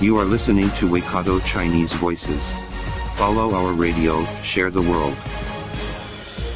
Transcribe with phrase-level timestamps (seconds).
[0.00, 2.42] You are listening to Waikato Chinese Voices.
[3.16, 5.14] Follow our radio, share the world.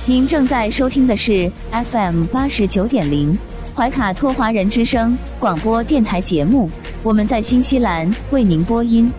[0.06, 3.38] 您正在收听的是 FM 八十九点零
[3.76, 6.68] 怀卡托华人之声广播电台节目，
[7.04, 9.10] 我们在新西兰为您播音。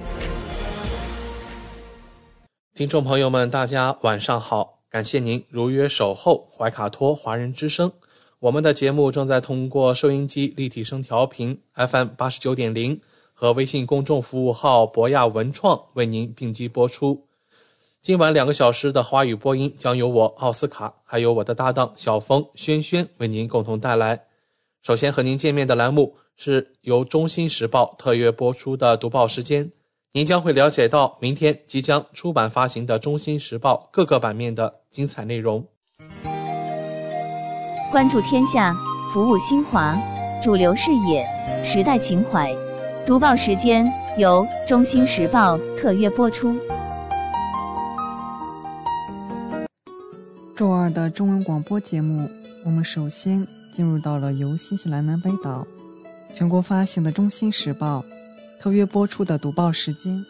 [2.76, 7.90] 听众朋友们，大家晚上好，感谢您如约守候怀卡托华人之声。
[8.40, 13.00] 我们的节目正在通过收音机立体声调频 FM 八十九点零
[13.40, 17.26] 和微信公众服务号博亚文创为您并机播出。
[18.02, 24.24] 今晚两个小时的华语播音将由我奥斯卡，还有我的搭档小峰、轩轩为您共同带来。
[24.82, 29.72] 首先和您见面的栏目是由中新时报特约播出的读报时间，
[30.12, 35.66] 您将会了解到明天即将出版发行的中新时报各个版面的精彩内容。
[37.90, 38.76] 关注天下，
[39.14, 39.98] 服务新华，
[40.42, 41.26] 主流视野，
[41.64, 42.54] 时代情怀。
[43.10, 46.56] 读报时间由中新时报特约播出。
[50.56, 52.30] 周二的中文广播节目，
[52.64, 55.66] 我们首先进入到了由新西兰南北岛
[56.36, 58.06] 全国发行的《中新时报》
[58.62, 60.24] 特约播出的读报时间。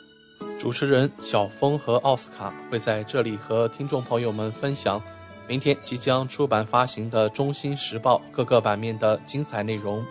[0.58, 5.02] 主持人小峰和奥斯卡会在这里和听众朋友们分享
[5.50, 10.02] 明天即将出版发行的《中新时报》各个版面的精彩内容。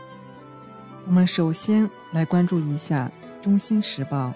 [1.09, 3.11] 我们首先来关注一下
[3.42, 4.31] 《中新时报》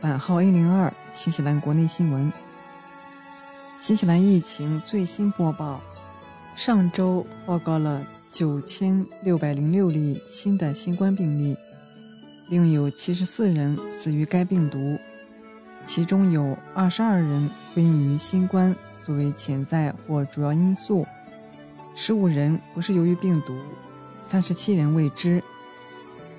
[0.00, 2.32] 版号 A 零二新西兰国内新闻。
[3.80, 5.80] 新西兰疫情最新播报：
[6.54, 11.56] 上周报告了九千六百零六例新的新冠病例，
[12.50, 14.96] 另有七十四人死于该病毒，
[15.84, 21.04] 其中有二十二人归因于新冠作为潜在或主要因素，
[21.96, 23.58] 十五人不是由于病毒，
[24.20, 25.42] 三十七人未知。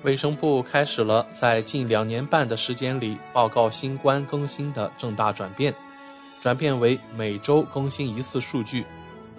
[0.04, 5.74] 卫生部开始了在近两年半的时间里报告新冠更新的重大转变。
[6.40, 8.84] 转变为每周更新一次数据，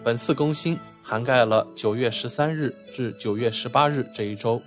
[0.04, 4.62] 本次更新涵盖了九月十三日至九月十八日这一周。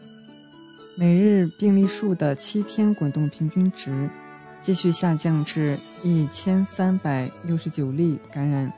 [0.97, 4.09] 每日病例数的七天滚动平均值
[4.63, 8.73] 继续下降至一千三百六十九例感染，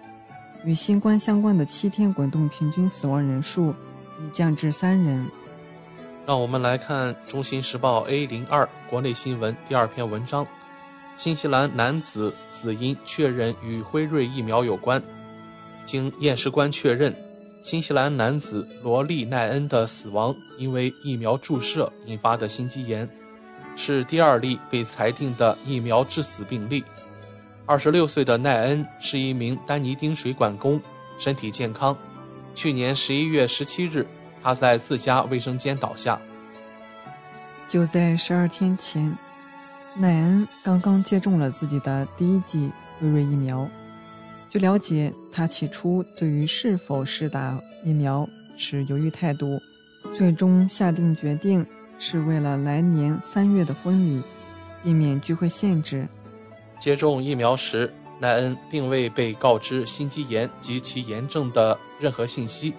[0.64, 3.70] 与新冠相关的七天滚动平均死亡人数
[4.18, 5.24] 已降至三人。
[6.26, 10.46] 让我们来看《中新时报》A 零二国内新闻第二篇文章。
[11.16, 15.02] 新西兰男子死因确认与辉瑞疫苗有关。
[15.84, 17.14] 经验尸官确认，
[17.62, 23.06] 新西兰男子罗利奈恩的死亡因为疫苗注射引发的心肌炎，
[23.76, 26.82] 是第二例被裁定的疫苗致死病例。
[27.66, 30.80] 二十六岁的奈恩是一名丹尼丁水管工，
[31.18, 31.94] 身体健康。
[32.54, 34.06] 去年十一月十七日，
[34.44, 36.20] 他在自家卫生间倒下。
[37.66, 39.12] 就在十二天前。
[39.96, 42.68] 奈恩刚刚接种了自己的第一剂
[42.98, 43.68] 辉瑞疫苗。
[44.50, 49.56] 据了解，他起初对于是否施打疫苗持犹豫态度，
[50.12, 51.64] 最终下定决定
[52.00, 54.20] 是为了来年三月的婚礼，
[54.82, 56.08] 避免聚会限制。
[56.80, 62.74] 接种疫苗时，奈恩并未被告知心肌炎及其炎症的任何信息，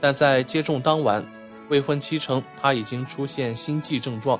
[0.00, 1.24] 但在接种当晚，
[1.68, 4.38] 未婚妻称他已经出现心悸症状，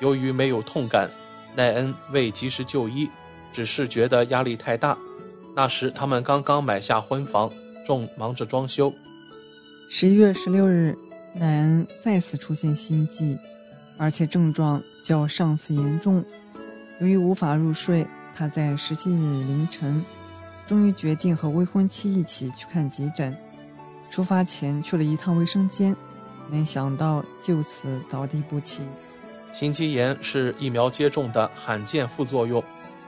[0.00, 1.10] 由于没有痛感。
[1.56, 3.08] 奈恩未及时就医，
[3.52, 4.98] 只是觉得压力太大。
[5.54, 7.48] 那时他们刚刚买下婚房，
[7.86, 8.92] 正忙着装修。
[9.88, 10.98] 十一月十六日，
[11.32, 13.38] 奈恩再次出现心悸，
[13.96, 16.24] 而且症状较上次严重。
[16.98, 18.04] 由于无法入睡，
[18.34, 20.04] 他在十七日凌晨，
[20.66, 23.36] 终于决定和未婚妻一起去看急诊。
[24.14, 25.92] 出发前去了一趟卫生间，
[26.48, 28.82] 没想到就此倒地不起。
[29.52, 32.62] 心肌炎是疫苗接种的罕见副作用。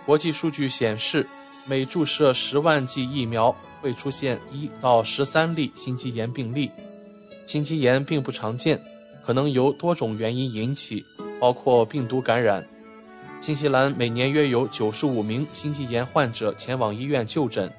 [0.05, 1.25] 国际数据显示，
[1.65, 6.73] 每注射十万剂疫苗会出现一到十三例心肌炎病例。
[7.45, 8.77] 心肌炎并不常见，
[9.25, 11.05] 可能由多种原因引起，
[11.41, 12.67] 包括病毒感染。
[13.41, 17.73] 新西兰每年约有九十五名心肌炎患者前往医院就诊。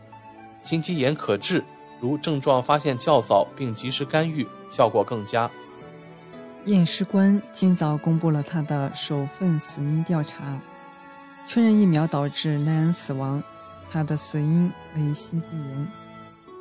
[0.63, 1.61] 心肌炎可治，
[1.99, 5.49] 如症状发现较早并及时干预，效果更佳。
[6.65, 10.59] 验尸官今早公布了他的首份死因调查。
[11.47, 13.41] 确认疫苗导致奈恩死亡，
[13.89, 15.87] 他的死因为心肌炎，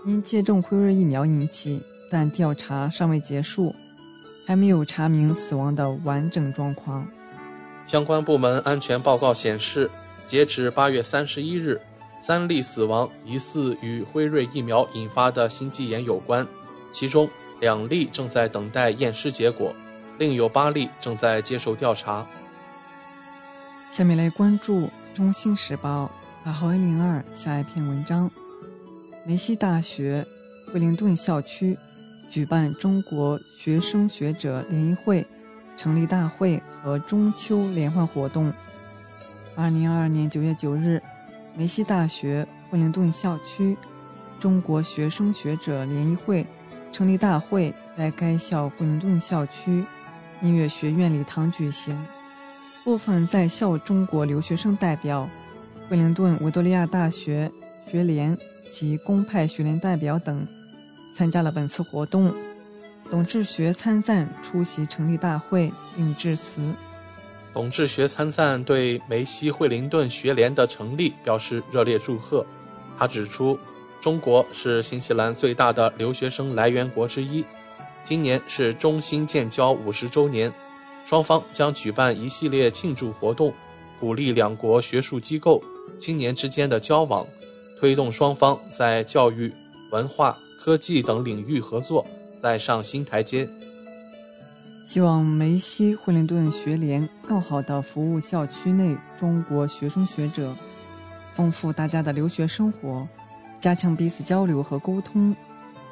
[0.05, 3.75] 因接种辉瑞疫苗引起，但调查尚未结束，
[4.47, 7.05] 还没有查明死亡的完整状况。
[7.85, 9.91] 相关部门安全报告显示，
[10.25, 11.81] 截止八月三十一日，
[12.27, 16.45] 三例死亡疑似与辉瑞疫苗引发的心肌炎有关，
[16.91, 17.31] 其中
[17.61, 19.73] 两例正在等待验尸结果，
[20.19, 22.27] 另有八例正在接受调查。
[23.89, 24.81] 下面来关注
[25.15, 26.11] 《中新时报》
[26.45, 28.29] 八号一零二下一篇文章：
[29.25, 30.27] 梅西大学
[30.73, 31.79] 惠灵顿校区
[32.29, 35.25] 举办中国学生学者联谊会
[35.77, 38.53] 成立大会和中秋联欢活动。
[39.55, 41.01] 二零二二年九月九日，
[41.59, 43.75] 梅西大学惠灵顿校区
[44.39, 46.47] 中国学生学者联谊会
[46.93, 49.83] 成立大会在该校惠灵顿校区
[50.43, 51.99] 音乐学院礼堂举行。
[52.85, 55.29] 部分在校中国留学生代表、
[55.89, 57.51] 惠灵顿维多利亚大学
[57.87, 58.37] 学联
[58.71, 60.47] 及公派学联代表等
[61.15, 62.35] 参加了本次活动。
[63.11, 66.61] 董志学参赞出席成立大会并致辞。
[67.57, 72.45] 董志学参赞对梅西惠灵顿学联的成立表示热烈祝贺。
[72.99, 73.59] 他指出，
[73.99, 77.43] 中国是新西兰最大的留学生来源国之一，
[78.05, 80.53] 今年是中新建交五十周年。
[81.03, 83.55] 双方将举办一系列庆祝活动，
[83.99, 85.65] 鼓励两国学术机构、
[85.99, 87.27] 青年之间的交往，
[87.81, 89.51] 推动双方在教育、
[89.93, 92.07] 文化、科技等领域合作
[92.43, 93.49] 再上新台阶。
[94.85, 100.55] 希望梅西惠灵顿学联更好地服务校区内中国学生学者，
[101.35, 103.07] 丰富大家的留学生活，
[103.59, 105.35] 加强彼此交流和沟通，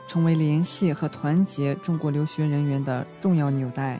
[0.06, 3.98] 成为联系和团结中国留学人员的重要纽带。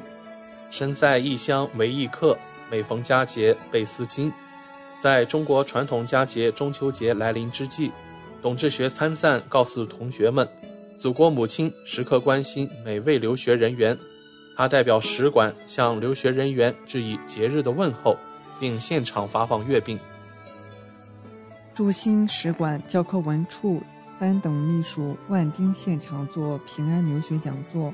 [0.70, 2.38] 身在异乡为异客，
[2.70, 4.32] 每逢佳节倍思亲。
[4.96, 7.90] 在中国传统佳节中秋节来临之际，
[8.40, 10.48] 董志学参赞告诉同学们，
[10.96, 13.98] 祖国母亲时刻关心每位留学人员。
[14.56, 18.16] 他代表使馆向留学人员致以节日的问候，
[18.60, 19.98] 并现场发放月饼。
[21.74, 23.82] 驻新使馆教科文处
[24.18, 27.92] 三等秘书万丁现场做平安留学讲座。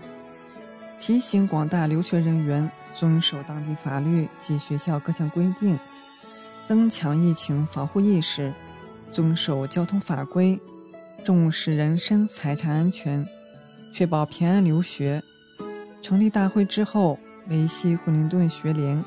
[1.01, 5.79] 提醒广大留学人员遵守当地法律及学校各项规定，
[6.67, 8.53] 增强疫情防护意识，
[9.11, 10.61] 遵守交通法规，
[11.25, 13.27] 重视人身财产安全，
[13.95, 15.23] 确保平安留学。
[16.03, 19.03] 成立大会之后，梅西惠灵顿学联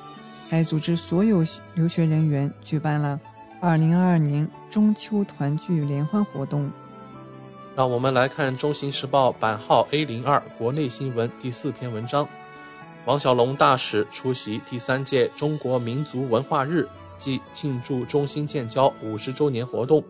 [0.49, 1.43] 还组织所有
[1.73, 3.19] 留学人员举办了
[3.61, 6.69] 2022年中秋团聚联欢活动。
[7.75, 12.27] 让我们来看《中新时报》版号 A 零二国内新闻第四篇文章：
[13.05, 16.87] 王小龙大使出席第三届中国民族文化日
[17.17, 20.03] 暨庆祝中新建交五十周年活动。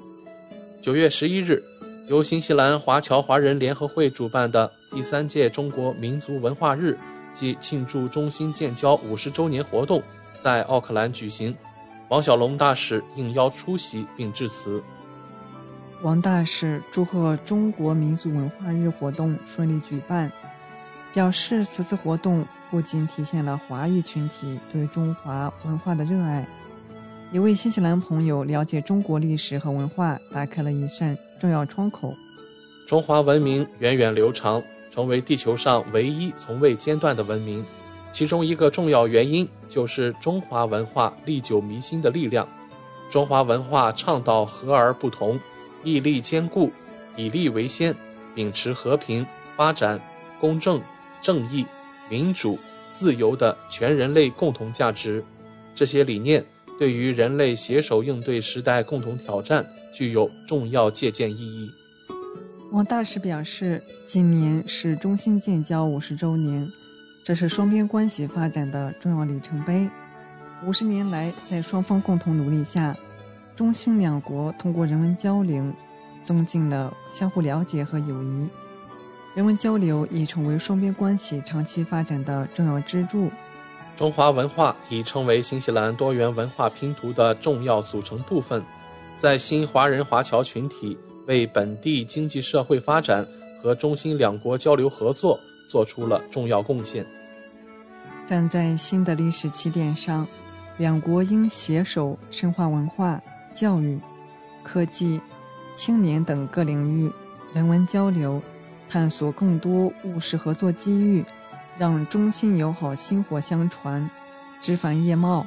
[0.82, 1.64] 九月十一日，
[2.08, 6.98] 由新西兰华侨华人联合会主办的第三届中国民族文化日
[7.34, 10.04] 暨庆祝中新建交五十周年活动
[10.38, 11.56] 在奥克兰举行。
[12.10, 14.84] 王小龙大使应邀出席并致辞。
[16.02, 20.30] 王大使祝贺中国民族文化日活动顺利举办，
[21.14, 26.46] 表示此次活动不仅体现了华裔群体对中华文化的热爱，
[27.32, 32.14] 也为新西兰朋友了解中国历史和文化打开了一扇重要窗口。
[32.88, 34.62] 中华文明源远流长，
[34.92, 37.66] 成为地球上唯一从未间断的文明，
[38.12, 42.48] 其中一个重要原因就是中华文化历久弥新的力量。
[43.10, 45.40] 中华文化倡导和而不同。
[45.86, 46.72] 屹立坚固，
[47.18, 47.94] 以利为先，
[48.34, 50.00] 秉持和平、发展、
[50.40, 50.82] 公正、
[51.22, 51.66] 正义、
[52.08, 52.58] 民主、
[52.94, 55.22] 自由的全人类共同价值。
[55.76, 56.46] 这些理念
[56.84, 61.72] 对于人类携手应对时代共同挑战具有重要借鉴意义。
[62.74, 66.70] 王大使表示，今年是中新建交五十周年，
[67.24, 69.90] 这是双边关系发展的重要里程碑。
[70.66, 72.94] 五十年来，在双方共同努力下。
[73.56, 75.64] 中新两国通过人文交流，
[76.22, 78.50] 增进了相互了解和友谊。
[79.36, 83.32] 人文交流已成为双边关系长期发展的重要支柱。
[83.96, 88.64] 中华文化已成为新西兰多元文化拼图的重要组成部分，
[89.16, 90.98] 在新华人华侨群体
[91.28, 93.26] 为本地经济社会发展
[93.62, 97.06] 和中新两国交流合作做出了重要贡献。
[98.26, 100.28] 站在新的历史起点上，
[100.78, 103.22] 两国应携手深化文化。
[103.54, 104.00] 教育、
[104.64, 105.22] 科技、
[105.76, 107.12] 青年等各领域
[107.54, 108.42] 人文交流，
[108.90, 111.24] 探索更多务实合作机遇，
[111.78, 114.10] 让中新友好薪火相传，
[114.62, 115.46] 枝繁叶茂，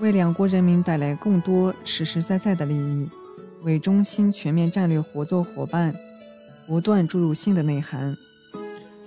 [0.00, 3.08] 为两国人民带来更多实实在在的利益，
[3.62, 5.94] 为中新全面战略合作伙伴
[6.66, 8.16] 不断注入新的内涵。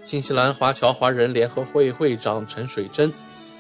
[0.04, 3.12] 新西兰华侨华人联合会会长陈水珍，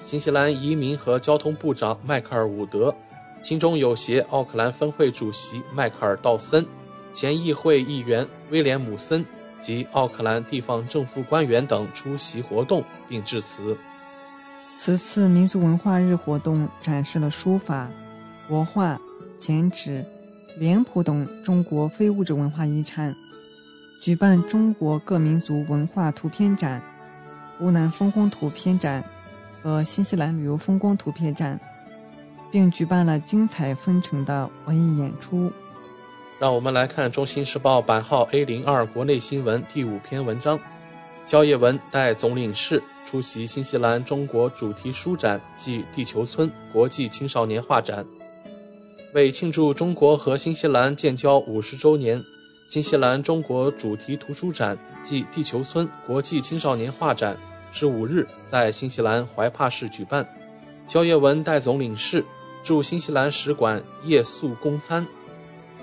[0.05, 2.93] 新西兰移民和交通部长迈克尔·伍德，
[3.43, 6.65] 新中友协奥克兰分会主席迈克尔·道森，
[7.13, 9.23] 前议会议员威廉姆森
[9.61, 13.75] 及奥克兰地方政府官员等出席活动并致辞。
[14.77, 17.89] 此次民族文化日活动展示了书法、
[18.47, 18.97] 国画、
[19.37, 20.05] 剪纸、
[20.57, 23.13] 脸谱等中国非物质文化遗产，
[24.01, 26.81] 举办中国各民族文化图片展、
[27.57, 29.03] 湖南风光图片展
[29.61, 31.59] 和新西兰旅游风光图片展，
[32.49, 35.51] 并举办了精彩纷呈的文艺演出。
[36.39, 40.57] 让我们来看《中新时报》版号 A 零二国内新闻第五篇文章。
[41.29, 48.03] 焦叶文代总领事出席新西兰中国主题书展暨地球村国际青少年画展。
[49.13, 52.19] 为庆祝中国和新西兰建交五十周年，
[52.67, 57.37] 新西兰中国主题图书展暨地球村国际青少年画展
[57.71, 60.27] 十五日在新西兰怀帕市举办。
[60.87, 62.25] 焦叶文代总领事
[62.63, 65.05] 驻新西兰使馆夜宿公餐，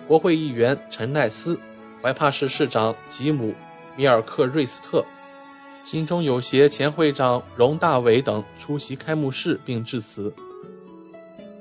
[0.09, 1.57] 国会议员陈奈斯、
[2.03, 3.51] 怀帕市市长吉姆·
[3.95, 5.05] 米尔克瑞斯特。
[5.87, 10.35] 新中友协前会长荣大伟等出席开幕式并致辞。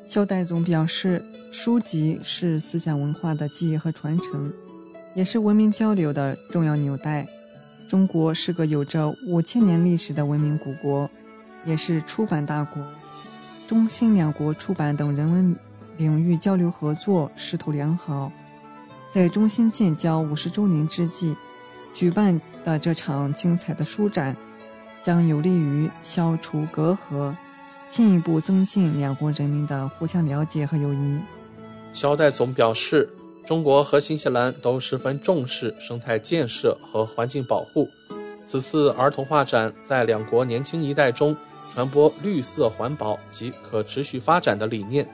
[0.07, 4.51] 肖代总表示，书籍是思想文化的记忆和传承，
[5.13, 7.27] 也是文明交流的重要纽带。
[7.87, 11.07] 中国是个有着五千年历史的文明古国，
[11.63, 12.83] 也是出版大国。
[13.67, 15.55] 中新两国出版等人文
[15.97, 18.31] 领域交流合作势头良好。
[19.07, 21.37] 在中新建交五十周年之际。
[21.93, 24.35] 举办的这场精彩的书展，
[25.01, 27.33] 将有利于消除隔阂，
[27.87, 31.19] 进一步增进两国人民的互相了解和友谊。
[31.93, 33.07] 肖代总表示，
[33.45, 37.87] 中国和新西兰都十分重视生态建设和环境保护。
[38.45, 41.35] 此次儿童画展在两国年轻一代中
[41.69, 45.07] 传播绿色环保及可持续发展的理念，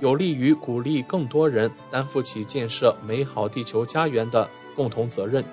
[0.00, 5.44] 有利于鼓励更多人担负起建设美好地球家园的共同责任。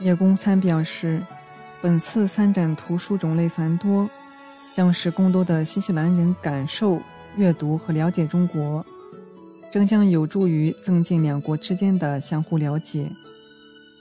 [0.00, 1.22] 叶公参表示，
[1.80, 4.08] 本次参展图书种类繁多，
[4.72, 7.00] 将使更多的新西兰人感受、
[7.36, 8.84] 阅读和了解中国，
[9.70, 13.10] 这将有助于增进两国之间的相互了解。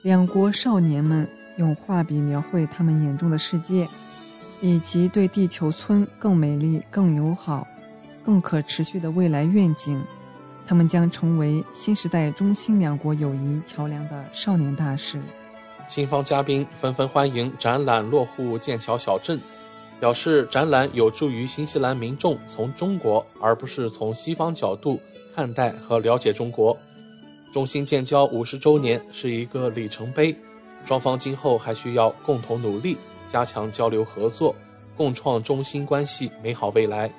[0.01, 3.87] 两国少年们用画笔描绘他们眼中的世界，
[4.59, 7.67] 以及对地球村更美丽、更友好、
[8.23, 10.03] 更可持续的未来愿景，
[10.65, 15.21] 他们将成为新时代中新两国友谊桥梁的少年大使。
[15.87, 19.39] 新方嘉宾纷纷欢迎展览落户剑桥小镇，
[19.99, 24.99] 表示展览有助于新西兰民众从中国而不是从西方角度
[25.35, 26.75] 看待和了解中国。
[27.51, 30.35] 中新建交五十周年是一个里程碑，
[30.83, 32.97] 双方今后还需要共同努力，
[33.27, 34.55] 加强交流合作，
[34.97, 37.11] 共创中新关系美好未来。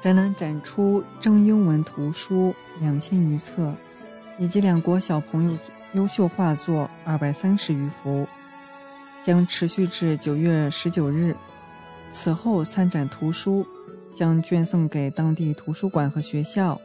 [0.00, 3.72] 展览展出中英文图书两千余册，
[4.38, 5.56] 以及两国小朋友。
[5.94, 8.24] 优秀画作二百三十余幅，
[9.24, 11.34] 将持续至九月十九日。
[12.08, 13.66] 此后，参展图书
[14.14, 16.80] 将捐送给当地图书馆和学校，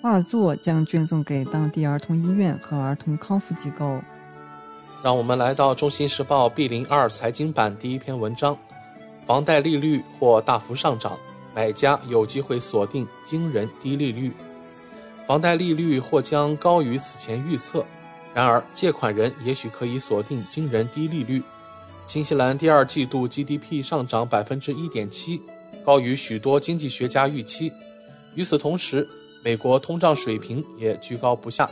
[0.00, 4.00] 画作将捐赠给当地儿童医院和儿童康复机构。
[5.02, 8.56] 让我们来到《中新时报》B 零二财经版第一篇文章：
[9.26, 11.18] 房贷利率或大幅上涨，
[11.54, 14.32] 买家有机会锁定惊人低利率。
[15.26, 17.84] 房贷利率或将高于此前预测。
[18.34, 21.42] 然而，借款人也许可以锁定惊人低利率。
[22.06, 25.40] 新西兰第二季度 GDP 上涨百分之一点七，
[25.84, 27.72] 高于许多经济学家预期。
[28.34, 29.06] 与此同时，
[29.44, 31.70] 美国通胀水平也居高不下。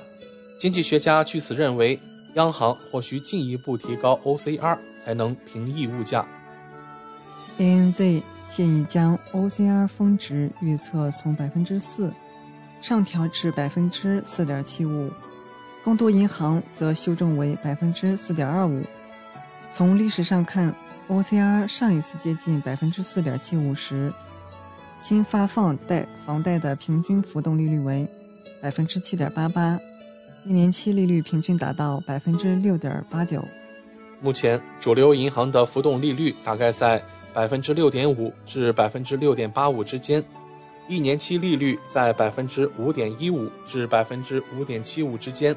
[0.58, 1.98] 经济学家据此认为，
[2.34, 6.26] 央行或需进一步提高 OCR 才能平抑物价。
[7.58, 12.12] ANZ 现已将 OCR 峰值预测从百分之四
[12.80, 15.10] 上调至百分之四点七五。
[15.82, 18.82] 更多银行则修正为百分之四点二五。
[19.72, 20.74] 从历史上看
[21.08, 24.12] ，OCR 上一次接近百分之四点七五时，
[24.98, 28.06] 新发放贷房贷的平均浮动利率为
[28.60, 29.78] 百分之七点八八，
[30.44, 33.42] 一年期利率平均达到百分之六点八九。
[34.20, 40.22] 目前，主流银行的浮动利率大概在百分之六点五至百分之六点八五之间。
[40.88, 45.56] 一年期利率在百分之五点一五至百分之五点七五之间。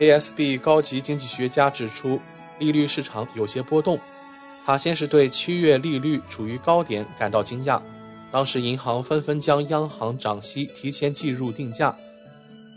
[0.00, 2.20] ASB 高级经济学家指出，
[2.58, 3.98] 利率市场有些波动。
[4.64, 7.80] 他先是对七月利率处于高点感到惊讶，
[8.30, 11.96] 当时银行纷纷将央行涨息提前计入定价，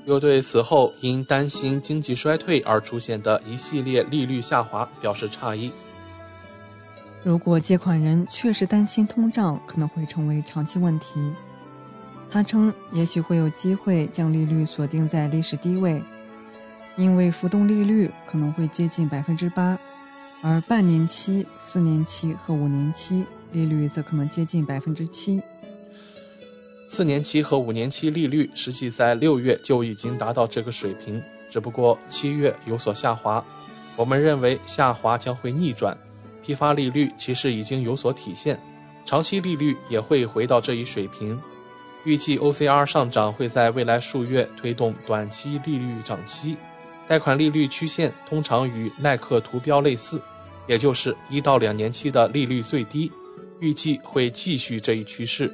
[0.05, 5.71] 又对此后因担心经济衰退而出现的一系列利率下滑表示诧异。
[7.23, 11.19] 如果借款人确实担心通胀可能会成为长期问题，
[12.31, 16.01] 他称也许会有机会将利率锁定在历史低位，
[16.97, 19.77] 因为浮动利率可能会接近百分之八，
[20.41, 25.41] 而半年期、四年期和五年期利率则可能接近百分之七。
[26.87, 33.43] 四年期和五年期利率实际在六月就已经达到这个水平，只不过七月有所下滑。
[33.95, 35.97] 我们认为下滑将会逆转。
[36.43, 38.59] 批发利率其实已经有所体现，
[39.05, 41.39] 长期利率也会回到这一水平。
[42.03, 46.57] 预计 OCR 上涨会在未来数月推动短期利率涨息，
[47.11, 50.21] 贷款利率曲线通常与耐克图标类似，
[50.65, 53.11] 也就是一到两年期的利率最低，
[53.59, 55.51] 预计会继续这一趋势。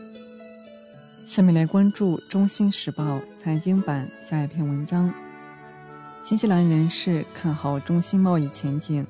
[1.25, 3.03] 下面来关注《中新时报》
[3.35, 5.11] 财经版下一篇文章：
[6.21, 9.03] 新西兰人士看好中新贸易前景。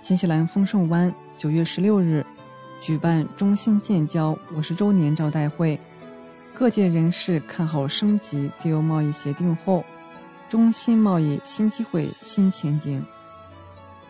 [0.00, 2.24] 新西兰丰盛湾九月十六日
[2.80, 5.76] 举办中新建交五十周年招待会，
[6.54, 9.84] 各界人士看好升级自由贸易协定后，
[10.48, 13.04] 中新贸易新机会新前景。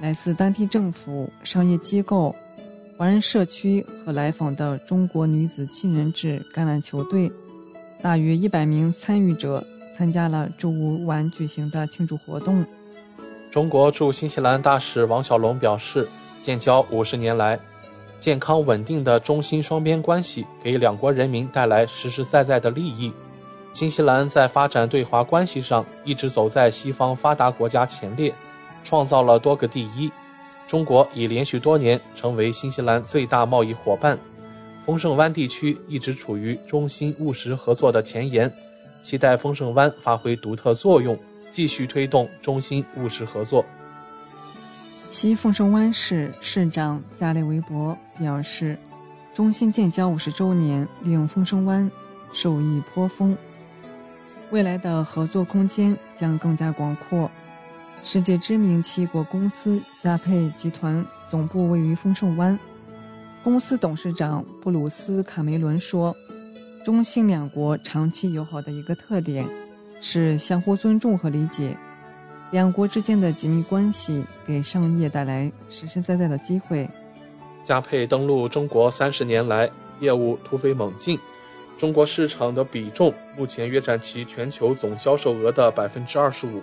[0.01, 2.35] 来自当地政府、商业机构、
[2.99, 7.33] 华人社区和来访的中国女子七人制橄榄球队，
[8.03, 9.67] 大约一百名参与者
[9.97, 12.65] 参加了周五晚举行的庆祝活动。
[13.51, 16.07] 中国驻新西兰大使王小龙表示，
[16.43, 17.59] 建交五十年来，
[18.21, 23.11] 健康稳定的中新双边关系给两国人民带来实实在在的利益。
[23.77, 28.35] 新西兰在发展对华关系上一直走在西方发达国家前列，
[28.83, 30.11] 创造了多个第一。
[30.67, 34.19] 中国已连续多年成为新西兰最大贸易伙伴。
[34.87, 38.51] 丰盛湾地区一直处于中新务实合作的前沿，
[39.03, 41.15] 期待丰盛湾发挥独特作用。
[41.51, 43.63] 继续推动中新务实合作。
[45.11, 48.79] 西丰盛湾市市长加列维博表示，
[49.35, 51.91] 中新建交五十周年令丰盛湾
[52.33, 53.37] 受益颇丰，
[54.51, 57.31] 未来的合作空间将更加广阔。
[58.03, 62.59] 世界知名七国公司佳沛集团总部位于丰盛湾，
[63.43, 66.15] 公司董事长布鲁斯卡梅伦说
[66.85, 69.49] ：“中新两国长期友好的一个特点。”
[69.99, 71.75] 是相互尊重和理解，
[72.51, 76.87] 两国之间的紧密关系给商业带来实实在在的机会。
[77.65, 81.19] 佳沛登陆中国三十年来，业务突飞猛进，
[81.77, 86.63] 中国市场的比重目前约占其全球总销售额的百分之二十五。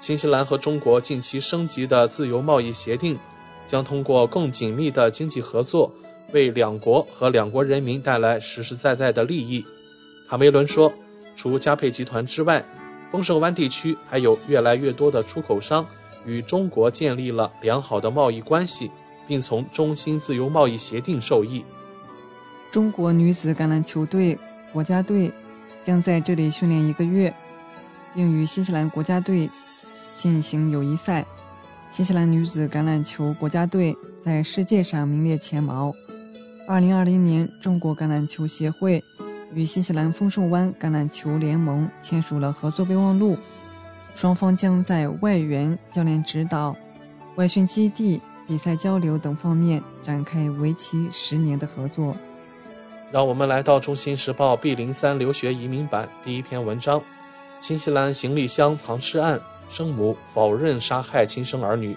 [0.00, 3.18] 新西兰和中国近期升级的自由贸易协定，
[3.66, 5.92] 将通过更紧密的经济合作，
[6.32, 9.64] 为两国和两国人民带来实实在在的利益。
[10.28, 10.92] 卡梅伦说。
[11.38, 12.64] 除佳佩集团之外，
[13.12, 15.86] 丰盛湾地区还有越来越多的出口商
[16.24, 18.90] 与中国建立了良好的贸易关系，
[19.28, 21.62] 并从中新自由贸易协定受益。
[22.70, 24.38] 中国女子橄榄球队
[24.72, 25.32] 国家队
[25.82, 27.32] 将在这里训练一个月，
[28.14, 29.50] 并与新西兰国家队
[30.14, 31.24] 进行友谊赛。
[31.90, 35.94] 新西兰女子橄榄球国家队在世界上名列前茅。
[36.68, 39.02] 二零二零年，中国橄榄球协会。
[39.54, 43.38] 与新西兰丰盛湾橄榄球联盟签署了合作备忘录，
[44.14, 46.76] 双方将在外援、教练指导、
[47.36, 52.14] 外训基地、比赛交流等方面展开为期十年的合作。
[53.12, 57.02] 让我们来到《中新时报》B 零三留学移民版第一篇文章：
[57.60, 61.96] 新西兰行李箱藏尸案，生母否认杀害亲生儿女。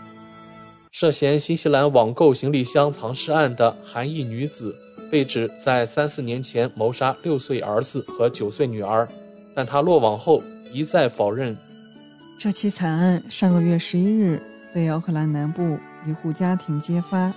[0.91, 4.75] 涉嫌新西兰网购行李箱藏尸案的韩裔女子。
[5.11, 9.07] 被指在三四年前谋杀六岁儿子和九岁女儿，
[9.55, 11.57] 但她落网后一再否认。
[12.37, 14.39] 这起惨案上个月十一日
[14.71, 17.33] 被奥克兰南部一户家庭揭发，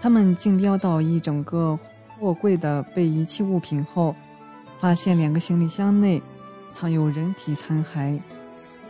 [0.00, 1.78] 他们竞标到一整个
[2.18, 4.14] 货柜的被遗弃物品后，
[4.78, 6.22] 发现两个行李箱内
[6.70, 8.18] 藏有人体残骸。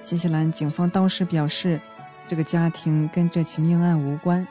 [0.02, 1.80] 新西兰警方当时表示，
[2.28, 4.46] 这个家庭跟这起命案无关。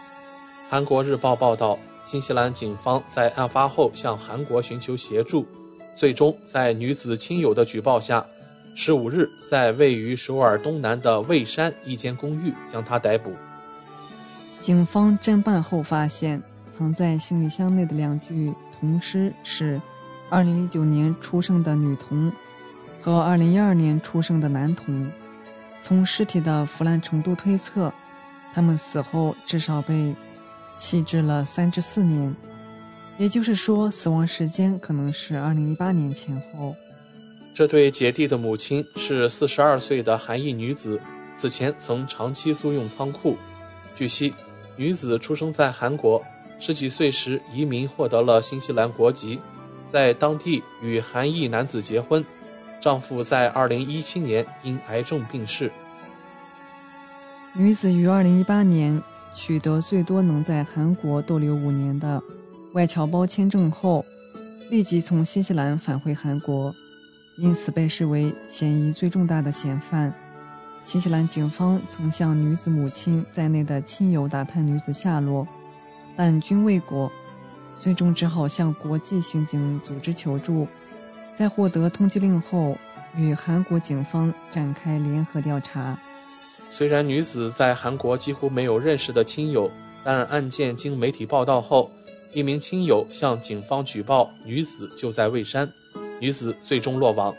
[0.70, 1.78] 韩国日报报道。
[2.04, 5.44] 新西兰警方在案发后向韩国寻求协助，
[5.96, 8.24] 最终在女子亲友的举报下，
[8.76, 13.32] 十五日在位于首尔东南的蔚山一间公寓将她逮捕。
[14.60, 16.40] 警方侦办后发现，
[16.78, 18.54] 藏在行李箱内的两具
[18.86, 19.82] 童尸是
[20.30, 22.32] 2019年出生的女童
[23.02, 25.12] 和2012年出生的男童。
[25.82, 27.92] 从尸体的腐烂程度推测，
[28.54, 30.16] 他们死后至少被。
[30.78, 32.36] 弃置了三至四年。
[33.18, 36.76] 也就是说，死亡时间可能是二零一八年前后。
[37.54, 41.00] 这对姐弟的母亲是四十二岁的韩裔女子，
[41.38, 43.38] 此前曾长期租用仓库。
[43.96, 44.34] 据悉，
[44.76, 46.22] 女子出生在韩国，
[46.60, 49.40] 十几岁时移民获得了新西兰国籍，
[49.92, 52.24] 在当地与韩裔男子结婚，
[52.82, 55.72] 丈夫在二零一七年因癌症病逝。
[57.54, 59.02] 女子于二零一八年
[59.34, 62.22] 取得最多能在韩国逗留五年的
[62.74, 64.04] 外侨胞签证后，
[64.70, 66.74] 立即从新西兰返回韩国，
[67.38, 70.14] 因此被视为嫌疑最重大的嫌犯。
[70.84, 75.48] 新西兰警方曾向女子母亲在内的亲友打探女子下落，
[76.16, 77.12] 但均未果，
[77.80, 80.68] 最终只好向国际刑警组织求助。
[81.34, 82.78] 在获得通缉令后，
[83.18, 85.98] 与韩国警方展开联合调查。
[86.70, 89.70] 虽然女子在韩国几乎没有认识的亲友，
[90.04, 91.92] 但案件经媒体报道后，
[92.34, 95.70] 一名亲友向警方举报女子就在蔚山，
[96.20, 97.36] 女子最终落网。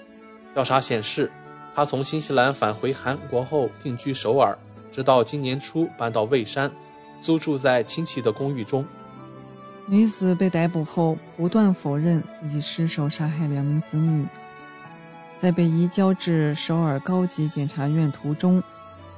[0.54, 1.30] 调查显示，
[1.74, 4.56] 她从新西兰返回韩国后定居首尔，
[4.92, 6.70] 直到今年初搬到蔚山，
[7.20, 8.84] 租住在亲戚的公寓中。
[9.86, 14.26] 女子被逮捕后，不断否认自己失手杀害两名子女。
[15.38, 18.62] 在被移交至首尔高级检察院途中。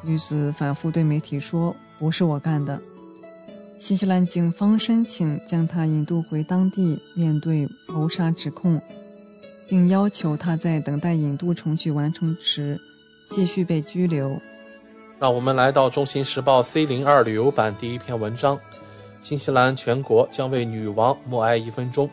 [0.02, 2.80] 女子反复对媒体说：“不是我干的。”
[3.78, 8.80] 新西兰警方申请将她引渡回当地面对谋杀指控，
[9.68, 12.80] 并要求她在等待引渡程序完成时
[13.30, 14.40] 继续被拘留。
[15.20, 18.56] 让我们来到《中新时报》C 零二旅游版第一篇文章：
[19.20, 22.08] 新西兰全国将为女王默哀一分钟。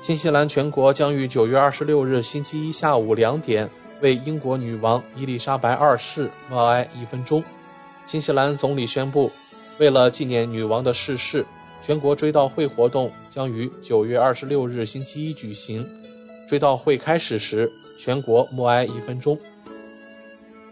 [0.00, 3.68] 新西兰全国将于九月二十六日星期一下午两点。
[4.02, 7.42] 为英国女王伊丽莎白二世默哀一分钟。
[8.04, 9.30] 新西兰总理宣布，
[9.78, 11.46] 为了纪念女王的逝世，
[11.80, 15.88] 全国追悼会活动将于九月二十六日星期一举行。
[16.46, 19.38] 追悼会开始时，全国默哀一分钟。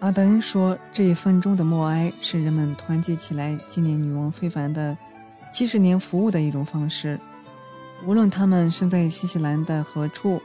[0.05, 4.95] 阿德恩说：“这一分钟的默哀是人们团结起来纪念女王非凡的
[5.51, 7.19] 七十年服务的一种方式。
[8.05, 10.39] 无论他们身在新西兰的何处。”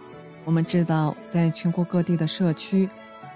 [0.45, 2.89] 我们知道，在全国各地的社区，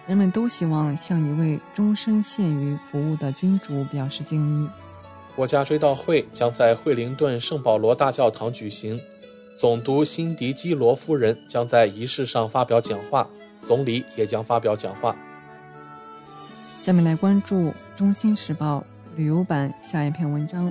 [0.08, 4.70] 人们都希望向一位终身献于服务的君主表示敬意。
[5.36, 8.98] 国家追悼会将在惠灵顿圣保罗大教堂举行，
[9.58, 13.28] 总督辛迪基罗夫人将在仪式上发表讲话，
[13.68, 15.14] 总理也将发表讲话。
[16.84, 18.86] 下面来关注《中新时报》
[19.18, 20.70] 旅游版下一篇文章：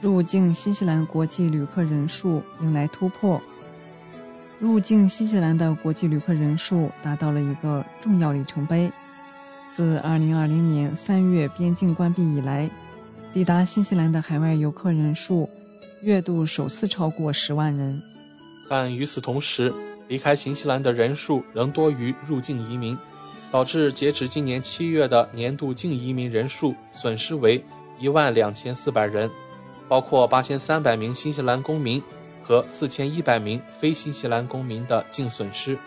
[0.00, 3.42] 入境新西兰国际旅客人数迎来突破。
[4.60, 8.92] 入境新西兰的国际旅客人数达到了一个重要里程碑。
[9.68, 12.70] 自2020年3月边境关闭以来，
[13.34, 15.50] 抵达新西兰的海外游客人数
[16.00, 18.00] 月度首次超过10万人。
[18.68, 19.74] 但与此同时，
[20.06, 22.96] 离开新西兰的人数仍多于入境移民，
[23.50, 27.64] 导致截止今年七月的年度净移民人数损失为
[27.98, 29.30] 一万两千四百人，
[29.88, 32.02] 包括八千三百名新西兰公民。
[32.40, 35.78] 和四千一百名非新西兰公民的净损失。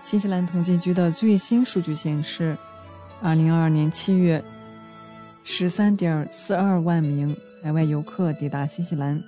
[0.00, 2.56] 新西兰统计局的最新数据显示，
[3.20, 4.42] 二零二二年七月，
[5.44, 9.22] 十三点四二万名海外游客抵达新西兰，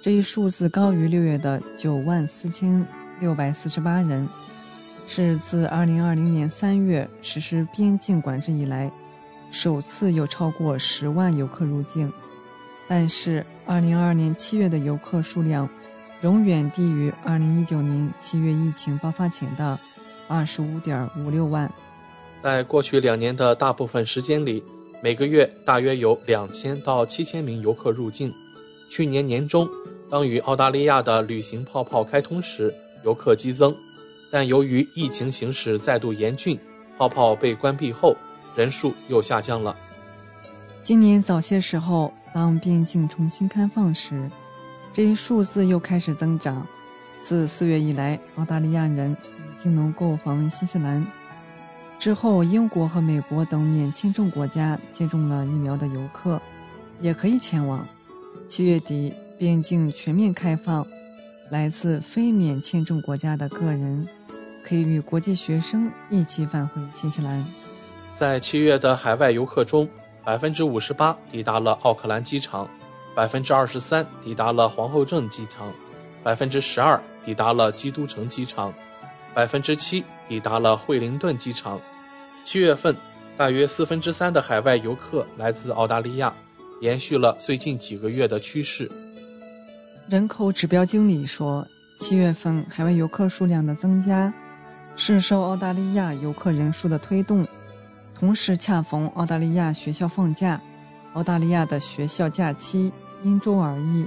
[0.00, 2.82] 这一数字高于六月的九万四千
[3.20, 4.26] 六百四十八人，
[5.06, 8.90] 是自二零二零年三月实施边境管制以来，
[9.50, 12.10] 首次有超过十万游客入境。
[12.88, 15.68] 但是，二零二二年七月的游客数量
[16.20, 19.78] 仍远低于二零一九年七月疫情爆发前的
[20.28, 21.70] 二十五点五六万。
[22.42, 24.62] 在过去两年的大部分时间里，
[25.02, 28.32] 每个月大约有两千到七千名游客入境。
[28.90, 29.68] 去年年中，
[30.10, 33.74] 当与澳大利亚的旅行泡泡开通时，游客激增，
[34.32, 36.58] 但由于疫情形势再度严峻，
[36.96, 38.16] 泡泡被关闭后，
[38.56, 39.76] 人数又下降了。
[40.82, 42.10] 今年早些时候。
[42.34, 44.26] 当边境重新开放时，
[44.90, 46.66] 这一数字又开始增长。
[47.20, 49.14] 自四月以来，澳大利亚人
[49.54, 51.06] 已经能够访问新西兰。
[51.98, 56.40] 之后，英国和美国等免签证国家接种了疫苗的游客
[57.02, 57.86] 也可以前往。
[58.48, 60.86] 七月底，边境全面开放，
[61.50, 64.08] 来自非免签证国家的个人
[64.64, 67.44] 可以与国际学生一起返回新西兰。
[68.16, 69.88] 在七月的海外游客中，
[70.24, 72.68] 百分之五十八抵达了奥克兰机场，
[73.14, 75.72] 百分之二十三抵达了皇后镇机场，
[76.22, 78.72] 百分之十二抵达了基督城机场，
[79.34, 81.80] 百分之七抵达了惠灵顿机场。
[82.44, 82.96] 七月份，
[83.36, 86.32] 大约四分之三的海外游客来自澳大利亚，
[86.80, 88.90] 延续了最近几个月的趋势。
[90.08, 91.66] 人口指标经理说，
[91.98, 94.32] 七月份海外游客数量的增加
[94.96, 97.46] 是受澳大利亚游客人数的推动，
[98.14, 100.60] 同时恰逢澳大利亚学校放假。
[101.14, 102.90] 澳大利亚的学校假期
[103.22, 104.06] 因州而异，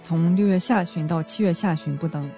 [0.00, 2.28] 从六月下旬到七月下旬不等。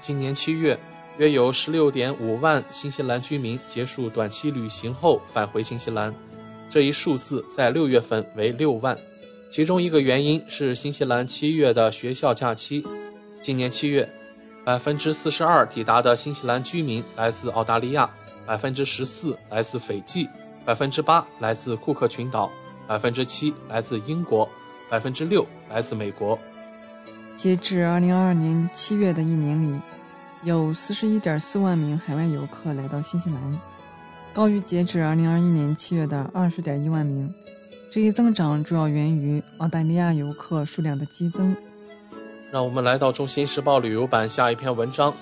[0.00, 0.78] 今年七月，
[1.18, 6.12] 约有十六点五万新西兰居民结束短期旅行后返回新西兰，
[6.68, 8.98] 这一数字在六月份为六万。
[9.48, 12.84] 其中一个原因是新西兰七月的学校假期。
[13.40, 14.08] 今年七月，
[14.66, 18.10] 百分之四十二抵达的新西兰居民来自澳大利亚，
[18.44, 20.28] 百分之十四来自斐济，
[20.64, 22.50] 百分之八来自库克群岛。
[22.88, 24.48] 百分之七来自英国，
[24.88, 26.36] 百分之六来自美国。
[27.36, 29.80] 截至二零二二年七月的一年里，
[30.42, 33.60] 有四十一点四万名海外游客来到新西兰，
[34.32, 37.32] 高于截至二零二一年七月的二十点一万名。
[37.88, 41.56] 这一增长主要源于澳大利亚游客数量的激增。
[42.50, 45.12] 让我们来到《中新时报》旅游版下一篇文章：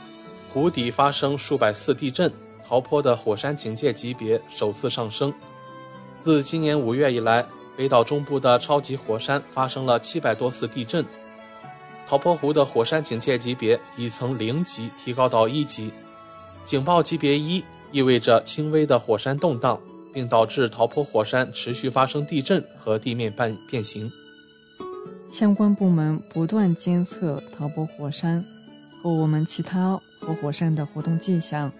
[0.52, 2.30] 湖底发生数百次地震，
[2.62, 5.32] 陶坡的火山警戒级别首次上升。
[6.22, 11.04] 自今年五月以来，北岛中部的超级火山发生了七百多次地震。
[12.06, 15.90] 陶坡湖的火山警戒级别已从零级提高到一级，
[16.62, 19.80] 警报级别一意味着轻微的火山动荡，
[20.12, 24.12] 并导致陶坡火山持续发生地震和地面变变形。
[25.34, 28.44] 相关部门不断监测陶坡火山
[29.02, 31.72] 和我们其他活火山的活动迹象。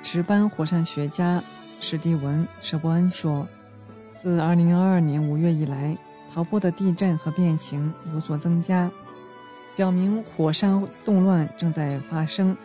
[0.00, 1.44] 值班火山学家
[1.78, 3.46] 史蒂文·舍伯恩说。
[4.12, 5.94] 自2022年5月以来，
[6.32, 8.90] 陶波的地震和变形有所增加，
[9.76, 12.56] 表明火山动乱正在发生。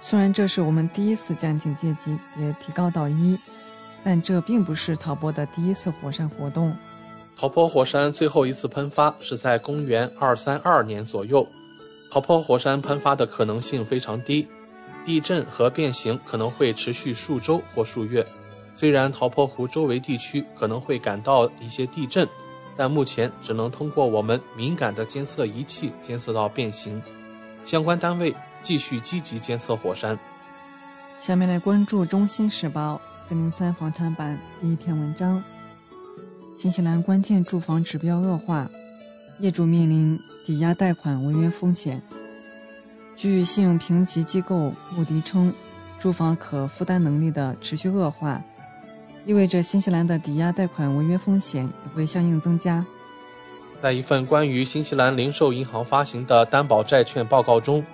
[0.00, 3.38] 虽然这是我们第一次将警戒级别提高到一，
[4.02, 6.76] 但这并不是陶波的第一次火山活动。
[7.38, 11.46] 陶坡火山最后一次喷发是在公元232年左右。
[12.10, 14.48] 陶坡火山喷发的可能性非常低，
[15.04, 18.26] 地震和变形可能会持续数周或数月。
[18.74, 22.26] 虽然陶坡湖周围地区可能会感到一些地震，
[22.74, 27.02] 但目前只能通过我们敏感的监测仪器监测到变形。
[27.66, 30.18] 相关单位继续积极监测火山。
[31.18, 35.42] 下面来关注《中新时报》四零三房产版第一篇文章：
[36.56, 38.70] 新西兰关键住房指标恶化，
[39.40, 42.02] 业主面临抵押贷款违约风险。
[43.14, 45.52] 据信用评级机构穆迪称，
[45.98, 48.42] 住房可负担能力的持续恶化。
[49.26, 52.82] 意味着新西兰的抵押贷款违约风险也会相应增加。
[53.82, 57.84] 在一份关于新西兰零售银行发行的担保债券报告中，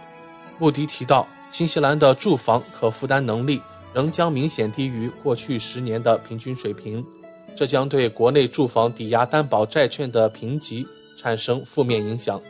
[0.61, 3.61] 穆迪提到，新西兰的住房可负担能力
[3.93, 7.05] 仍将明显低于过去十年的平均水平，
[7.55, 10.87] 这将对国内住房抵押担保债券的评级
[11.19, 12.41] 产生负面影响。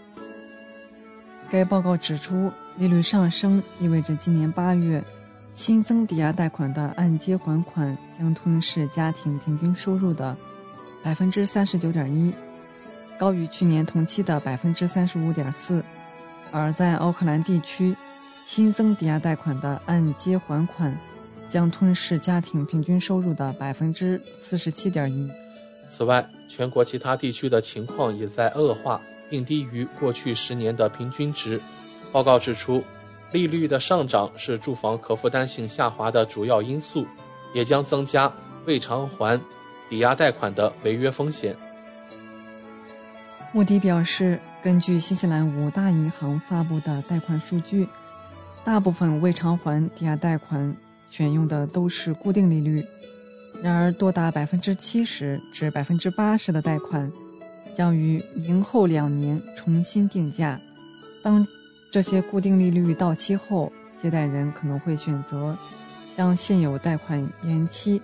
[1.50, 5.02] 该报告指出，利率上升意味着今年八月。
[5.54, 10.34] 新增抵押贷款的按揭还款将吞噬家庭平均收入的
[11.02, 12.32] 百分之三十九点一，
[13.18, 15.84] 高于去年同期的百分之三十五点四。
[16.50, 17.94] 而在奥克兰地区，
[18.46, 20.98] 新增抵押贷款的按揭还款
[21.52, 25.30] 将吞噬家庭平均收入的百分之四十七点一。
[25.86, 31.60] 此外，全国其他地区的情况也在恶化，并低于过去十年的平均值。
[32.10, 32.82] 报告指出。
[33.32, 37.06] 利率的上涨是住房可负担性下滑的主要因素，
[37.54, 38.30] 也将增加
[38.66, 39.40] 未偿还
[39.88, 41.56] 抵押贷款的违约风险。
[43.52, 47.88] 穆迪表示，根据新西兰五大银行发布的贷款数据，
[48.64, 50.76] 大部分未偿还抵押贷款
[51.12, 52.82] 选用的都是固定利率。
[53.62, 57.12] 然而，多达百分之七十至百分之八十的贷款
[57.74, 60.58] 将于明后两年重新定价。
[61.22, 61.46] 当
[61.90, 63.70] 这些固定利率到期后，
[64.00, 65.54] 借贷人可能会选择
[66.16, 68.00] 将现有贷款延期，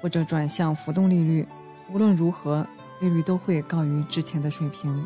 [0.00, 1.44] 或者转向浮动利率。
[1.92, 2.64] 无论如何，
[3.00, 5.04] 利率都会高于之前的水平。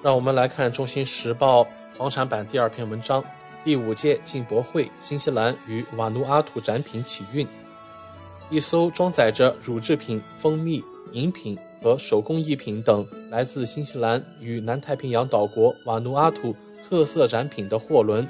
[0.00, 1.62] 让我们来看《中新时报》
[1.98, 3.22] 房产版第二篇文章：
[3.68, 7.46] 第五届进博会新西兰与瓦努阿图展品启运。
[8.48, 16.56] 一艘装载着乳制品、蜂蜜、饮品和手工艺品等来自新西兰与南太平洋岛国瓦努阿图。
[16.82, 18.26] 特色展品的货轮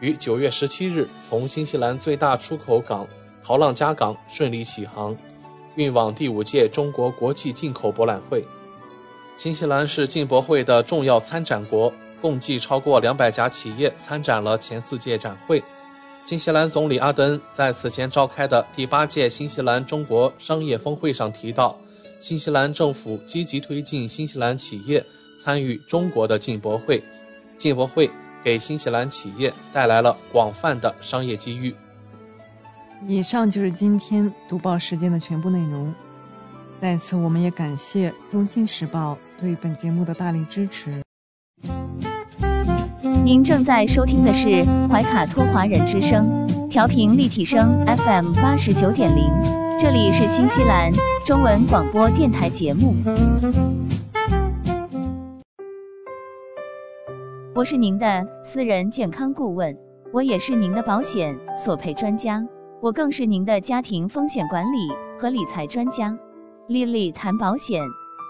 [0.00, 3.06] 于九月十七日从新西兰最大出口港
[3.42, 5.14] 陶浪加港顺利起航，
[5.74, 8.42] 运往第五届中国国际进口博览会。
[9.36, 15.62] 新西兰是进博会的重要参展国，共计超过两百家企业参展了前四届展会。
[16.24, 21.74] 新西兰总理阿德恩在此前召开的第八届新西兰中国商业峰会上提到，
[22.20, 25.04] 新西兰政府积极推进新西兰企业
[25.42, 27.02] 参与中国的进博会。
[27.56, 28.10] 进博会
[28.44, 31.74] 给新西兰企业带来了广泛的商业机遇。
[33.06, 35.94] 以上就是今天读报时间的全部内容。
[36.80, 41.02] 在此，我们也感谢《中新时报》对本节目的大力支持。
[43.28, 49.30] 您正在收听的是怀卡托华人之声，调频立体声 FM 八十九点零，
[49.78, 50.94] 这里是新西兰
[51.26, 52.94] 中文广播电台节目。
[57.54, 59.76] 我是您的私人健康顾问，
[60.14, 62.46] 我也是您的保险索赔专家，
[62.80, 64.88] 我更是您的家庭风险管理
[65.18, 66.16] 和理财专家。
[66.66, 67.82] 丽丽谈保险，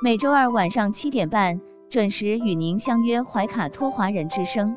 [0.03, 4.77] 每周二晚上七点半准时与您相约怀卡托华人之声。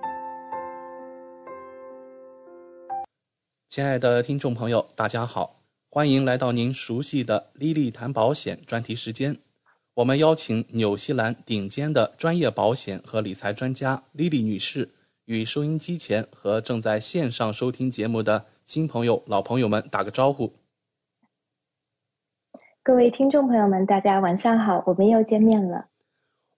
[3.71, 9.37] 亲爱的听众朋友，大家好，欢迎来到您熟悉的丽丽谈保险专题时间。
[9.93, 14.89] 我们邀请纽西兰顶尖的专业保险和理财专家莉莉女士，
[15.23, 20.51] 与收音机前和正在线上收听节目的新朋友、老朋友们打个招呼。
[22.83, 25.85] 各位听众朋友们，大家晚上好，我们又见面了。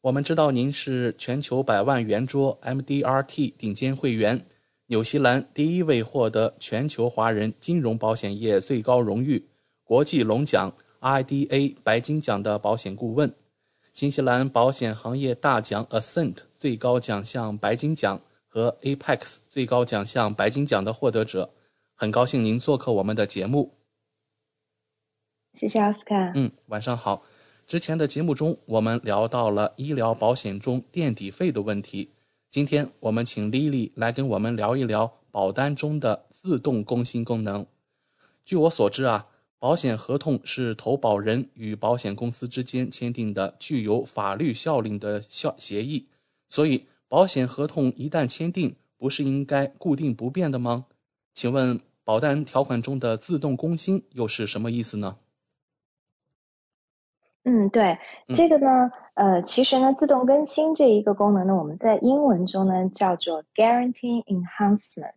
[0.01, 4.43] 我们知道您是全球百万圆桌 MDRT 顶尖会员，
[4.93, 9.47] 纽西兰第一位获得全球华人金融保险业最高荣誉
[9.83, 13.33] 国际龙奖 IDA 白金奖的保险顾问，
[13.91, 21.49] 新西兰保险行业大奖 Ascent 最高奖项白金奖和 Apex 最高奖项白金奖的获得者。
[21.95, 23.73] 很高兴您做客我们的节目。
[25.55, 26.33] 谢谢奥斯卡。
[26.35, 27.23] 嗯，晚上好。
[27.65, 32.11] 之前的节目中，我们聊到了医疗保险中垫底费的问题。
[32.53, 37.65] 今天我们请 Lily 来跟我们聊一聊保单中的自动更新功能。
[38.45, 39.25] 据我所知啊，
[39.57, 46.05] 保险合同是投保人与保险公司之间签订的具有法律效力的效协议，
[46.47, 50.85] 所以保险合同一旦签订，不是应该固定不变的吗？
[51.33, 55.17] 请问保单条款中的自动更新又是什么意思呢？
[57.45, 57.97] 嗯，对，
[58.33, 65.11] 这个呢，呃，其实呢，自动更新这一个功能呢，我们在英文中呢叫做 Guarantee Enhancement，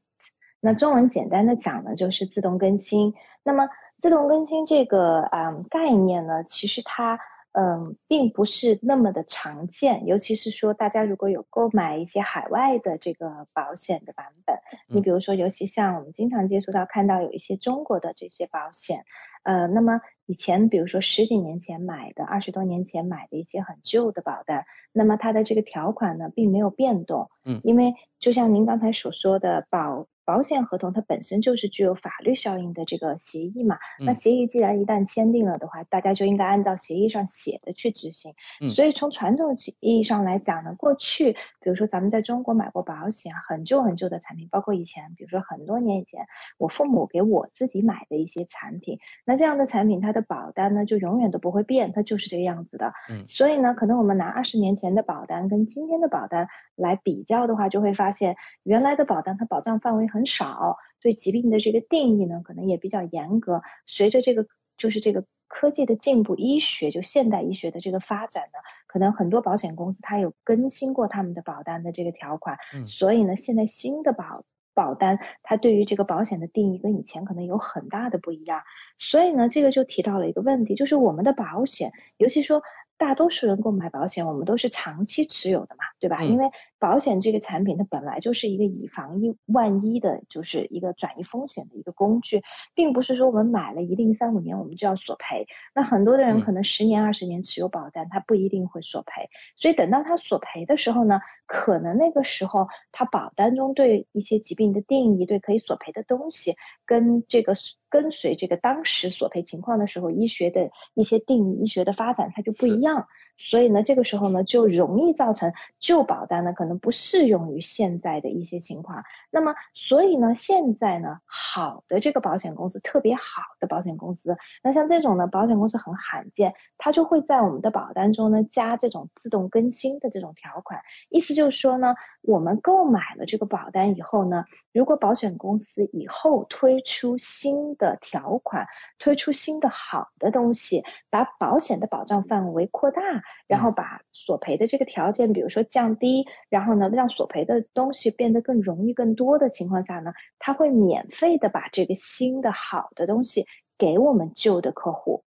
[0.60, 3.14] 那中文简单的讲呢就是自动更新。
[3.44, 3.68] 那么
[4.00, 7.16] 自动更新这个啊概念呢，其实它
[7.52, 14.58] 嗯并不是那么的常见，尤其是说大家如果有购买一些海外的这个保险的版本，
[14.88, 19.04] 你比如说，尤其像我们经常接触到看到有一些中国的这些保险。
[19.46, 30.08] 呃，那么以前比如说十几年前买的，二十多年前买的一些很旧的保单，那么它的这个条款呢并没有变动，嗯，因为就像您刚才所说的保。
[30.26, 38.34] 保险合同它本身就是具有法律效应的这个协议嘛，那协议既然一旦签订了的话，大家就应该按照协议上写的去执行。
[38.68, 46.26] 所以从传统意义上来讲呢，过去比如说咱们在中国买过保险，很旧很旧的产品，包括以前比如说很多年以前
[46.58, 52.92] 我父母给我自己买的一些产品，那这样的产品它的保单呢就永远都不会变，它就是这个样子的。
[53.10, 56.46] 嗯，所以呢，可能我们拿二十年前的保单跟今天的保单
[56.76, 60.24] 来比较的话，就会发现原来的保单它保障范围很。
[60.26, 63.62] 少对疾病的这个定义呢，可能也比较严格。
[63.86, 64.46] 随着这个
[64.76, 72.58] 就是这个科技的进步，医学就现代医学的这个发展呢，可能很多保险公司它有更新过他们的保单的这个条款。
[72.74, 74.44] 嗯，所以呢，现在新的保
[74.76, 78.62] 保单它对于这个保险的定义跟以前可能有很大的不一样。
[78.96, 82.62] 所以呢，这个就提到了一个问题，就是我们的保险，尤其说。
[82.98, 86.22] 大多数人购买保险，我们都是长期持有的嘛，对吧？
[86.24, 92.42] 因为保险这个产品，它本来就是一个以防一万一的，就是一个转移风险的一个工具，
[92.74, 95.46] 并不是说我们买了一定三五年我们就要索赔。
[95.74, 99.28] 那很多的人可能十年二十年持有保单，他不一定会索赔。
[99.56, 106.54] 所以等到他索赔的时候呢，可能那个时候他保单中对一些疾病的定义，对可以索赔的东西，
[106.86, 107.54] 跟这个。
[107.96, 113.08] 跟随这个当时索赔情况的时候，医学的一些定义、医学的发展，它就不一样。
[113.38, 119.02] 所以呢，这个时候呢，就容易造成旧保单呢可能不适用于现在的一些情况。
[119.30, 130.80] 那么，所以呢，现在呢，好的这个保险公司，特别好的保险公司，那像这种呢，保险公司很罕见，它就会在我们的保单中呢加这种自动更新的这种条款。
[131.10, 138.66] 意思就是说呢，我们购买了这个保单以后呢，如果保险公司以后推出新的条款，
[138.98, 143.02] 推出新的好的东西，把保险的保障范围扩大。
[143.46, 153.46] 然后把索赔的这个条件，比如说降低，然后呢，让索赔的东西变得更容易、更多的情况下呢，他会免费的把这个新的好的东西
[153.78, 155.24] 给我们旧的客户。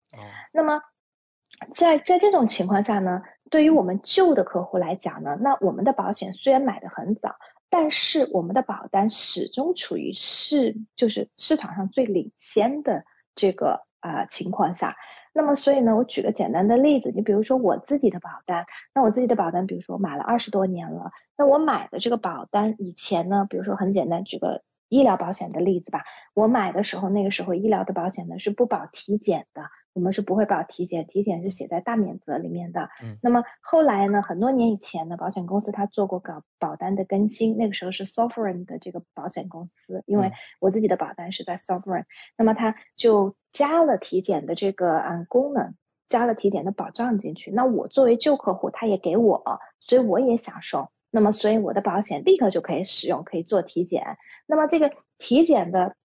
[0.52, 0.80] 那么，
[1.74, 7.36] 在在这种情况下呢，对于我们旧的客户来讲呢，那我们的保险虽然买的很早，
[7.68, 14.96] 但是我们的保单始终处于市就是市场上最领先的这个啊情况下。
[15.36, 18.64] 那么，所以呢，我举个简单的例子，你比如说我自己的保单，
[18.94, 29.62] 那我自己的保单，比如说我买了二十多年了，那我买的这个保单以前呢，比如说很简单，举个医疗保险的例子吧，我买的时候，那个时候医疗的保险呢是不保体检的。
[29.92, 32.90] 我们是不会保体检，体检是写在大免责里面的。
[33.02, 34.20] 嗯，那么后来呢？
[34.20, 42.04] 很多年以前呢，保险公司它做过搞保单的更新，那个时候是 Sovereign 的这个保险公司，因为我自己的保单是在 Sovereign，
[42.36, 45.74] 那么它就加了体检的这个嗯功能，
[46.10, 47.50] 加了体检的保障进去。
[47.50, 49.42] 那我作为旧客户，他也给我，
[49.80, 50.90] 所以我也享受。
[51.16, 54.18] 那么所以我的保险立刻就可以使用，可以做体检。
[54.46, 55.96] 那么这个体检的。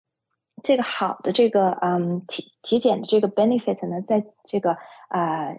[0.64, 5.56] 这个好的这个嗯体体检的这个 benefit 呢，在这个啊。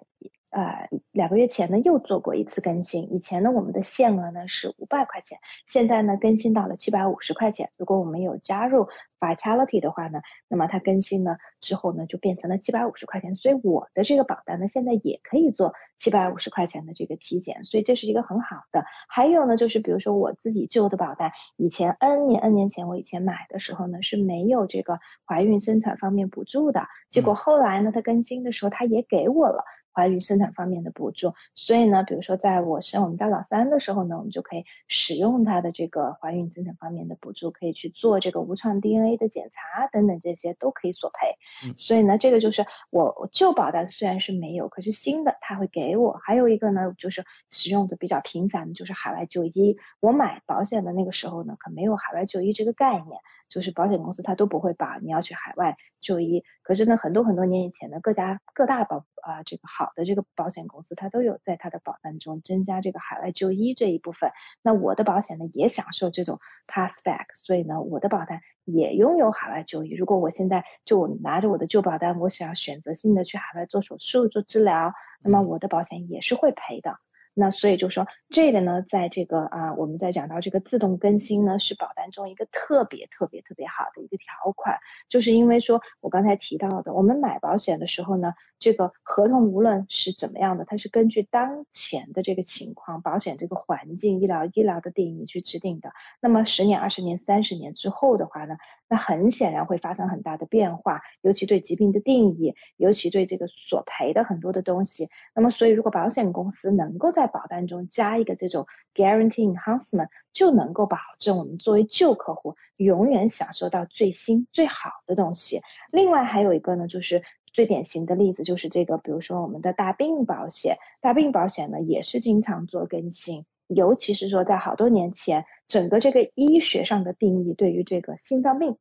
[1.12, 3.12] 两个月前呢又做过一次更新。
[3.14, 7.70] 以前呢我们的限额呢是五百块钱，现在呢更新到了七百五十块钱。
[7.78, 8.88] 如果我们有加入
[9.18, 13.34] Vitality 的话呢，那么它更新呢之后呢就变成了七百五十块钱。
[13.34, 18.84] 所以我的这个保单呢现在也可以做七百五十块钱的这个体检，所以这是一个很好的。
[19.08, 29.64] 还有呢就是比如说我自己旧的保单，以前 N 年 N 年前我以前买的时候呢是没有这个怀孕生产方面补助的，结果后来呢它更新的时候它也给我了。
[29.92, 41.74] 怀孕生产方面的补助，所以呢，比如说在我生我们家老三的时候呢，我们就可以使用它的这个怀孕生产方面的补助，可以去做这个无创 DNA 的检查等等，这些都可以索赔。
[41.76, 46.18] 所以呢，这个就是我旧保单虽然是没有，可是新的他会给我。
[46.22, 49.76] 还有一个呢，就是使用的比较频繁的就是海外就医。
[50.00, 53.20] 我买保险的那个时候呢，可没有海外就医这个概念。
[53.52, 56.42] 就是保险公司它都不会把，你要去海外就医。
[56.62, 64.30] 可是呢，很多很多年以前呢，各家各大保啊这个好的这个保险公司，它都有在它的保单中增加这个海外就医这一部分。
[64.62, 69.94] 那我的保险呢也享受这种 pass back，所以呢，我的保单也拥有海外就医。
[69.94, 76.96] 如果我现在就拿着我的旧保单，我想要选择性的去海外做手术做治疗，那么我的保险也是会赔的。
[77.34, 84.78] 那所以就说这个呢，在这个啊，我们在讲到这个自动更新呢，是保单中一个特别特别特别好的一个条款，
[85.08, 95.92] 就是因为说我刚才提到的，我们买保险的时候呢，这个合同无论是怎么样的，它是根据当前的这个情况、保险这个环境、医疗医疗的定义去制定的。
[96.20, 98.56] 那么十年、二十年、三十年之后的话呢？
[98.92, 105.08] 那很显然会发生很大的变化，尤其对疾病的定义，尤其对这个索赔的很多的东西。
[105.34, 115.60] 那么，所以如果保险公司能够在保单中加一个这种 guarantee enhancement，就能够保证我们作为旧客户永远享受到最新最好的东西。
[115.90, 117.22] 另外还有一个呢，就是
[117.54, 123.46] 最典型的例子就是这个，比如说我们的大病保险，大病保险呢也是经常做更新。
[123.74, 128.76] 尤其是说，在好多年前，整个这个医学上的定义对于这个心脏病，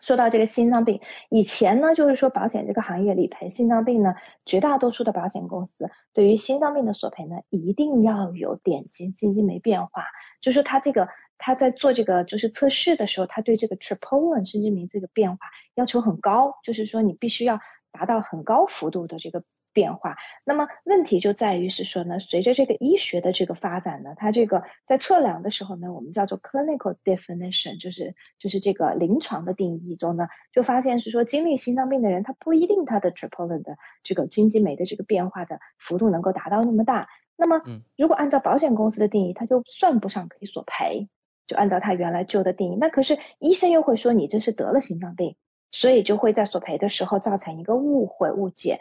[0.00, 10.04] 说到这个心脏病，以前呢，就是说保险这个行业理赔心脏病呢，绝大多数的保险公司对于心脏病的索赔呢，一定要有典型基金没变化，
[10.40, 11.08] 就是说他这个
[11.38, 17.60] 他在做这个就是测试的时候，他对这个 troponin 生殖酶这个变化要求很高，就是说你必须要
[17.92, 19.42] 达到很高幅度的这个。
[19.72, 37.08] 变化，那么问题就在于是说呢，随着这个医学的这个发展呢，它这个在测量的时候呢，我们叫做 clinical definition，就是就是这个临床的定义中呢，就发现是说经历心脏病的人，他不一定他的 troponin 的这个金基酶的这个变化的幅度能够达到那么大。
[37.36, 37.62] 那么，
[37.96, 41.08] 如果按照保险公司的定义，它就算不上可以索赔，
[41.46, 42.76] 就按照他原来旧的定义。
[42.76, 45.36] 那可是医生又会说你这是得了心脏病，
[45.70, 48.80] 所以就会在索赔的时候造成一个误会误解。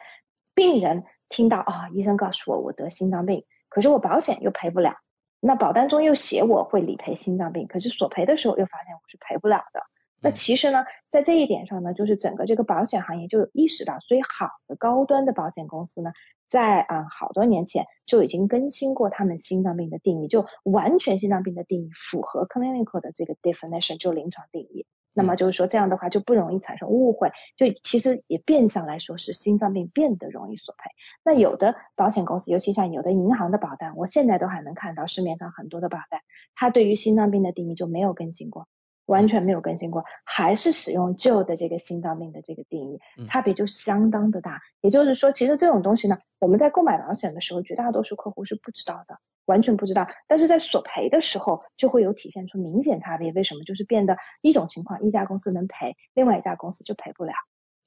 [0.60, 4.98] 病人听到啊，医生告诉我我得心脏病，可是我保险又赔不了，
[5.40, 9.82] 那保单中又写我会理赔心脏病，可是索赔的时候又发现我是赔不了的。
[10.22, 16.12] 那其实呢，在这一点上呢，就是整个这个保险行业就意识到，所以好的高端的保险公司呢，
[16.50, 24.86] 在啊好多年前就已经更新过他们心脏病的定义，就完全心脏病的定义符合 clinical 的这个 definition，就临床定义。
[25.20, 30.92] 那么就是说，这样的话就不容易产生误会，就其实也变相来说是心脏病变得容易索赔。
[31.26, 36.22] 那有的保险公司，尤其像有的银行的保单，我现在都还能看到市面上很多的保单，
[36.56, 38.70] 它对于心脏病的定义就没有更新过，
[39.10, 44.62] 完全没有更新过，还是使用旧的这个心脏病的这个定义，差别就相当的大。
[44.82, 49.20] 也就是说，其实这种东西呢，我们在购买保险的时候，绝大多数客户是不知道的。
[49.46, 53.32] 完全不知道，但是在索赔的时候就会有体现出明显差别。
[53.32, 53.64] 为什么？
[53.64, 57.34] 就是变得一种情况，一家公司能赔，另外一家公司就赔不了。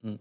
[0.02, 0.18] 嗯，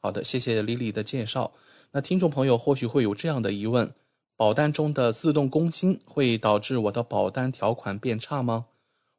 [0.00, 1.50] 好的，谢谢李李的介绍。
[1.90, 3.92] 那听众朋友或许会有这样的疑问：
[4.36, 8.66] 保单中的自动更新会导致我的保单条款变差吗？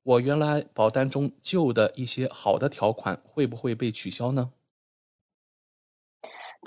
[0.07, 4.53] 我原来保单中旧的一些好的条款会不会被取消呢？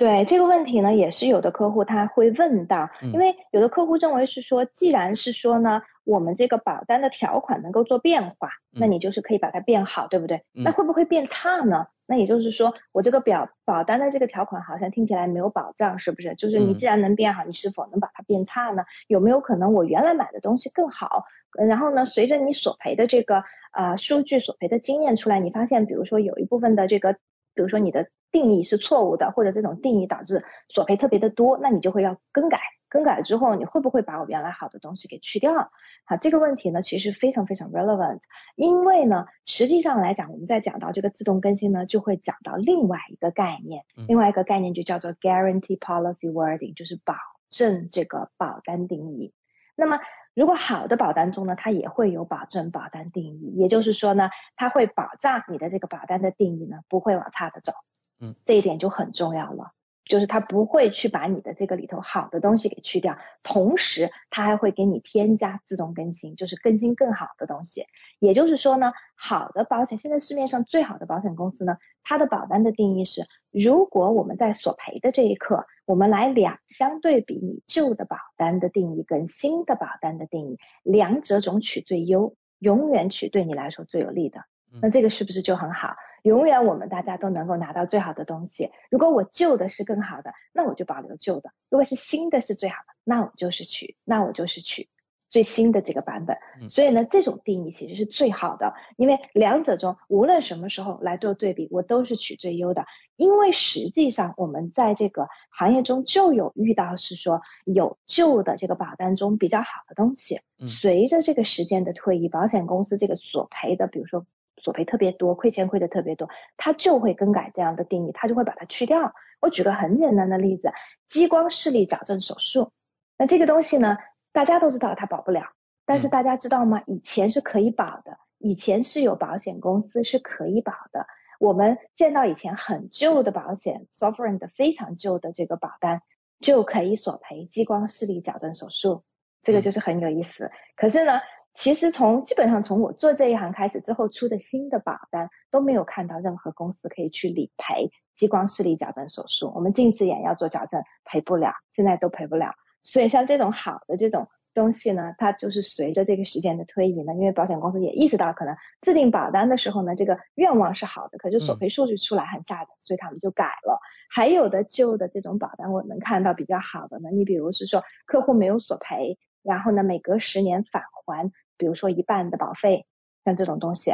[0.00, 10.42] 对这个问题呢，也是有的客户他会问到，因为有的客户认为是说，既然是说呢，我们这个保单的条款能够做变化，那你就是可以把它变好，对不对？
[10.64, 11.86] 那会不会变差呢？
[12.06, 16.34] 那也就是说，我这个表保单的这个条款好像听起来没有保障，是不是？
[16.34, 18.84] 就是你既然能变好，你是否能把它变差呢？
[19.06, 21.26] 有没有可能我原来买的东西更好？
[21.68, 23.44] 然后呢，随着你索赔的这个
[23.74, 28.06] 呃数据、索赔的经验出来，你发现，比如说有一部分的这个，比如说你的。
[28.30, 32.60] 定义是错误的，或者这种定义导致索赔特别的多，那你就会要更改。
[32.88, 35.70] 更改之后，你会不会把我原来好的东西给去掉？
[36.04, 38.18] 好，这个问题呢，其实非常非常 relevant，
[38.56, 47.14] 因为呢，实际上来讲，我们在讲到这个自动更新呢，就会讲到另外一个概念，另外一个概念就叫做 guarantee policy wording，就是保
[47.48, 49.32] 证这个保单定义。
[49.76, 50.00] 那么，
[50.34, 57.72] 如果好的保单中呢，它也会有保证保单定义，也就是说呢，它会保障你的这个保单的定义呢，不会往差的走。
[58.20, 59.72] 嗯，这一点就很重要了，
[60.04, 67.86] 就是他不会去把你的这个里头好的东西给去掉，同时他还会给你添加自动更新，就是更新更好的东西。
[68.18, 84.44] 也就是说呢，好的保险，现在市面上最好的保险公司呢，它的保单的定义是，如果我们在索赔的这一刻，我们来两相对比你旧的保单的定义跟新的保单的定义，两者总取最优，永远取对你来说最有利的。
[84.82, 85.96] 那这个是不是就很好？
[86.22, 88.70] 永远我们大家都能够拿到最好的东西。
[88.90, 94.88] 如果我旧的是更好的，那我就保留旧的；如果是新的是最好的，那我就是取，那我就是取
[95.28, 96.36] 最新的这个版本。
[96.68, 102.84] 所以呢，这种定义其实是最好的，因为两者中无论什么时候来做对比，我都是取最优的。
[103.16, 114.26] 因为实际上我们在这个行业中就有遇到是说有旧的这个保单中比较好的东西，随着这个时间的推移，保险公司这个索赔的，比如说。
[114.62, 119.12] 索赔特别多，亏钱亏的特别多，他就会更改这样的定义，他就会把它去掉。
[119.40, 120.70] 我举个很简单的例子，
[121.06, 122.72] 激光视力矫正手术，
[123.16, 123.96] 那这个东西呢，
[124.32, 125.42] 大家都知道它保不了，
[125.86, 126.82] 但是大家知道吗？
[126.86, 131.06] 以前是可以保的，以前是有保险公司是可以保的。
[131.38, 136.02] 我们见到以前很旧的保险，Sovereign 的非常旧的这个保单
[136.38, 139.04] 就可以索赔激光视力矫正手术，
[139.42, 140.50] 这个就是很有意思。
[140.76, 141.20] 可是呢？
[141.52, 149.52] 其实从基本上从我做这一行开始之后出的新的保单都没有看到任何公司可以去理赔激光视力矫正手术。
[149.54, 152.54] 我们近视眼要做矫正赔不了，现在都赔不了。
[152.82, 163.78] 所以像这种好的这种东西呢，它就是随着这个时间的推移呢，因为保险公司也意识到可能制定保单的时候呢，这个愿望是好的，可是索赔数据出来很吓人，所以他们就改了。
[164.08, 169.18] 还有的旧的这种保单，我能看到比较好的呢，你比如是说客户没有索赔。
[169.42, 172.86] 然后呢，每隔十年返还，比如说一半的保费，
[173.24, 173.92] 像这种东西。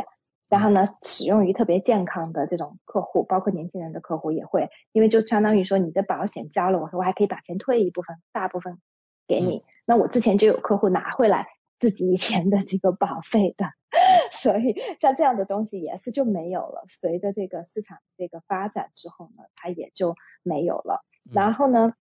[0.48, 8.78] 然后呢，使用于特别健康的这种客户，包括年轻人的客户也会，因为就相当于说你的保险交了，我说我还可以把钱退一部分，大部分
[9.26, 9.64] 给你。
[9.84, 11.48] 那我之前就有客户拿回来
[11.80, 13.66] 自己以前的这个保费的，
[14.40, 16.84] 所以像这样的东西也是就没有了。
[16.86, 20.14] 随着这个市场这个发展之后呢，它也就
[20.44, 21.04] 没有了。
[21.32, 21.94] 然后呢？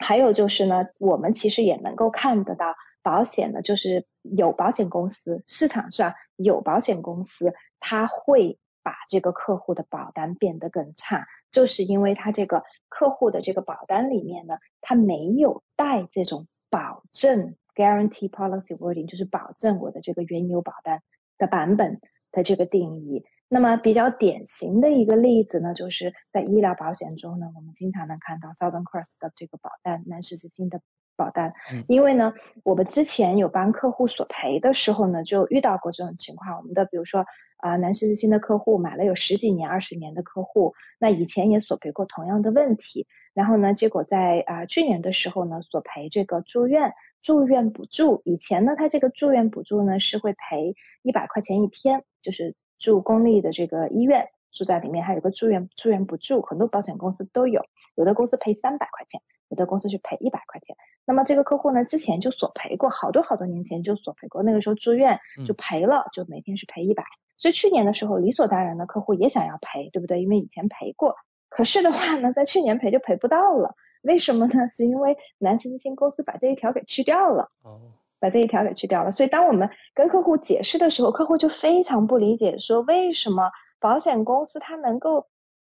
[0.00, 2.74] 还有就是呢，我们其实也能够看得到，
[3.04, 21.02] 保险呢，就是有保险公司，市场上有保险公司，他会把这个客户的保单变得更差，就是因为他这个客户的这个保单里面呢，他没有带这种保证 guarantee policy wording，就是保证我的这个原有保单
[21.36, 22.00] 的版本
[22.32, 23.24] 的这个定义。
[23.46, 30.80] 那么比较典型的一个例子呢，就是在医疗保险中呢，我们经常能看到 Southern Cross 的这个保单，南十字星的
[31.16, 31.52] 保单。
[31.88, 36.56] 因为呢，我们之前有帮客户索赔的时候呢，就遇到过这种情况。
[36.58, 37.24] 我们的比如说
[37.58, 43.06] 啊，南十字星的客户买了有十几年、二十年的客户，那以前也索赔过同样的问题。
[43.32, 46.92] 然后呢，结果在啊去年的时候呢，索赔这个住院
[47.22, 48.22] 住院补助。
[48.24, 52.54] 以前呢，他这个住院补助呢是会赔一百块钱一天，就是。
[52.76, 59.22] 住公立的这个医院，住在里面还有个住院住院补助，很多保险公司都有，有的公司赔三百块钱，
[59.54, 60.76] 有的公司去赔一百块钱。
[61.06, 67.04] 那么这个客户呢，之前就索赔过，好多好多年前就索赔过，那个时候住院就赔了，就每天是赔一百。
[67.36, 70.22] 所以去年的时候，理所当然的客户也想要赔，对不对？
[70.22, 71.16] 因为以前赔过，
[71.48, 74.68] 可是的话呢，在去年赔就赔不到了，为什么呢？
[74.72, 77.50] 是因为南斯基金公司把这一条给去掉了。
[77.62, 77.92] 哦。
[78.20, 85.26] 把这一条给去掉了，所以当我们跟客户解释的时候，客户就非常不理解，说为什么保险公司他能够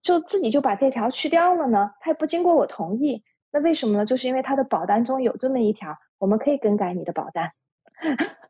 [0.00, 1.90] 就自己就把这条去掉了呢？
[1.98, 3.24] 他也不经过我同意，
[3.56, 4.04] 那为什么呢？
[4.04, 7.52] 就是因为它的保单中有这么一条，我们可以更改你的保单。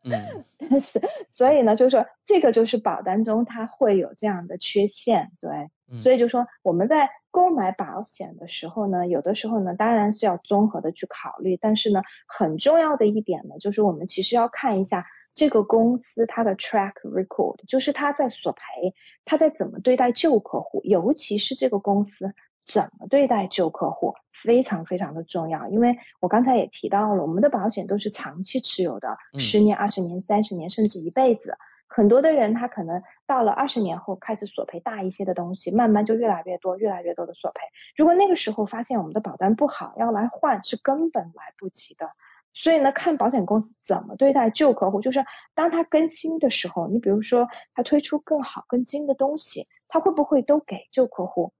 [0.02, 1.00] 嗯， 但是
[1.30, 18.92] 所以呢，就是说这个就是保单中它会有这样的缺陷，对，所以就说我们在购买保险的时候呢，有的时候呢，当然是要综合的去考虑，但是呢，很重要的一点呢，就是我们其实要看一下这个公司它的 track record，就是它在索赔，
[19.24, 22.34] 它在怎么对待旧客户，尤其是这个公司。
[22.66, 31.56] 怎么对待旧客户非常非常的重要，因为我刚才也提到了，我们的保险都是长期持有的，十年、二十年、三十年，甚至一辈子。
[31.88, 37.60] 很多的人他可能到了二十年后开始索赔大一些的东西，慢慢就越来越多、越来越多的索赔。
[37.94, 42.10] 如果那个时候发现我们的保单不好，要来换是根本来不及的。
[42.52, 51.52] 所以呢，看保险公司怎么对待旧客户，就是当他更新的时候，你比如说他推出更好、更新的东西，他会不会都给旧客户？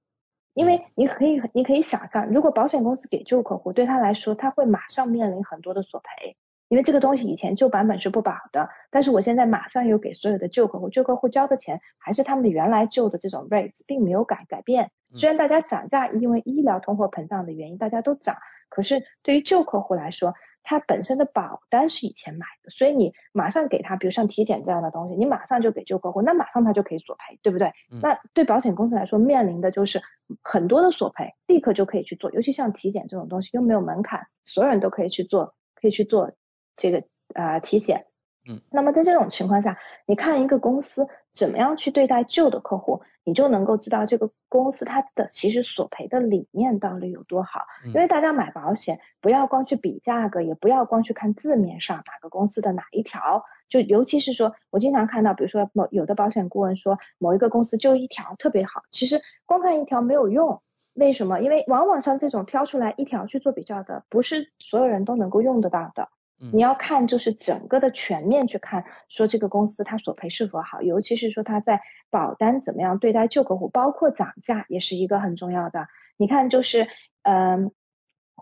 [0.56, 6.34] 因为你可以，你可以想象，如果保险公司给旧客户，对他来说，他会马上面临很多的索赔，
[6.68, 14.90] 因为这个东西以前旧版本是不保的，但是我现在马上又给所有的旧客户，旧客户交的钱还是他们原来旧的这种 rates，并没有改改变。
[15.12, 18.34] 虽然大家涨价，因为医疗通货膨胀的原因，大家都涨，
[18.70, 20.32] 可是对于旧客户来说，
[20.68, 27.72] 他本身的保单是以前买的，所以你马上给他，比如像体检这样的东西，你马上就给旧客户，那马上他就可以索赔，对不对？
[28.02, 30.02] 那对保险公司来说，面临的就是
[30.42, 36.32] 很多的索赔，立刻就可以去做，尤其像体检这种东西又没有门槛，所有人都可以去做，可以去做
[36.74, 37.04] 这个
[37.34, 38.06] 啊体检。
[38.48, 39.76] 嗯，那么在这种情况下，
[40.06, 47.66] 你看一个公司怎么样去对待旧的客户，你就能够知道这个公司它的其实索赔的理念到底有多好。
[47.86, 60.62] 因为大家买保险不要光去比价格，也不要光去看字面上哪个公司的哪一条，就尤其是说我经常看到，比如说某有的保险顾问说某一个公司就一条特别好，其实光看一条没有用。
[60.94, 61.40] 为什么？
[61.40, 66.08] 因为往往像这种挑出来一条去做比较的，不是所有人都能够用得到的。
[66.52, 71.80] 你要看就是整个的全面去看，说这个公司它索赔是否好，尤其是说它在
[72.10, 75.88] 保单怎么样对待旧客户，包括涨价也是一个很重要的。
[76.18, 76.88] 你看就是，
[77.22, 77.72] 嗯，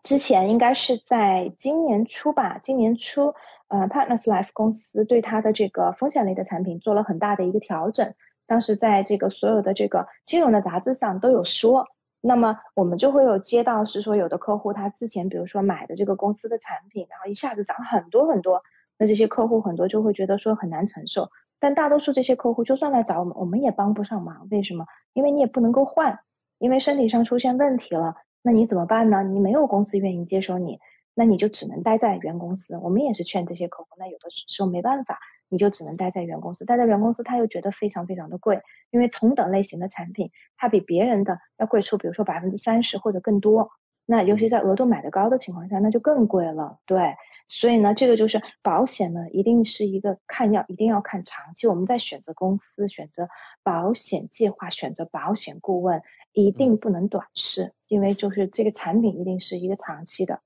[0.02, 3.34] 之前应该是在今年初吧，今年初，
[3.68, 8.14] 呃，Partners Life 公司对它的这个风险类的产品做了很大的一个调整，
[8.46, 11.86] 当时在这个所有的这个金融的杂志上都有说。
[12.26, 18.62] 那么我们就会有接到是说有的客户他之前比如说买的这个公司的产品，然后一下子涨很多很多，
[18.96, 21.28] 那这些客户很多就会觉得说很难承受。
[21.60, 24.48] 但大多数这些客户就算来找我们，我们也帮不上忙。
[24.50, 24.86] 为什么？
[25.12, 26.18] 因为你也不能够换，
[26.58, 29.22] 因为身体上出现问题了，那你怎么办呢？
[29.22, 30.78] 你没有公司愿意接收你，
[31.14, 32.78] 那你就只能待在原公司。
[32.78, 35.18] 我们也是劝这些客户，那有的时候没办法。
[35.48, 43.70] 你就只能待在原公司，待在原公司，他又觉得非常非常的贵，因为同等类型的产品，它比别人的要贵出，比如说百分之三十或者更多。
[44.06, 46.78] 那尤其在额度买的高的情况下，那就更贵了。
[46.84, 47.14] 对，
[47.48, 51.66] 所以呢，这个就是保险呢，一定是一个看要一定要看长期。
[51.66, 53.28] 我们在选择公司、选择
[53.62, 56.02] 保险计划、选择保险顾问，
[56.34, 60.42] 一定不能短视，因为就是这个产品一定是一个长期的。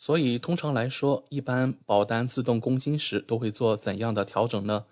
[0.00, 4.86] 所以，通常来说，一般保单自动更新时都会做怎样的调整呢？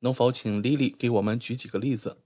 [0.00, 2.16] 能否请 Lily 给我们举几个例子？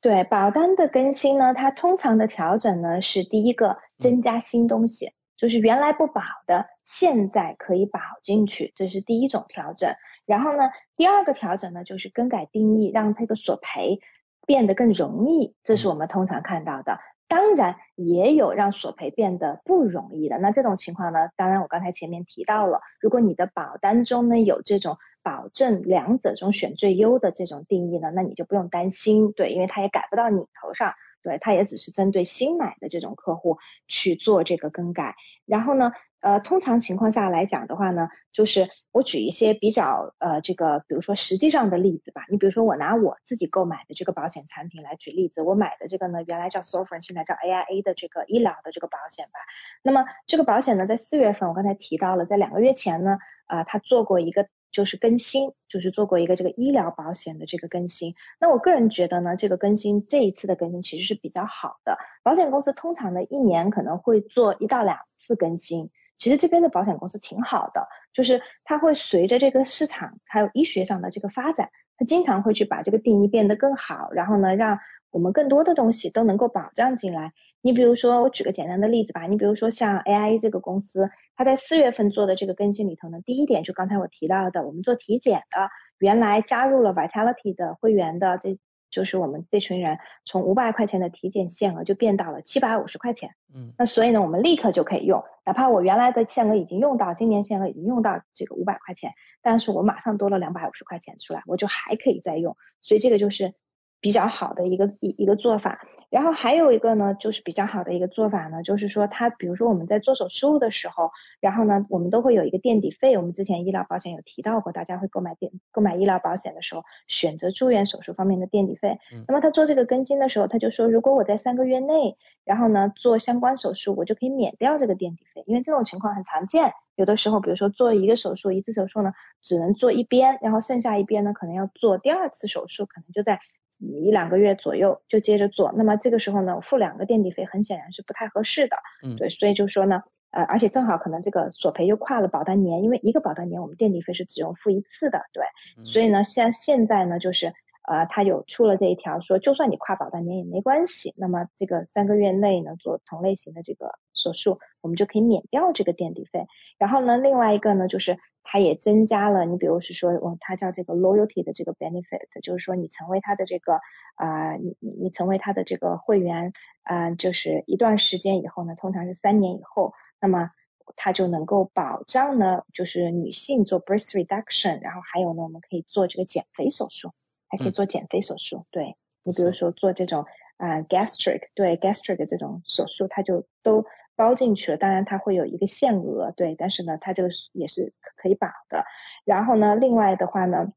[0.00, 9.94] 对，保单的更新呢，它通常的调整呢是第一个增加新东西，就是原来不保的，现在可以保进去，这是第一种调整。
[10.24, 10.62] 然后呢，
[10.96, 14.00] 第二个调整呢就是更改定义，让这个索赔
[14.46, 16.98] 变得更容易，这是我们通常看到的。
[17.28, 20.38] 当然也有让索赔变得不容易的。
[20.38, 21.30] 那这种情况呢？
[21.36, 30.94] 当然我刚才前面提到了，如果你的保单中呢有这种保证两者中选最优的这种定义呢，那你就不用担心，对，因为它也改不到你头上，
[31.26, 33.58] 对，它也只是针对新买的这种客户
[33.88, 35.16] 去做这个更改。
[35.44, 35.90] 然后呢？
[36.20, 42.22] 呃，通常情况下来讲的话呢，就是我举一些比较呃这个，比如说实际上的例子吧。
[42.30, 49.38] 你比如说我拿我自己购买的这个保险产品来举例子，我买的这个呢，原来叫 s o f r e n 现在叫 AIA 的这个医疗的这个保险吧。
[49.82, 58.14] 那么这个保险呢，在四月份我刚才提到了，在两个月前呢，啊，它做过一个就是更新，就是做过一个这个医疗保险的这个更新。
[58.38, 61.96] 那我个人觉得呢，这个更新这一次的更新其实是比较好的。
[62.22, 65.88] 保险公司通常呢一年可能会做一到两次更新。
[66.18, 74.78] 其实这边的保险公司挺好的，就是它会随着这个市场还有医学上的这个发展，他经常会去把这个定义变得更好，然后呢，让
[75.10, 77.32] 我们更多的东西都能够保障进来。
[77.62, 85.68] 你比如说，我举个简单的例子吧，你比如说像 AI 这个公司，它在四月份做的这个更新里头呢，第一点就刚才我提到的，我们做体检的，
[85.98, 88.58] 原来加入了 Vitality 的会员的这
[88.90, 93.34] 就是我们这群人从五百块钱的体检限额就变到了七百五十块钱。
[93.54, 99.12] 嗯，那所以呢，我们立刻就可以用，哪怕我原来的限额已经用到，今年限额已经用到这个五百块钱，
[99.42, 102.56] 但是我马上多了两百五十块钱出来，我就还可以再用。
[102.80, 103.54] 所以这个就是
[104.00, 105.86] 比较好的一个一一个做法。
[106.16, 111.10] 然后还有一个呢，就是比较好的一个做法呢，就是说它，比如说我们在做手术的时候，
[111.40, 113.18] 然后呢，我们都会有一个垫底费。
[113.18, 118.98] 我们之前医疗保险有提到过，大家会购买垫购买医疗保险的时候，选择住院手术方面的垫底费。
[119.28, 126.72] 那么他做这个更新的时候，他就说，如果我在三个月内，然后呢做相关手术，我就可以免掉这个垫底费，因为这种情况很常见。
[126.94, 129.12] 有的时候，比如说做一个手术，一次手术呢
[129.42, 133.38] 只能做一边，然后剩下一边呢可能要做第二次手术，可能就在。
[133.78, 138.76] 一两个月左右就接着做，那么这个时候呢，付两个垫底费很显然是不太合适的。
[139.02, 145.44] 嗯，对，所以就说呢，呃，而且正好可能这个索赔又跨了保单年，因为一个保单年我们垫底费是只用付一次的，对。
[145.84, 147.52] 所以呢，像现在呢，就是
[147.88, 156.46] 呃，他有出了这一条，说就算你跨保单年也没关系，那么这个三个月内呢做同类型的这个手术，我们就可以免掉这个垫底费。
[156.78, 158.18] 然后呢，另外一个呢就是。
[158.48, 163.80] 它也增加了，你比如是说，哦，它叫这个 loyalty 的这个 benefit，就是说你成为它的这个
[164.14, 166.52] 啊，你你你成为它的这个会员，
[166.84, 170.52] 啊，就是一段时间以后呢，通常是三年以后，那么
[170.94, 177.10] 它就能够保障呢，就是女性做 breast reduction，然后还有呢，我们可以做这个减肥手术，
[177.48, 178.64] 还可以做减肥手术。
[178.70, 178.94] 对
[179.24, 180.24] 你比如说做这种
[180.56, 183.84] 啊 gastric，对 gastric 的这种手术，它就都。
[184.16, 188.84] 包进去了，当然它会有一个限额，对，但是呢，它这个也是可以保的。
[189.24, 190.72] 然后呢，另外的话呢，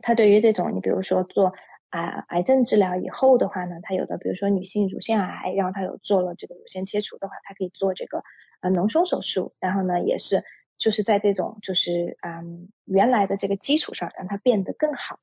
[0.00, 1.52] 它对于这种你比如说做
[1.90, 8.22] 啊癌症治疗以后的话呢，它有的比如说女性乳腺癌，然后它有做了这个乳腺切除的话，它可以做这个
[8.60, 10.42] 呃隆胸手术，然后呢也是。
[10.78, 15.18] 就是在这种就是嗯原来的这个基础上，让它变得更好。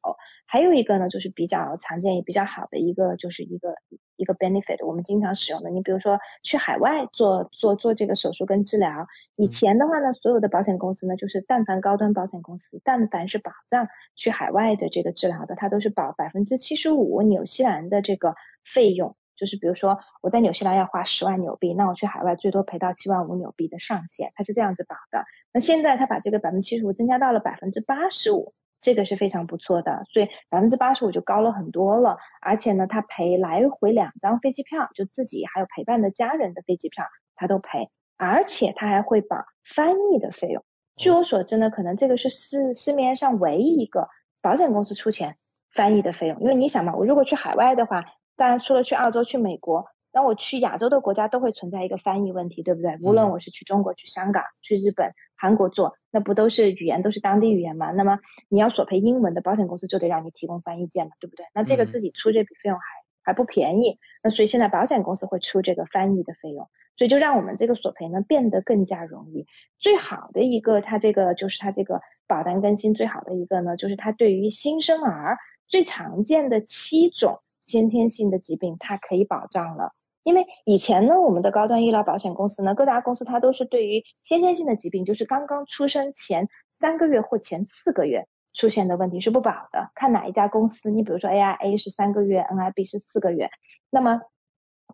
[0.46, 3.76] 还有一个呢，就是比较常见也比较好的一个，就是一个
[4.16, 5.70] 一个 benefit，我们经常使用的。
[5.72, 19.16] 你比如说去海外做做做这个手术跟治疗，以前的话呢，所有的保险公司呢，就是但凡高端保险公司，但凡是保障去海外的这个治疗的，它都是保百分之七十五纽西兰的这个费用。
[19.38, 25.26] 就是比如说我在纽西兰要花十万纽币，那我去海外最多赔到七万五纽币的上限，它是这样子保的。
[25.52, 32.18] 那现在它把这个百分之七十五增加到了百分之八十五，这个是非常不错的，所以百分之八十五就高了很多了。
[32.42, 37.06] 而且呢，它赔来回两张飞机票，就自己还有陪伴的家人的飞机票，
[37.36, 40.64] 它都赔，而且它还会保翻译的费用。
[40.96, 44.08] 据我所知呢，可能这个是市市面上唯一一个
[44.42, 45.36] 保险公司出钱
[45.74, 48.06] 翻译的费用，因为你想嘛，我如果去海外的话。
[48.36, 52.98] 当然，除了去澳洲、去美国，那我去亚洲的国家都会存在一个翻译问题，对不对？
[53.02, 57.92] 无论我是去中国、去香港、去日本、韩国做，那不都是语言都是当地语言吗？
[57.92, 61.46] 那么你要索赔英文的保险公司就得让你提供翻译件嘛，对不对？
[61.54, 62.86] 那这个自己出这笔费用还
[63.24, 69.48] 还不便宜，那所以现在保险公司会出这个翻译的费用，所以就让我们这个索赔呢变得更加容易。
[69.80, 77.42] 最好的一个，它这个就是它这个保单更新最好的一个呢，就是它对于新生儿最常见的七种。
[77.66, 79.94] 先天性的疾病，它可以保障了，
[80.24, 90.92] 因为以前呢，我们的高端医疗保险公司呢，各大公司它都是对于先天性的疾病，就是刚刚出生前三个月或前四个月出现的问题是不保的，看哪一家公司。
[90.92, 93.50] 你比如说 AIA 是三个月，NIB 是四个月，
[93.90, 94.22] 那么。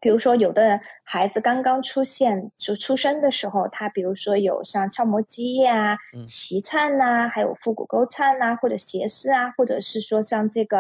[0.02, 5.96] 比如说，有的孩子刚刚出现就出生的时候，他比如说有像鞘膜积液啊、
[6.26, 10.80] 脐颤呐，还有腹股沟颤呐，或者斜视啊，或者是说像这个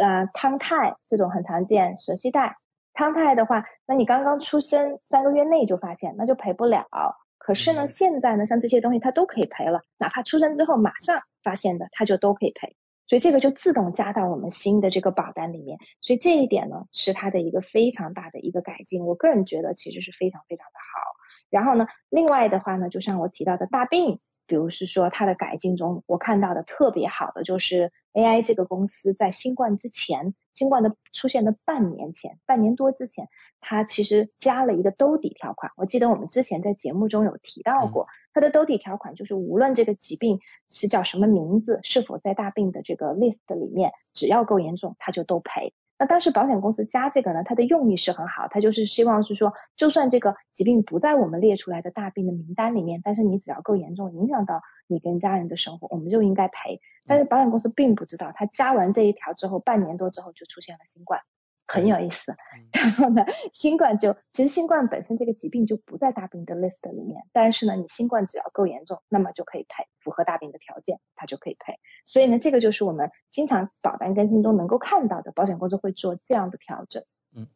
[0.00, 2.56] 呃汤太这种很常见，舌系带
[2.92, 6.86] 汤太的话，那你刚刚出生三个月内就发现，那就赔不了。
[7.38, 12.76] 可是呢，现在呢，像这些东西它都可以赔了，哪怕出生之后马上发现的，它就都可以赔。
[13.08, 21.02] 所以这个就自动加到我们新的这个保单里面，所以这一点呢是它的一个非常大的一个改进，我个人觉得其实是非常非常的好。
[21.50, 24.20] 然后呢，另外的话呢，就像我提到的大病。
[24.50, 33.28] 比如是说它的改进中，我看到的特别好的就是 AI 这个公司在新冠之前，新冠的出现的半年前，半年多之前，
[33.60, 35.70] 它其实加了一个兜底条款。
[35.76, 45.72] 我记得我们之前在节目中有提到过，它的兜底条款就是无论这个疾病是叫什么名字，是否在大病的这个 list 里面，只要够严重，它就都赔。
[45.98, 56.80] 那当时保险公司加这个呢，它的用意是很好，它就是希望是说，就算这个疾病不在我们列出来的大病的名单里面，但是你只要够严重，影响到你跟家人的生活，我们就应该赔。
[57.06, 61.20] 但是保险公司并不知道，他加完这一条之后，半年多之后就出现了新冠，
[61.68, 62.34] 很有意思。
[62.72, 71.74] 然后呢，新冠就其实新冠本身这个疾病就不在大病的 list 里面，但是呢，你新冠只要够严重，那么就可以赔，符合大病的条件，它就可以赔。
[72.04, 77.04] 所以呢，这个就是我们经常保单更新中能够看到的，保险公司会做这样的调整。
[77.36, 77.46] 嗯，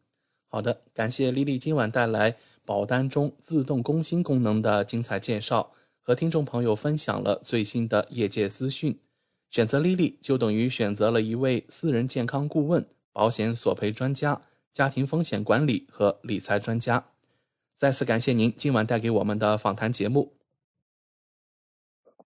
[0.49, 9.01] 好的，感谢丽丽今晚带来保单中自动更新功能的精彩介绍，和听众朋友分享了最新的业界资讯。
[9.51, 14.41] 选择丽丽就等于选择了一位私人健康顾问、保险索赔专家。
[14.73, 17.05] 家庭风险管理和理财专家，
[17.77, 20.33] 再次感谢您今晚带给我们的访谈节目。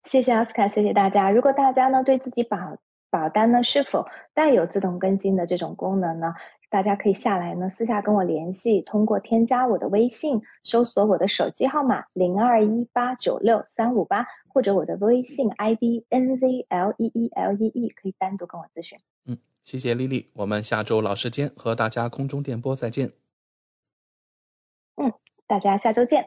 [0.05, 1.33] 谢谢奥斯卡，谢谢大家。
[1.33, 2.79] 如果大家呢对自己保
[3.11, 6.35] 保单呢是否带有自动更新的这种功能呢，
[6.71, 18.99] 大家可以下来呢私下跟我联系，通过添加我的微信，搜索我的手机号码零二一八九六三五八，或者我的微信 ID N Z L E E L E E，可以单独跟我咨询。
[19.27, 19.37] 嗯。
[19.63, 23.13] 谢谢丽丽，我们下周老时间和大家空中电波再见。
[24.95, 25.13] 嗯，
[25.47, 26.27] 大家下周见。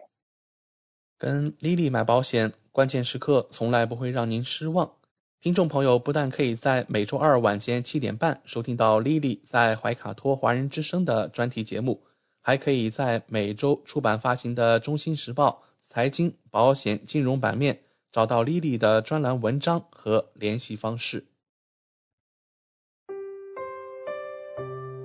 [1.18, 4.92] 跟丽丽买保险，关键时刻从来不会让您失望。
[5.42, 12.04] 听众朋友不但可以在每周二晚间七点半收听到丽丽在怀卡托华人之声的专题节目，
[12.42, 17.80] 还可以在每周出版发行的《中心时报》财经、保险、金融版面
[18.12, 21.26] 找到丽丽的专栏文章和联系方式。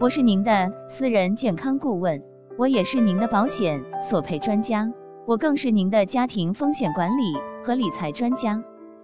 [0.01, 2.23] 我是您的私人健康顾问，
[2.59, 4.91] 我也是您的保险索赔专家，
[5.27, 8.63] 我更是您的家庭风险管理和理财专家。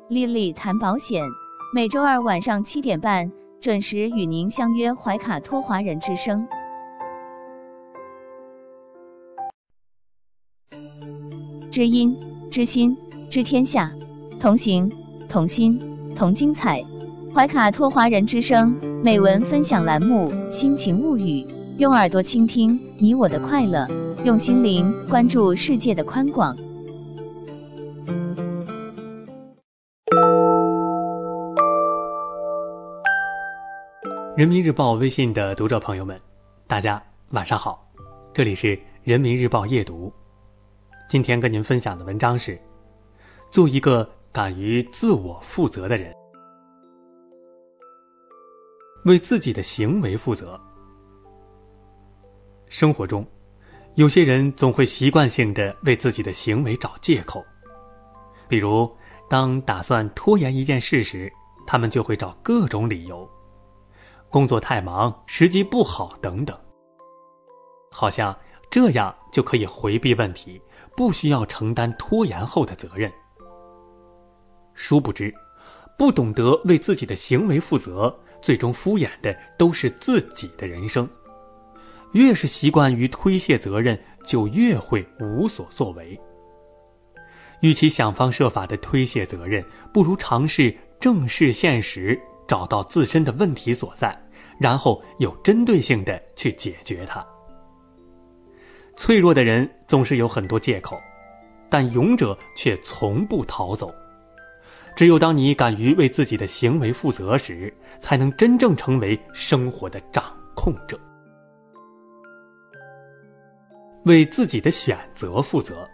[0.09, 1.23] 丽丽谈保险，
[1.75, 3.31] 每周二晚上七点半
[3.61, 6.49] 准时与您相约怀卡托华人之声。
[11.71, 12.19] 知音
[12.51, 12.97] 知心
[13.31, 13.93] 知天下，
[14.41, 14.91] 同行
[15.29, 15.81] 同心
[16.17, 16.85] 同精彩。
[17.33, 18.77] 怀卡托华人之声。
[19.05, 21.43] 美文分享栏目《心情物语》，
[21.79, 23.89] 用耳朵倾听你我的快乐，
[24.25, 26.55] 用心灵关注世界的宽广。
[34.37, 36.21] 人民日报微信的读者朋友们，
[36.67, 37.89] 大家晚上好，
[38.35, 40.13] 这里是人民日报夜读。
[41.09, 42.61] 今天跟您分享的文章是：
[43.51, 46.15] 做一个敢于自我负责的人。
[49.05, 50.61] 为自己的行为负责。
[52.69, 53.27] 生活中，
[53.97, 57.45] 有些人总会习惯性的为自己的行为找借口，
[58.47, 58.89] 比如
[59.29, 61.33] 当打算拖延一件事时，
[61.67, 63.29] 他们就会找各种理由，
[64.29, 66.57] 工作太忙、时机不好等等，
[67.91, 68.39] 好像
[68.71, 70.61] 这样就可以回避问题，
[70.97, 73.11] 不需要承担拖延后的责任。
[74.83, 75.33] 殊不知，
[75.99, 78.19] 不懂得为自己的行为负责。
[78.41, 81.07] 最终敷衍的都是自己的人生，
[82.13, 86.19] 越是习惯于推卸责任，就越会无所作为。
[87.61, 89.63] 与其想方设法的推卸责任，
[89.93, 92.19] 不如尝试正视现实，
[92.49, 94.19] 找到自身的问题所在，
[94.59, 97.23] 然后有针对性的去解决它。
[98.97, 100.99] 脆弱的人总是有很多借口，
[101.69, 103.95] 但勇者却从不逃走。
[105.01, 110.23] 只有当你敢于为自己的行为负责时，才能真正成为生活的掌
[110.55, 111.01] 控者。
[114.05, 115.89] 为自己的选择负责，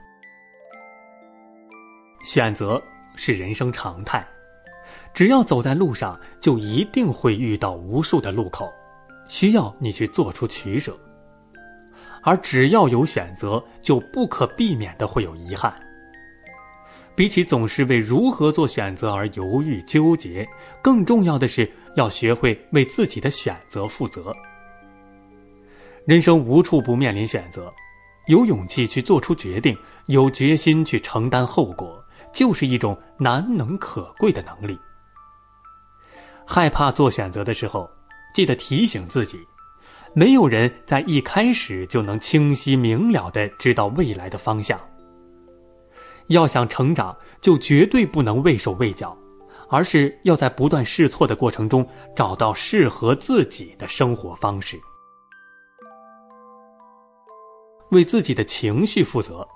[2.24, 2.82] 选择
[3.14, 4.26] 是人生常态，
[5.14, 8.68] 只要走在路上，就一定会遇到无数的路口，
[9.28, 10.98] 需要你去做出取舍。
[12.24, 15.72] 而只要有选择，就不可避免的会有遗憾。
[17.16, 20.46] 比起总是为如何做选择而犹豫纠结，
[20.82, 24.36] 更重要的是要学会为自己的选择负责。
[26.04, 27.72] 人生无处不面临选择，
[28.26, 29.74] 有勇气去做出决定，
[30.08, 32.04] 有决心去承担后果，
[32.34, 34.78] 就是一种难能可贵的能力。
[36.46, 37.90] 害怕做选择的时候，
[38.34, 39.38] 记得提醒自己：
[40.12, 44.78] 没有人在一开始就能清晰明了的知道未来的方向。
[46.28, 49.16] 要想成长，就绝对不能畏手畏脚，
[49.68, 54.80] 而是要在不断试错的过程中找到适合自己的生活方式。
[57.90, 59.46] 为自己的情绪负责。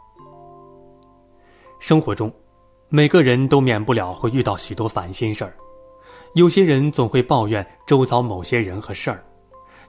[1.81, 2.33] 生活中，
[2.89, 5.57] 每个人都免不了会遇到许多烦心事儿，
[6.35, 9.25] 有些人总会抱怨周遭某些人和事儿，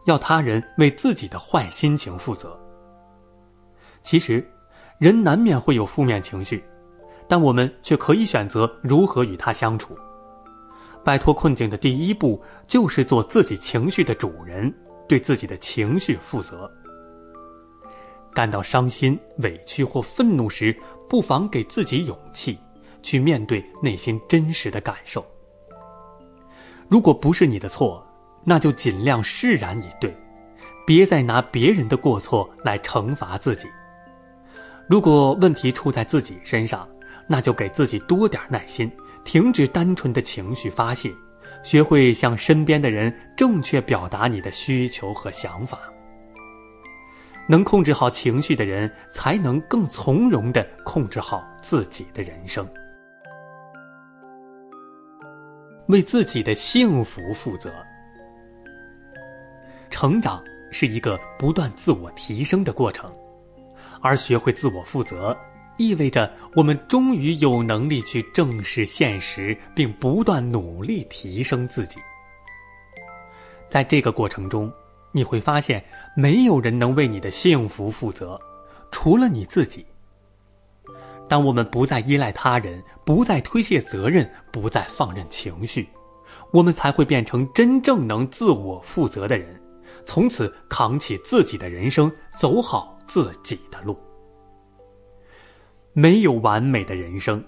[0.05, 2.59] 要他人为自己的坏心情负责。
[4.01, 4.43] 其实，
[5.01, 6.63] 人难免会有负面情绪。
[7.27, 9.97] 但我们却可以选择如何与他相处。
[11.03, 14.71] 摆脱困境的第一步就是做自己情绪的主人，
[15.07, 16.71] 对自己的情绪负责。
[18.31, 20.75] 感到伤心、委屈或愤怒时，
[21.09, 22.59] 不妨给自己勇气，
[23.01, 25.25] 去面对内心真实的感受。
[26.87, 28.05] 如果不是你的错，
[28.43, 30.15] 那就尽量释然以对，
[30.85, 33.67] 别再拿别人的过错来惩罚自己。
[34.91, 36.85] 如果问题出在自己身上，
[37.25, 38.91] 那就给自己多点耐心，
[39.23, 41.09] 停止单纯的情绪发泄，
[41.63, 45.79] 学会向身边的人正确表达你的需求和想法。
[47.47, 52.67] 能控制好情绪的人，才能更从容的控制好自己的人生，
[55.87, 57.71] 为自己的幸福负责。
[59.89, 63.09] 成长是一个不断自我提升的过程，
[64.01, 65.37] 而学会自我负责，
[65.77, 71.99] 意味着我们终于有能力去正视现实，并不断努力提升自己。
[73.69, 74.71] 在这个过程中。
[75.13, 75.83] 你会发现，
[76.15, 78.39] 没有人能为你的幸福负责，
[78.93, 79.85] 除了你自己。
[81.27, 85.89] 当我们不再依赖他人，不再推卸责任，不再放任情绪，
[86.53, 89.61] 我们才会变成真正能自我负责的人，
[90.05, 93.97] 从此扛起自己的人生，走好自己的路。
[95.91, 97.43] 没有完美的人生，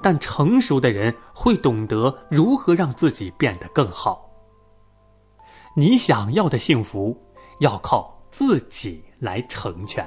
[0.00, 4.30] 但成熟的人会懂得如何让自己变得更好。
[5.74, 7.20] 你想要的幸福，
[7.58, 10.06] 要靠自己来成全。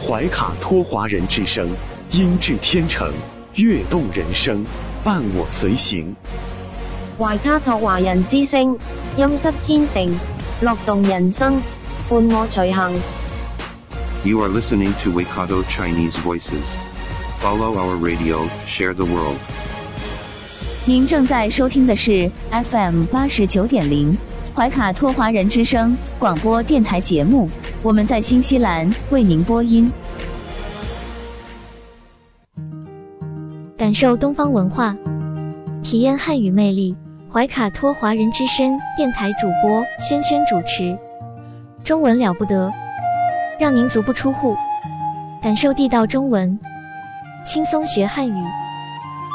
[0.00, 1.68] 怀卡托华人之声，
[2.12, 3.12] 音质天成，
[3.56, 4.64] 悦动人生，
[5.02, 6.14] 伴我随行。
[7.18, 8.78] 怀卡托华人之声，
[9.16, 10.08] 音质天成，
[10.60, 11.60] 乐动人生，
[12.08, 12.94] 伴我随行。
[14.22, 16.66] You are listening to Waikato Chinese Voices.
[17.38, 19.38] Follow our radio, share the world.
[20.84, 24.14] 您正在收听的是 FM 八十九点零。
[24.54, 27.48] 怀卡托华人之声广播电台节目，
[27.82, 29.90] 我们在新西兰为您播音。
[33.78, 34.94] 感受东方文化，
[35.82, 36.94] 体验汉语魅力。
[37.32, 40.98] 怀卡托华人之声电台主播轩轩主持，
[41.82, 42.70] 中文了不得，
[43.60, 44.56] 让您足不出户，
[45.42, 46.58] 感受地道中文，
[47.44, 48.42] 轻松学汉语，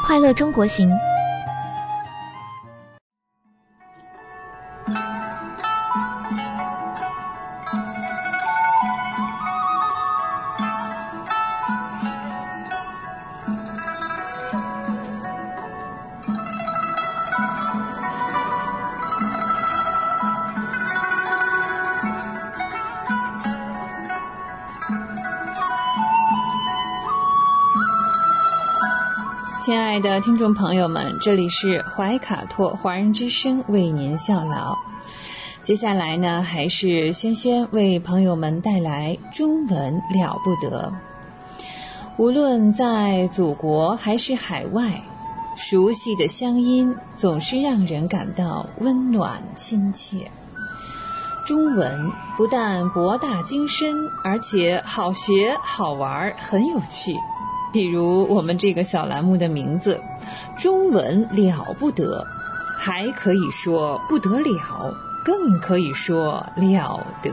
[0.04, 0.90] 快乐中国行。
[29.66, 34.78] 亲爱的听众朋友们，这里是怀卡托华人之声为您效劳。
[35.64, 40.92] 接下来呢，还是轩轩为朋友们带来中文了不得。
[42.16, 45.02] 无论在祖国还是海外，
[45.56, 50.30] 熟悉的乡音总是让人感到温暖亲切。
[51.44, 53.92] 中文不但博大精深，
[54.22, 57.16] 而且好学好玩，很有趣。
[57.72, 60.00] 比如我们这个小栏目的名字
[60.56, 62.26] “中文了不得”，
[62.78, 64.94] 还可以说不得了，
[65.24, 67.32] 更可以说了得。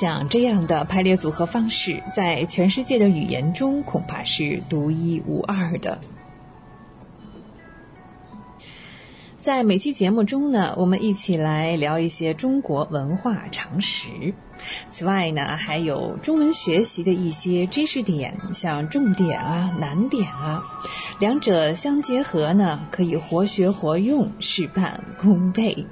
[0.00, 5.98] 像这样的排列组合方式，在全世界的语言中恐怕是独一无二的。
[9.46, 14.08] 在每期节目中呢，我们一起来聊一些中国文化常识。
[14.90, 20.64] 此外呢，还有中文学习的一些知识点，像重点啊、难点啊，
[21.20, 25.86] 两者相结合呢，可以活学活用，事半功倍。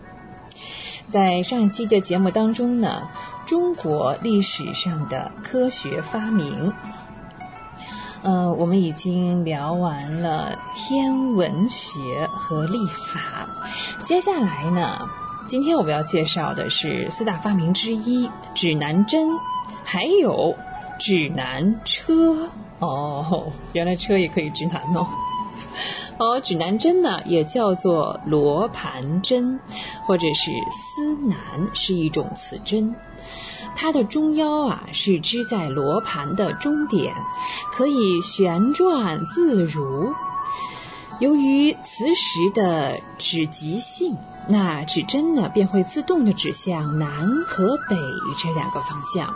[1.09, 3.07] 在上一期的节目当中呢，
[3.47, 6.73] 中国历史上的科学发明。
[8.27, 13.47] 嗯，我们已经聊完了天文学和历法，
[14.03, 15.07] 接下来呢，
[15.47, 19.29] 今天我们要介绍的是四大发明之一——指南针，
[19.85, 20.57] 还有
[20.99, 22.49] 指南车。
[22.79, 25.07] 哦，原来车也可以指南哦。
[26.16, 29.61] 哦，指南针呢，也叫做罗盘针，
[30.07, 31.37] 或者是司南，
[31.75, 32.95] 是一种磁针。
[33.77, 37.14] 它的中腰啊是支在罗盘的中点，
[37.72, 40.14] 可以旋转自如。
[41.20, 44.16] 由于磁石的指极性，
[44.49, 47.97] 那指针呢便会自动的指向南和北
[48.37, 49.35] 这两个方向。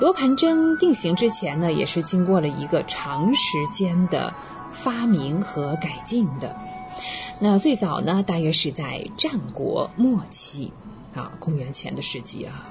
[0.00, 4.34] 罗盘针定型之前呢，也是经过了一个长时间的
[4.72, 6.54] 发明和改进的。
[7.40, 10.72] 那最早呢，大约是在战国末期。
[11.14, 12.68] 啊，公元前的世纪啊。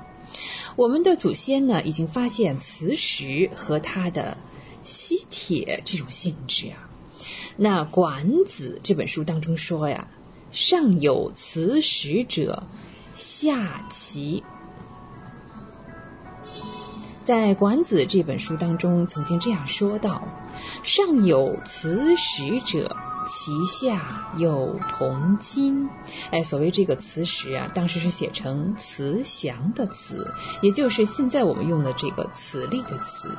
[0.76, 4.38] 我们的祖先呢，已经发现磁石和它的
[4.84, 6.89] 吸铁这种性质啊。
[7.55, 10.07] 那《管子》这本书当中说呀
[10.51, 12.63] ：“上有磁石者，
[13.13, 14.43] 下其。”
[17.23, 20.28] 在《管子》这本书当中，曾经这样说道
[20.84, 22.95] ：“上有磁石者。”
[23.28, 25.89] 其下有铜金，
[26.32, 33.30] 哎，所谓这个磁石啊，当时是写成慈祥的慈，也就是现在我们用的这个磁力的磁。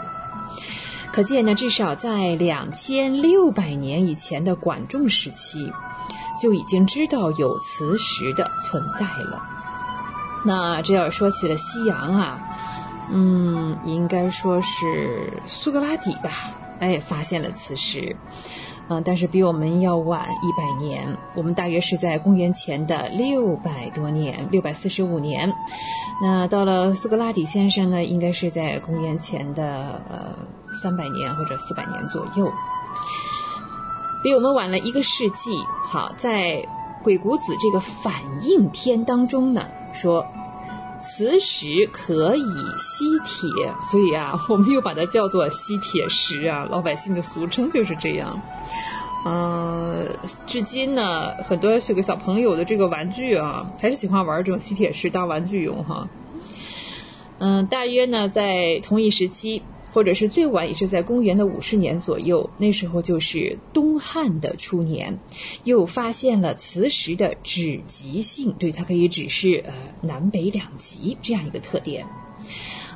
[1.12, 5.72] 可见呢，至少在两千六百年以前的管仲时期，
[6.42, 9.42] 就已经知道有磁石的存在了。
[10.44, 12.40] 那这要说起了西洋啊，
[13.10, 16.30] 嗯，应该说是苏格拉底吧，
[16.80, 18.16] 哎，发现了磁石。
[18.88, 25.52] 啊，但是比我们要晚一百年，我们大约是在公元前的六百多年，六百四十五年。
[26.22, 30.34] 那到了苏格拉底先生呢，应该是在公元前的呃
[30.80, 32.50] 三百年或者四百年左右，
[34.22, 35.50] 比我们晚了一个世纪。
[35.88, 36.52] 好，在
[37.02, 40.24] 《鬼谷子》这个反应篇当中呢，说。
[41.06, 42.42] 磁石可以
[42.78, 46.66] 吸铁，所以啊，我们又把它叫做吸铁石啊。
[46.70, 48.42] 老百姓的俗称就是这样。
[49.24, 50.08] 嗯，
[50.46, 56.08] 至今呢，很多这个小朋友的这个玩具啊，还是喜欢玩这种吸铁石当玩具用哈。
[57.38, 59.62] 嗯，大约呢，在同一时期。
[59.96, 65.18] 或者是最晚也是在公元的五十年左右，那时候就是东汉的初年，
[65.64, 69.72] 又发现了磁石的指极性，对它可以指示呃
[70.02, 72.06] 南北两极这样一个特点。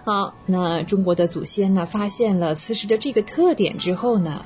[0.04, 4.44] 好，那中国的祖先呢发现了磁石的这个特点之后呢，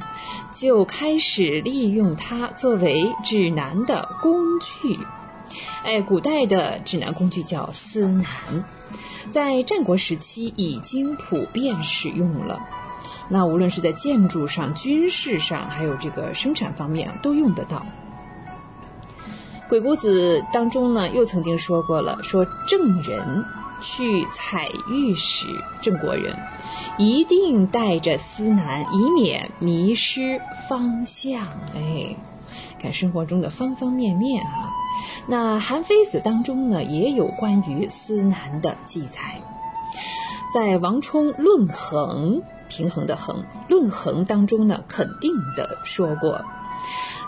[0.55, 4.97] 就开始利用它作为指南的工具。
[5.83, 8.65] 哎，古代的指南工具叫司南。
[9.35, 12.61] 在战国时期已经普遍使用了，
[13.29, 17.85] 那无论是在建筑上、军事上，还有这个生产方面都用得到。
[19.69, 23.45] 鬼谷子当中呢，又曾经说过了，说郑人
[23.81, 25.47] 去采玉时，
[25.81, 26.33] 郑国人
[26.97, 31.45] 一定带着司南，以免迷失方向。
[31.75, 32.15] 哎，
[32.79, 34.71] 看生活中的方方面面啊。
[35.27, 39.41] 那《韩非子》当中呢，也有关于司南的记载。
[40.53, 46.43] 在王充《论衡》平衡的衡，《论衡》当中呢，肯定的说过：“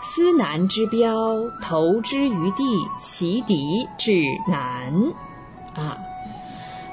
[0.05, 2.65] 司南之标，投之于地，
[2.99, 5.13] 其敌至南。”
[5.75, 5.99] 啊，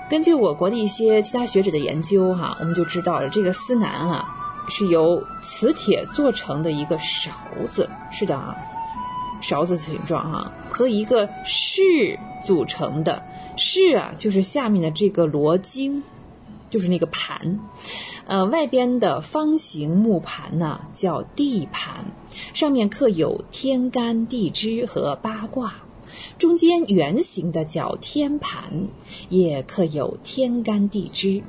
[0.10, 4.36] 根据我国的一些其他学者的研究，哈，我们就知道了，这个司南啊，
[4.70, 7.32] 是由磁铁做成的一个勺
[7.70, 7.90] 子。
[8.10, 8.56] 是的啊。
[9.44, 13.22] 勺子形状哈，和一个室组成的
[13.58, 16.02] 室啊，就是下面的这个罗经，
[16.70, 17.60] 就是那个盘，
[18.26, 22.06] 呃，外边的方形木盘呢叫地盘，
[22.54, 25.74] 上面刻有天干地支和八卦，
[26.38, 28.88] 中间圆形的叫天盘，
[29.28, 31.44] 也刻有天干地支，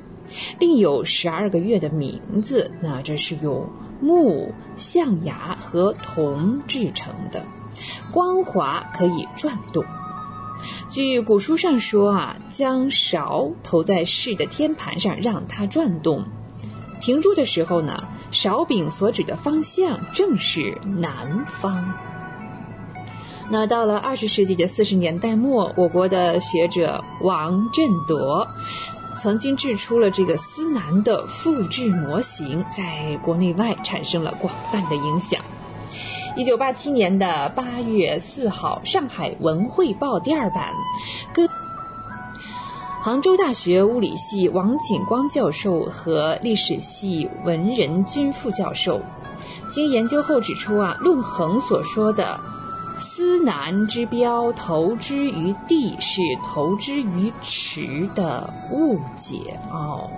[0.59, 3.69] 另有十二个月的名字，那这是用
[4.01, 7.41] 木、象牙和铜制成的。
[8.11, 9.83] 光滑可以转动。
[10.89, 16.23] 据古书上说啊，将勺投在室的天盘上，让它转动。
[17.01, 21.93] 停住的时候呢，勺柄所指的方向正是南方。
[23.49, 28.47] 那到了二十世纪的四十年代末，我国的学者王振铎
[29.21, 35.39] 曾经制出了这个司南的复制模型，在国内外产生了广泛的影响。
[36.37, 40.69] 一九八七年的八月四号，《上海文汇报》第二版，
[41.33, 41.47] 跟
[43.01, 48.99] 杭州大学物理系王景光教授和历史系文仁军副教授，
[49.69, 52.37] 经研究后指出啊，论衡所说的
[52.99, 60.09] “司南之标，投之于地”是投之于池的误解哦。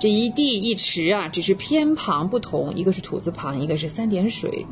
[0.00, 4.64] 这一地一池啊，只是偏旁不同，一个是土字旁，一个是三点水。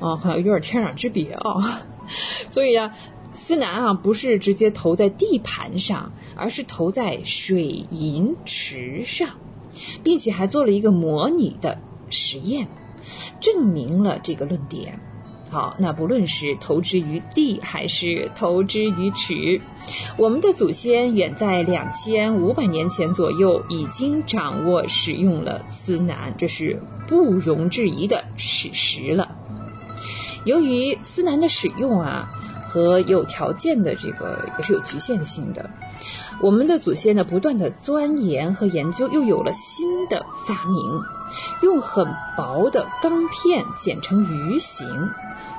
[0.00, 1.82] 啊，好像有点天壤之别啊，
[2.50, 2.94] 所以呀，
[3.34, 9.28] 司南啊不是直接投在地盘上，而是投在水银池上，
[10.02, 11.78] 并且还做了一个模拟的
[12.08, 12.66] 实验，
[13.40, 14.98] 证明了这个论点。
[15.50, 19.60] 好，那不论是投之于地还是投之于池，
[20.16, 29.36] 我们的祖先远在两千五百年前左右已经掌握使用了司南，这是不容置疑的史实了。
[30.44, 32.28] 由于司南的使用啊，
[32.68, 35.68] 和有条件的这个也是有局限性的。
[36.42, 41.02] 我们的祖先呢，不断的钻研和研究，又有了新的发明，
[41.62, 42.06] 用很
[42.36, 44.86] 薄的钢片剪成鱼形，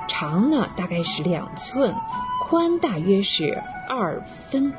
[0.08, 1.94] 长呢大概是两寸，
[2.48, 3.56] 宽大约是
[3.88, 4.72] 二分。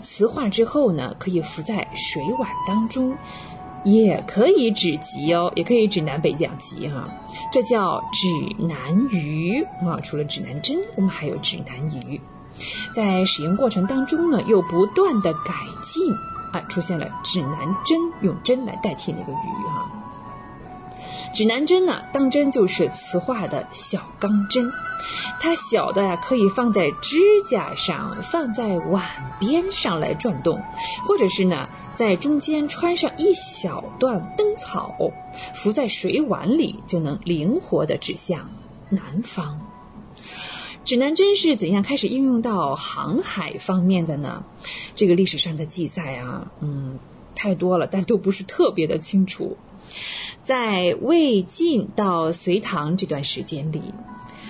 [0.00, 3.14] 磁化之后呢，可以浮在水碗当中，
[3.86, 7.08] 也可以指极哦，也可以指南北两极哈。
[7.52, 8.26] 这叫指
[8.66, 8.76] 南
[9.10, 10.00] 鱼啊。
[10.02, 12.20] 除了指南针，我们还有指南鱼。
[12.92, 15.54] 在使用过程当中呢，又不断的改
[15.84, 16.12] 进
[16.52, 19.88] 啊，出现了指南针，用针来代替那个鱼哈。
[21.34, 24.70] 指南针呢，当真就是磁化的小钢针，
[25.38, 29.04] 它小的呀，可以放在指甲上，放在碗
[29.38, 30.62] 边上来转动，
[31.04, 34.96] 或者是呢，在中间穿上一小段灯草，
[35.54, 38.50] 浮在水碗里，就能灵活的指向
[38.88, 39.60] 南方。
[40.84, 44.44] 指南针是怎样开始应用到航海方面的呢？
[44.94, 46.98] 这个历史上的记载啊，嗯，
[47.34, 49.56] 太多了，但都不是特别的清楚。
[50.42, 53.82] 在魏晋到隋唐这段时间里，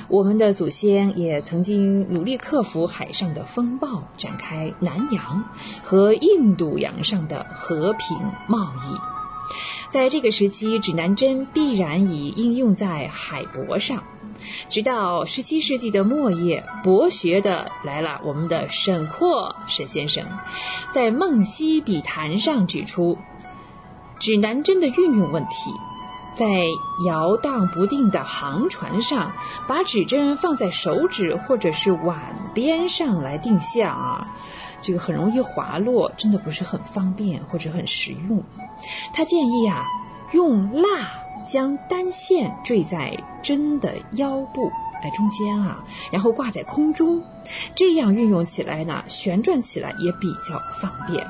[0.09, 5.45] 我们的祖先也曾经努力克服海上的风暴，展开南洋
[5.83, 8.97] 和印度洋上的和平贸易。
[9.89, 14.03] 在这个时期，指南针必然已应用在海舶上。
[14.69, 20.23] 直到十七世纪的末叶，博学的来了，我们的沈括沈先生，
[20.93, 23.17] 在《梦溪笔谈》上指出，
[24.19, 25.73] 指南针的运用问题，
[26.37, 26.65] 在
[27.07, 29.33] 摇荡不定的航船上，
[29.67, 34.29] 把指针放在手指或者是碗边上来定向啊，
[34.81, 38.43] 这个很容易滑落，真的不是很方便或者很实用。
[39.13, 39.85] 他建议啊，
[40.33, 40.89] 用蜡。
[41.47, 44.69] 将单线坠在针的腰部，
[45.01, 45.79] 哎，中间啊，
[46.11, 47.23] 然后挂在空中，
[47.77, 51.25] 这样运用起来呢，旋转起来也比较方便。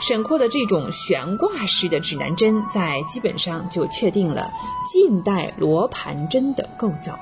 [0.00, 4.52] 沈括的这种悬挂式的指南针，在基本上就确定了
[4.90, 7.18] 近代罗盘针的构造。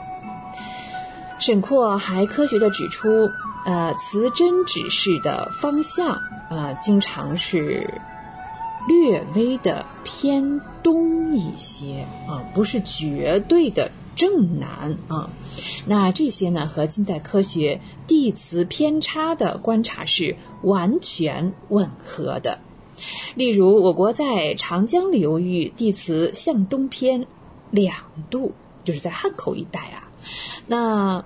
[1.38, 3.08] 沈括还科学地指出，
[3.64, 6.20] 呃，磁针指示的方向，
[6.50, 7.88] 呃，经常是。
[8.88, 15.30] 略微的偏东一些啊，不是绝对的正南啊。
[15.86, 22.58] 那这些呢，和近代科学地磁偏差的观察是完全吻合的。
[23.34, 27.26] 例如，我国在长江流域地磁向东偏
[27.70, 27.96] 两
[28.30, 28.52] 度，
[28.84, 30.08] 就是在汉口一带啊。
[30.66, 31.24] 那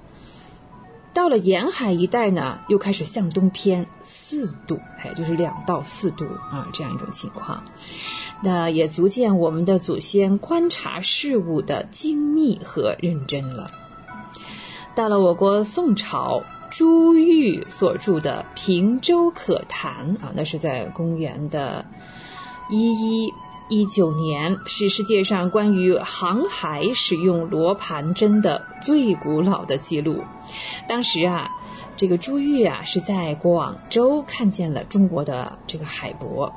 [1.16, 7.64] 到了沿海一带呢，又开始向东偏四度，哎，就是两到四度啊，这样一种情况。
[8.42, 13.70] 那也足见我们的祖先观察事物的精密和认真了。
[14.94, 21.82] 到了我国宋朝，朱玉所著的《平洲可谈》啊，那是在公元的
[22.68, 23.32] 一一。
[23.68, 30.22] 一九年是世界上关于航海使用罗盘针的最古老的记录。
[30.88, 31.50] 当时啊，
[31.96, 36.48] 这个朱玉啊是在广州看见了中国的这个海舶，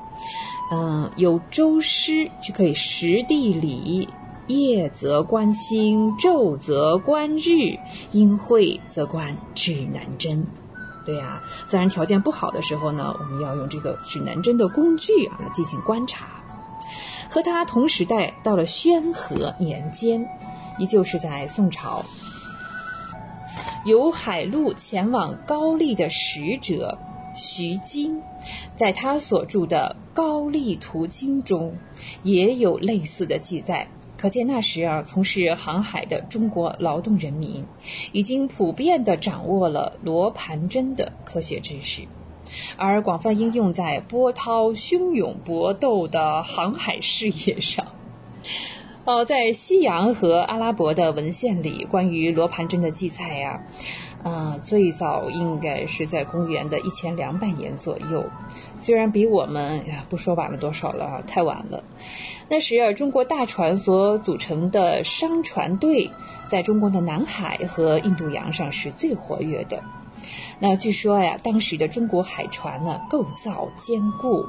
[0.71, 4.07] 嗯，有舟师就可以识地理，
[4.45, 7.75] 夜则观星，昼则观日，
[8.11, 10.45] 阴晦则观指南针。
[11.07, 16.38] 对呀，自然条件不好的时候呢，我们要用这个指南针的工具啊来进行观察。
[17.29, 20.27] 和他同时代，到了宣和年间，
[20.79, 22.03] 依旧是在宋朝，
[23.85, 26.97] 由海路前往高丽的使者
[27.35, 28.19] 徐经，
[28.75, 31.77] 在他所著的《高丽图经》中，
[32.23, 33.87] 也有类似的记载。
[34.17, 37.63] 可见那时啊，从事航海的中国劳动人民，
[38.11, 42.01] 已经普遍的掌握了罗盘针的科学知识。
[42.77, 47.85] 而广泛应用在波涛汹涌搏斗的航海事业上。
[49.05, 53.63] 哦，在西洋和阿拉伯的文献里，关于罗盘针的记载呀，
[54.23, 58.23] 呃，最早应该是在公元的一千两百年左右。
[58.77, 61.83] 虽然比我们呀不说晚了多少了，太晚了。
[62.49, 66.11] 那时啊，中国大船所组成的商船队，
[66.47, 69.81] 在中国的南海和印度洋上是最活跃的。
[70.59, 74.45] 那据说呀，当时的中国海船呢，构造坚固，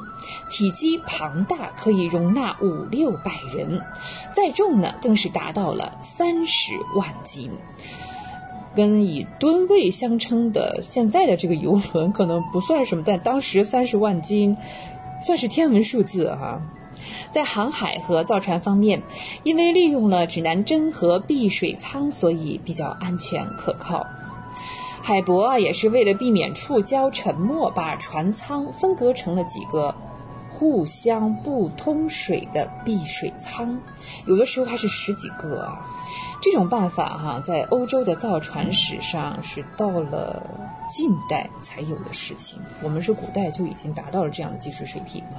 [0.51, 3.81] 体积庞大，可以容纳五六百人，
[4.35, 7.51] 载重呢更是达到了三十万斤。
[8.75, 14.57] 跟以吨位相称的现在的这个游轮可能不算什么，但当时三十万斤
[15.23, 16.61] 算是天文数字哈。
[17.31, 19.03] 在航海和造船方面，
[19.43, 24.07] 因为利用了指南针和避水舱，所以比较安全可靠。
[25.03, 29.95] 海伯啊，也是为了避免触礁沉没，把船舱分隔成了几个
[30.53, 33.81] 互相不通水的避水舱，
[34.27, 35.87] 有的时候还是十几个啊。
[36.43, 40.43] 这种办法哈，在欧洲的造船史上是到了
[40.89, 42.59] 近代才有的事情。
[42.83, 45.37] 我们是古代就已经达到了这样的技术水平了。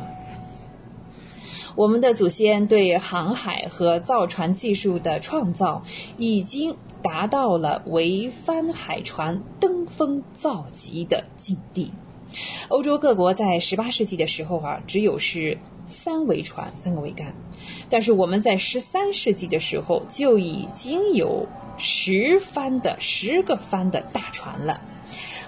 [1.75, 5.81] 我们的祖先对航海和造船技术的创造，
[6.17, 11.91] 已经达到了为帆海船登峰造极的境地。
[12.69, 17.33] 欧洲各国在十八世纪的时候啊，只有是三桅船，三个桅杆。
[17.89, 21.47] 但是我们在十三世纪的时候就已经有
[21.77, 24.79] 十帆的十个帆的大船了。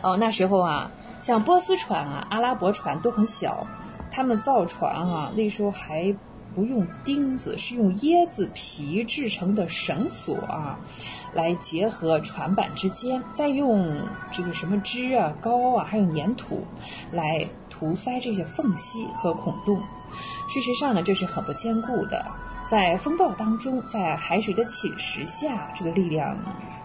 [0.01, 3.65] 哦，那时候啊，像波斯船啊、阿拉伯船都很小，
[4.11, 6.13] 他们造船啊，那时候还
[6.53, 10.77] 不用钉子，是用椰子皮制成的绳索啊，
[11.34, 13.99] 来结合船板之间，再用
[14.31, 16.64] 这个什么枝啊、膏啊，还有粘土
[17.11, 19.77] 来涂塞这些缝隙和孔洞。
[20.49, 22.26] 事实上呢，这是很不坚固的，
[22.68, 26.38] 在风暴当中，在海水的侵蚀下，这个力量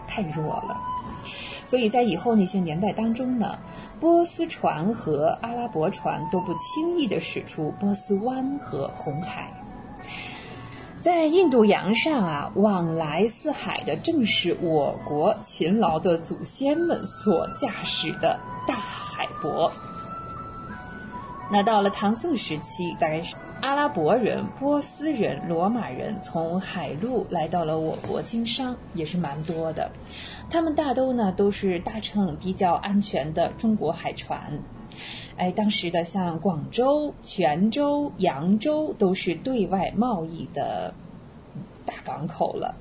[0.07, 0.75] 太弱了。
[1.65, 3.59] 所以在以后那些年代当中呢，
[3.99, 9.53] 波斯船和阿拉伯船都不轻易地驶出波斯湾和红海。
[11.01, 19.71] 在印度洋上啊，往来四海的正是我国勤劳的祖先们所驾驶的大海舶。
[21.49, 23.35] 那到了唐宋时期，大概是。
[23.61, 29.91] 阿拉伯人、波斯人、罗马人从海路来到了我国经商，也是蛮多的。
[30.49, 34.59] 他们大都呢都是搭乘比较安全的中国海船。
[35.39, 40.93] 哎，当时的像广州、泉州、扬州都是对外贸易的
[41.85, 42.75] 大港口了，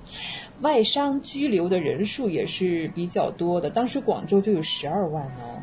[0.60, 3.70] 外商居留的人数也是比较多的。
[3.70, 5.62] 当时广州就有十二万哦。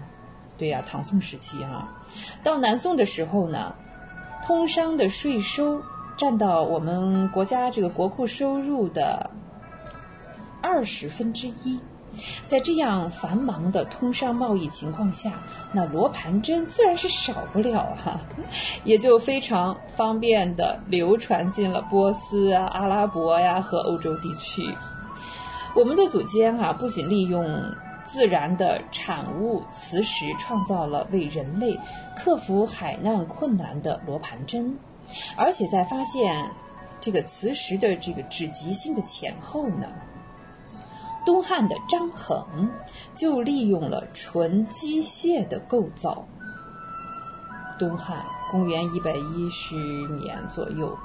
[0.58, 2.02] 对呀，唐宋时期啊，
[2.42, 3.76] 到南宋的时候呢。
[4.46, 5.82] 通商的税收
[6.18, 9.32] 占到我们国家这个国库收入的
[10.62, 11.80] 二十分之一，
[12.48, 15.34] 在这样繁忙的通商贸易情况下，
[15.72, 18.20] 那罗盘针自然是少不了哈，
[18.84, 24.64] 也就非常方便的流传进了波斯啊、阿拉伯呀和欧洲地区。
[25.76, 27.62] 我们的祖先啊，不仅利用
[28.06, 31.80] 自然的产物磁石创造了为人类。
[32.18, 34.74] 克服海难困难的罗盘针，
[35.36, 36.50] 而且在发现
[37.02, 39.92] 这个磁石的这个指极性的前后呢，
[41.26, 42.70] 东汉的张衡
[43.14, 46.26] 就利用了纯机械的构造。
[47.78, 50.98] 东汉公元一百一十年左右，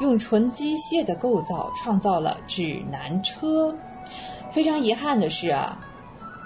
[0.00, 3.74] 用纯机械的构造创造了指南车。
[4.50, 5.78] 非常遗憾的是啊，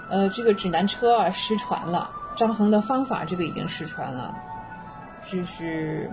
[0.09, 2.11] 呃，这个指南车啊失传了。
[2.35, 4.35] 张衡的方法，这个已经失传了。
[5.31, 6.11] 就是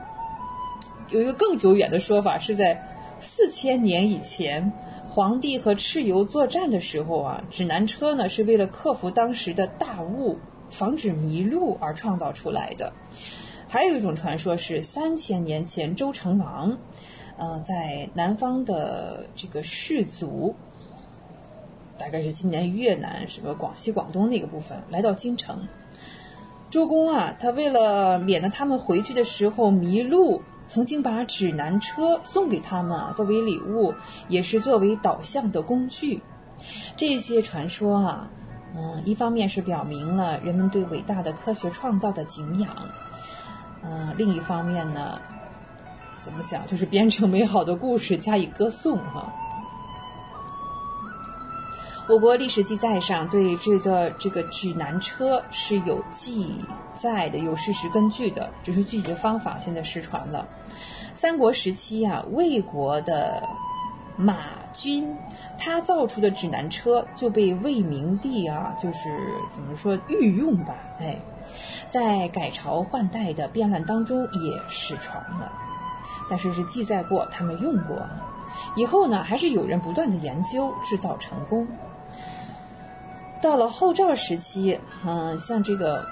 [1.08, 2.80] 有一个更久远的说法，是在
[3.20, 4.72] 四千年以前，
[5.10, 10.38] 皇帝和蚩尤作战的时候啊，指南车呢是为了克服当时的大雾，
[10.70, 12.92] 防止迷路而创造出来的。
[13.66, 16.78] 还有一种传说是三千年前周成王，
[17.38, 20.54] 嗯，在南方的这个氏族，
[21.98, 25.66] 大概是今年越南什么广西、广东那个部分，来到京城。
[26.70, 33.92] 周公啊，他为了免得他们回去的时候迷路，曾经把指南车送给他们啊，作为礼物，
[34.28, 36.22] 也是作为导向的工具。
[36.96, 38.30] 这些传说啊，
[38.76, 42.70] 嗯，一方面是表明了人们对伟大的科学创造的敬仰，
[43.82, 45.20] 嗯，另一方面呢，
[46.20, 49.32] 怎么讲，就是编成美好的故事加以歌颂哈。
[52.10, 56.56] 我国历史记载上对这个这个指南车是有记
[56.92, 60.44] 载的，有事实根据的，只是具体的方法现在失传了。
[61.14, 63.40] 三国时期啊，魏国的
[64.16, 64.38] 马
[64.72, 65.16] 军
[65.56, 69.16] 他造出的指南车就被魏明帝啊，就是
[69.52, 71.16] 怎么说御用吧，哎，
[71.90, 75.52] 在改朝换代的变乱当中也失传了，
[76.28, 78.04] 但是是记载过他们用过，
[78.74, 81.68] 以后呢还是有人不断的研究制造成功。
[83.40, 86.06] 到了后赵时期，嗯，像这个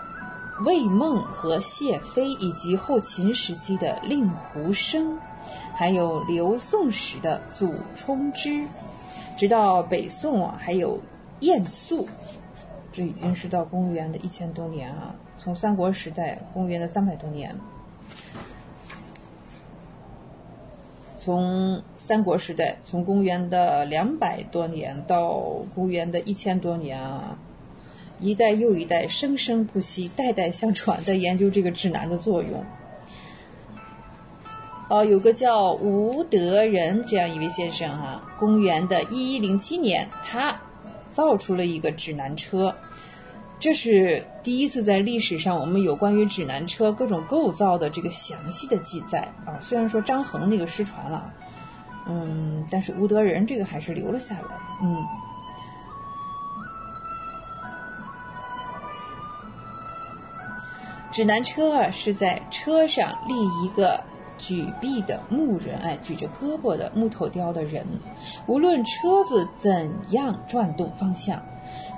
[0.65, 5.19] 魏孟和谢飞，以及后秦时期的令狐生，
[5.75, 8.67] 还有刘宋时的祖冲之，
[9.37, 10.99] 直到北宋啊，还有
[11.41, 12.09] 晏肃，
[12.91, 17.55] 这已经是到公元的一千多年啊，从三国时代公元的三百多年。
[21.29, 25.39] 从三国时代，从公元的两百多年到
[25.75, 27.37] 公元的一千多年啊，
[28.19, 32.65] 一代又一代，生生不息，代代相传的研究这个指南的作用。
[34.89, 40.59] 哦，有个叫吴德仁这样一位先生哈，公元的一一零七年，他
[41.13, 42.75] 造出了一个指南车，
[43.61, 49.59] 这是第一次在历史上我们有关于指南车各种构造的这个详细的记载啊。
[49.61, 51.33] 虽然说张衡那个失传了，
[52.09, 54.97] 嗯，但是吴德仁这个还是留了下来，嗯。
[61.11, 64.03] 指南车啊，是在车上立一个。
[64.41, 67.85] 举臂的木人，哎，举着胳膊的木头雕的人，
[68.47, 71.43] 无论车子怎样转动方向，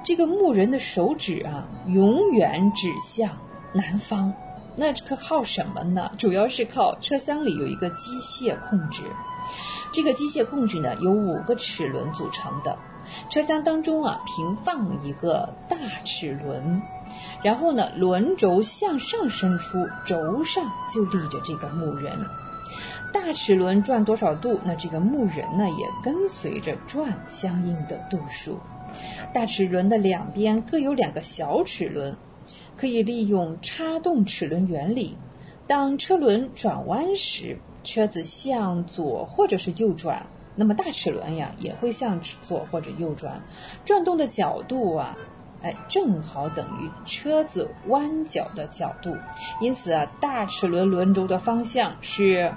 [0.02, 3.30] 这个木人的手指啊，永远指向
[3.72, 4.32] 南方。
[4.76, 6.10] 那可靠什么呢？
[6.16, 9.02] 主要是靠车厢里有一个机械控制。
[9.92, 12.76] 这个机械控制呢，由五个齿轮组成的。
[13.28, 16.80] 车厢当中啊，平放一个大齿轮，
[17.42, 22.12] 然后呢，轮轴向上伸出，轴上就立着这个木人。
[23.12, 28.58] 大齿轮转多少度，那这个木人呢也跟随着转相应的度数。
[29.32, 32.16] 大齿轮的两边各有两个小齿轮，
[32.76, 35.16] 可以利用插动齿轮原理。
[35.66, 40.26] 当车轮转弯时，车子向左或者是右转。
[40.56, 43.40] 那么大齿轮呀也会向左或者右转，
[43.84, 45.16] 转动的角度啊，
[45.62, 49.16] 哎，正好等于车子弯角的角度，
[49.60, 52.52] 因此啊，大齿轮轮轴的方向是，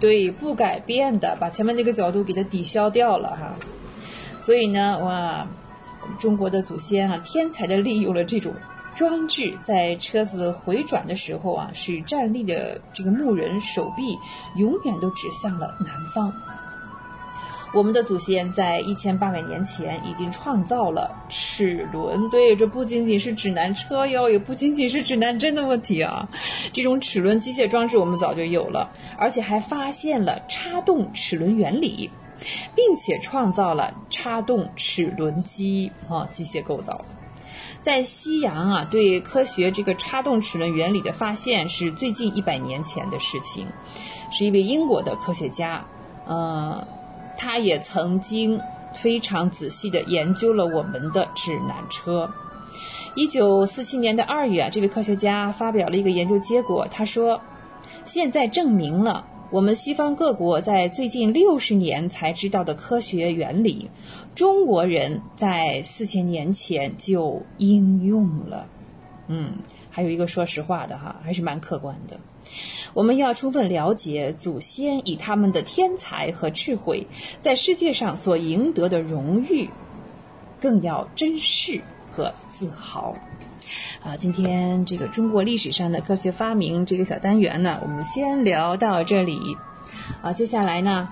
[0.00, 3.54] 对不改变的，把前面那个角度给它抵消掉了哈。
[4.40, 5.46] 所以呢，哇，
[6.18, 8.52] 中国的祖先啊，天才的利用了这种
[8.94, 14.18] 装置，在车子回转的时候啊，使站立的这个木人手臂
[14.56, 16.32] 永远都指向了南方。
[17.74, 26.26] 我们的祖先在一千八百年前已经创造了齿轮，对，这不仅仅是指南车哟，也不仅仅是指南针的问题啊。
[26.72, 28.88] 这种齿轮机械装置我们早就有了，
[29.18, 32.10] 而且还发现了插动齿轮原理，
[32.74, 37.04] 并且创造了插动齿轮机啊机械构造。
[37.80, 43.66] 在西洋啊，对科学这个插动齿轮原理的发现是最近一百年前的事情，
[44.32, 45.84] 是一位英国的科学家，
[46.28, 46.86] 嗯。
[47.38, 48.58] 他也曾经
[48.94, 52.32] 非常仔细地研究了我们的指南车。
[53.14, 56.88] 一九四七年的二月啊，这位科学家发表了一个研究结果。
[56.90, 57.38] 他说
[58.06, 63.88] ：“现在证明了我们西方各国在最近六十年才知道的科学原理，
[64.34, 68.66] 中国人在四千年前就应用了。”
[69.28, 69.52] 嗯，
[69.88, 72.18] 还有一个说实话的哈，还是蛮客观的。
[72.92, 77.06] 我们要充分了解祖先以他们的天才和智慧
[77.40, 79.68] 在世界上所赢得的荣誉，
[80.60, 81.80] 更要珍视
[82.12, 83.16] 和自豪。
[84.06, 89.56] 啊，今天这个中国历史上的科学发明这个小单元呢，我们先聊到这里。
[90.22, 91.08] 啊，接下来呢，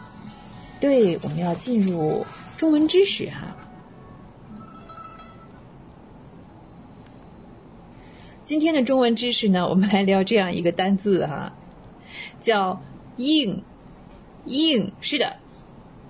[0.78, 2.24] 对，我们要进入
[2.56, 3.56] 中文知识哈。
[8.44, 11.52] 今天的中文知识呢，我们来聊这样一个单字哈。
[12.42, 12.80] 叫
[13.16, 13.60] 硬，
[14.46, 15.34] 硬是的，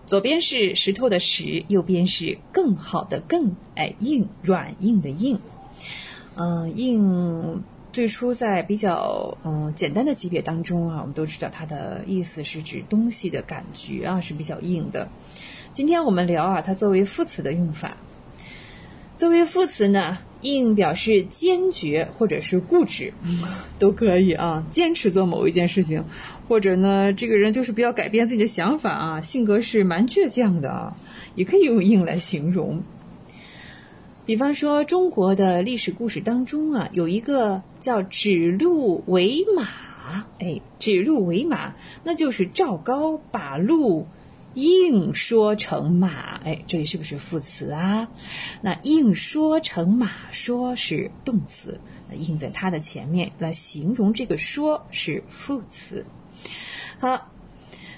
[0.05, 5.41] 左边是石头的石，右边是更好的更，哎，硬软硬的硬，
[6.37, 7.63] 嗯，硬
[7.93, 15.09] 最初在比较嗯简单的级别当中啊，我们都知道它的意思是指东西的感觉啊是比较硬的。
[15.73, 17.97] 今天我们聊啊，它作为副词的用法，
[19.17, 20.19] 作为副词呢。
[20.45, 23.15] 硬表示坚决或者是固执，
[23.81, 24.63] 都可以啊。
[24.71, 26.05] 坚持做某一件事情，
[26.47, 30.95] 或者呢，这个人就是不要改变自己的想法啊，性格是蛮倔强的啊，
[31.35, 32.83] 也可以用硬来形容。
[34.27, 41.75] 比方说，中国的历史故事当中啊，有一个叫指鹿为马，哎，指鹿为马，
[42.05, 44.07] 那就是赵高把鹿。
[44.55, 48.09] 硬说成马，哎，这里是不是副词啊？
[48.63, 56.07] 那硬说成马说是动词，那硬在它的前面来形容这个说是副词。
[57.01, 57.33] 好，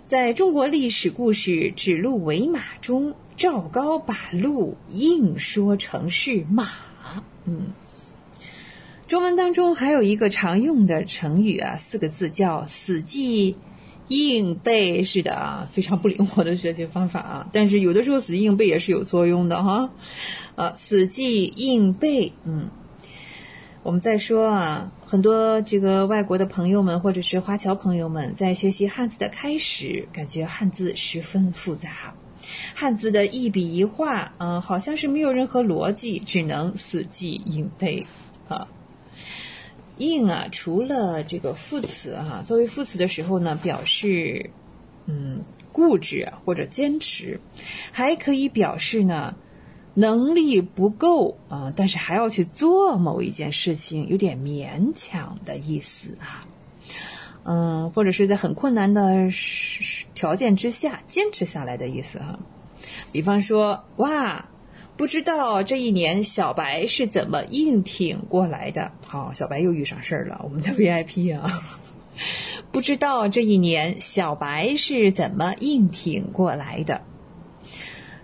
[0.07, 6.69] 在中国历史故事《指鹿为马》中，赵高把鹿硬说成是马。
[7.45, 7.67] 嗯，
[9.07, 13.57] 中文当中还有一个常用的成语啊，四个字叫死记。
[14.09, 17.49] 硬背是的啊，非常不灵活的学习方法啊。
[17.53, 19.91] 但是有的时候死记硬背也是有作用的哈。
[20.55, 22.69] 呃，死记硬背，嗯，
[23.83, 32.15] 我们再说啊，很多这个外国的朋友们或者是华侨朋友们在学习汉字的开始，感觉汉字十分复杂，
[32.75, 38.07] 汉字的一笔一画，嗯、好像是没有任何逻辑，只能死记硬背
[38.49, 38.67] 啊。
[39.99, 44.51] 应啊，除了这个副词啊，作为副词的时候呢，表示
[45.07, 45.41] 嗯
[45.73, 47.41] 固执或者坚持，
[47.93, 49.35] 还可以表示呢
[49.95, 56.45] 能力不够啊、但是还要去做某一件事情，有点勉强的意思啊。
[57.49, 59.31] 嗯，或者是在很困难的
[60.17, 62.37] 条件之下坚持下来的意思哈。
[63.13, 64.47] 比方说，哇，
[64.97, 68.91] 不知道这一年小白是怎么硬挺过来的。
[69.07, 71.63] 好、小白又遇上事儿了，我们的 VIP 啊，
[72.73, 77.03] 不知道这一年小白是怎么硬挺过来的。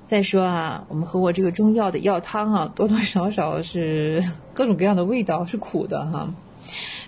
[0.07, 4.23] 再说啊，我们喝过这个中药的药汤啊，多多少少是
[4.55, 6.35] 各种各样的味道，是苦的哈。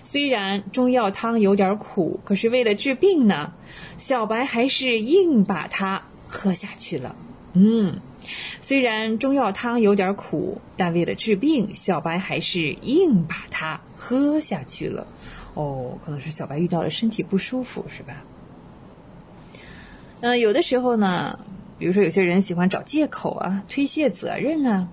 [0.03, 3.53] 虽然中药汤有点苦，可是为了治病呢，
[3.97, 7.15] 小白还是硬把它喝下去了。
[7.53, 7.99] 嗯，
[8.61, 15.07] 虽然中药汤有点苦，但为了治病，小白还是硬把它喝下去了。
[15.53, 18.23] 哦，可能是小白遇到了身体不舒服，是吧？
[20.21, 21.39] 嗯、有的时候呢，
[21.79, 24.87] 比如说有些人喜欢找借口啊，推卸责任啊。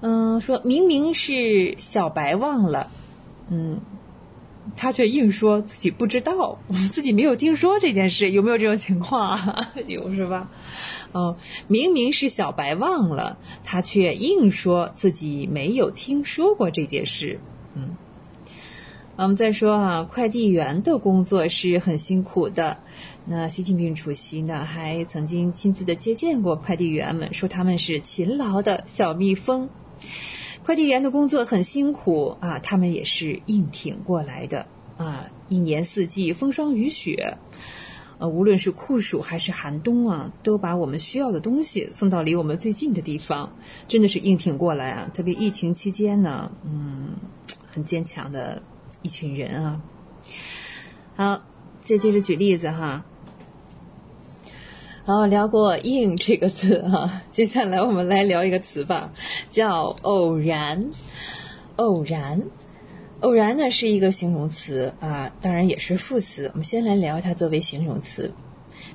[0.00, 2.90] 嗯，说明明是小白忘了，
[3.54, 3.78] 嗯，
[4.76, 6.58] 他却硬说自己不知道，
[6.90, 9.72] 自己没有听说这件事，有没有这种情况啊？
[9.86, 10.48] 有是吧？
[11.12, 11.36] 哦，
[11.68, 17.38] 明明是小白忘了，他却硬说自己没有听说过这件事。
[17.74, 17.94] 嗯，
[19.16, 22.78] 我们再说啊，快递员的工作是很辛苦的。
[23.26, 29.68] 那习近平主席呢，还曾经亲自的接见过快递员们，说他们是勤劳的小蜜蜂。
[30.64, 34.66] 快递员的工作很辛苦啊，他们也是硬挺过来的
[34.96, 37.36] 啊，一年四季风霜雨雪。
[38.18, 43.52] 呃，无论是酷暑还是寒冬啊，都把我们需要的东西送到离我们最近的地方，
[43.88, 45.10] 真的是硬挺过来啊！
[45.12, 47.16] 特别疫情期间呢，嗯，
[47.66, 48.62] 很坚强的
[49.02, 49.82] 一群人啊。
[51.16, 51.42] 好，
[51.80, 53.04] 再接着举例子哈。
[55.04, 59.12] 好，聊过“应”这个字哈，接下来我们来聊一个词吧，
[59.50, 60.90] 叫“偶然”。
[61.74, 62.40] 偶然。
[63.18, 66.48] 偶然呢是一个形容词啊，当然也是副词。
[66.52, 68.32] 我们先来聊它作为形容词，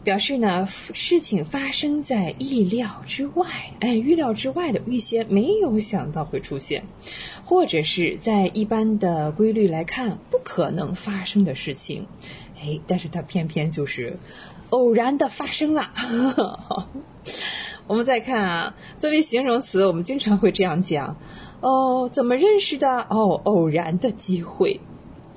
[0.01, 3.45] 表示呢事情发生在意料之外，
[3.81, 6.85] 哎，预料之外的，预先没有想到会出现，
[7.43, 12.05] 或者是在一般的规律来看不可能发生的事情，
[12.61, 14.17] 哎，但是它偏偏就是
[14.69, 15.91] 偶然的发生了。
[17.87, 21.15] 我们再看啊，作为形容词，我们经常会这样讲。
[21.61, 23.07] 哦，怎么认识的？
[23.09, 24.79] 哦，偶然的机会，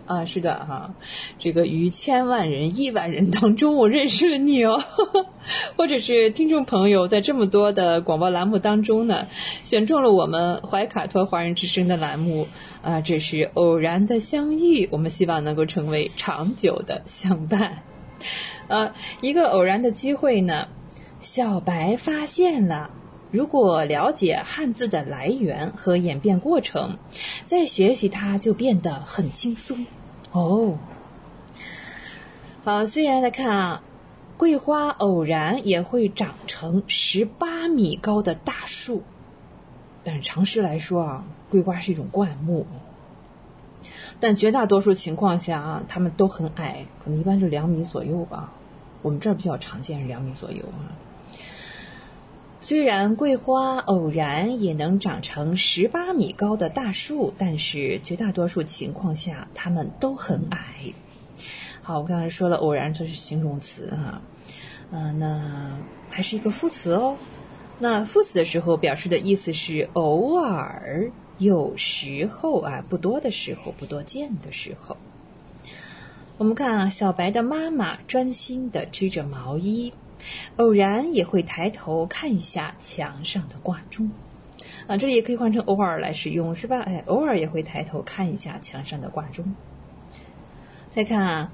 [0.04, 0.94] 啊，是的哈，
[1.38, 4.82] 这个于千万人、亿万人当中，我认识了你哦，
[5.78, 9.28] 或者是听众朋友在这么多的广播栏目当中呢，
[9.64, 12.48] 选中了我们怀卡托华人之声的栏目，
[12.82, 17.84] 啊，这是偶然的相遇，我们希望能够成为长久的相伴，
[18.70, 20.68] 呃，一个偶然的机会呢，
[21.20, 22.92] 小白发现了。
[23.32, 26.96] 如果了解汉字的来源和演变过程，
[27.46, 29.86] 再学习它就变得很轻松
[30.30, 30.78] 哦。
[32.62, 33.82] 好，虽然来看啊，
[34.36, 39.02] 桂花偶然也会长成十八米高的大树，
[40.04, 42.66] 但是常识来说啊，桂花是一种灌木，
[44.20, 48.52] 但绝大多数情况下啊，它们都很矮，可能一般是两米左右吧。
[49.02, 50.92] 我们这儿比较常见是两米左右啊。
[52.60, 60.92] 虽然桂花偶然也能长成十八米高的大树，但是绝大多数情况下，它们都很矮。
[61.82, 64.22] 好，我刚才说了，偶然这是形容词啊，
[64.92, 65.78] 嗯，那
[66.10, 67.16] 还是一个副词哦。
[67.78, 74.96] 那副词的时候表示的意思是偶尔、有时候啊，不多的时候，不多见的时候。
[76.40, 79.92] 我们看啊，小白的妈妈专心的织着毛衣。
[80.56, 84.10] 偶然也会抬头看一下墙上的挂钟，
[84.86, 86.80] 啊，这里也可以换成偶尔来使用，是吧？
[86.80, 89.54] 哎，偶尔也会抬头看一下墙上的挂钟。
[90.90, 91.52] 再看啊，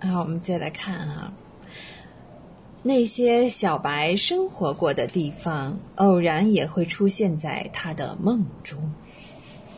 [0.00, 1.32] 啊，我们再来看啊，
[2.82, 8.92] 那些小白生活过的地方，偶然也会出现在他的梦中，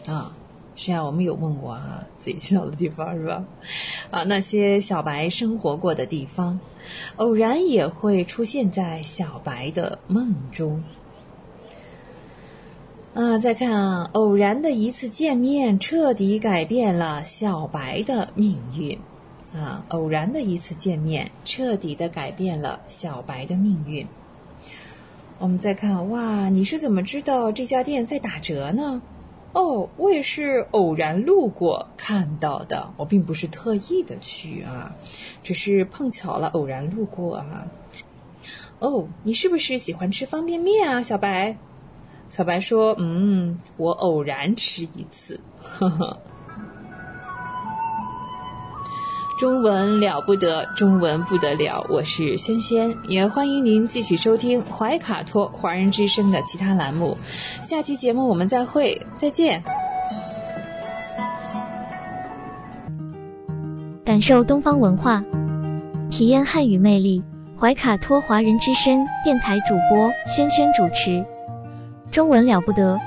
[0.09, 0.35] 啊。
[0.79, 3.45] 实际上，我们有问过啊，自己去到的地方是吧？
[4.13, 6.61] 啊，那些小白生活过的地方，
[7.17, 10.85] 偶然也会出现在小白的梦中。
[13.13, 18.97] 啊，再看啊，偶然的一次见面，彻底改变了小白的命运。
[19.53, 24.07] 啊，偶然的一次见面，彻底的改变了小白的命运。
[25.41, 29.03] 我们再看，哇，你是怎么知道这家店在打折呢？
[29.53, 34.95] 哦，我也是偶然路过看到的，我并不是特意的去啊，
[35.43, 37.67] 只是碰巧了偶然路过啊。
[38.79, 41.57] 哦，你是不是喜欢吃方便面啊，小白？
[42.31, 46.19] 小白说：“嗯，我偶然吃一次。”呵呵。
[49.39, 51.87] 中文了不得，中文不得了。
[51.89, 57.17] 我是轩轩，也欢迎您继续收听怀卡托华人之声的其他栏目。
[57.63, 59.63] 下期节目我们再会，再见。
[64.05, 65.23] 感受东方文化，
[66.11, 67.23] 体验汉语魅力。
[67.61, 71.25] 怀卡托华人之声电台主播轩轩主持。
[72.11, 72.99] 中文了不得，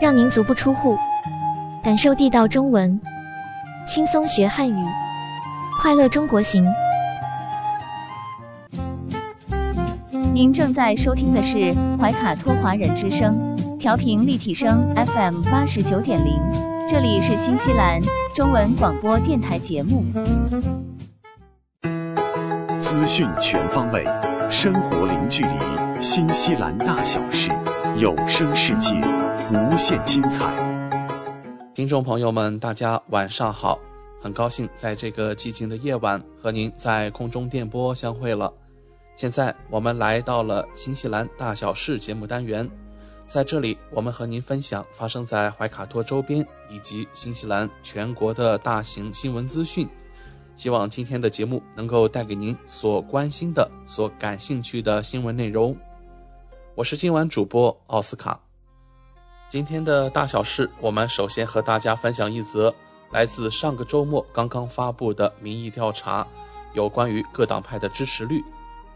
[0.00, 0.96] 让您足不出户，
[1.84, 3.02] 感受地道中文，
[3.84, 4.86] 轻松学汉语。
[5.82, 6.64] 快乐中国行。
[10.32, 16.40] 您正在收听的是怀卡托华人之声，调频立体声 FM 八十九点零，
[16.86, 18.00] 这里是新西兰
[18.32, 20.04] 中文广播电台节目。
[22.78, 24.06] 资讯全方位，
[24.48, 25.50] 生活零距离，
[26.00, 27.50] 新西兰大小事，
[27.96, 28.94] 有声世界，
[29.50, 30.46] 无限精彩。
[31.74, 33.80] 听众朋友们，大家晚上好。
[34.22, 38.52] 很高兴在这个寂静的夜晚和您在空中电波相会了。
[39.16, 42.70] 现在我们来到了新西兰大小事节目单元，
[43.26, 49.88] 在这里我们和您分享发生在怀卡托周边以及新西兰全国的大型新闻资讯。
[50.56, 55.76] 希望今天的节目能够带给您所关心的、所感兴趣的新闻内容。
[56.76, 58.40] 我是今晚主播奥斯卡。
[59.48, 62.72] 今天的大小事，我们首先和大家分享一则。
[63.12, 66.26] 来自上个周末刚刚发布的民意调查，
[66.72, 68.42] 有关于各党派的支持率。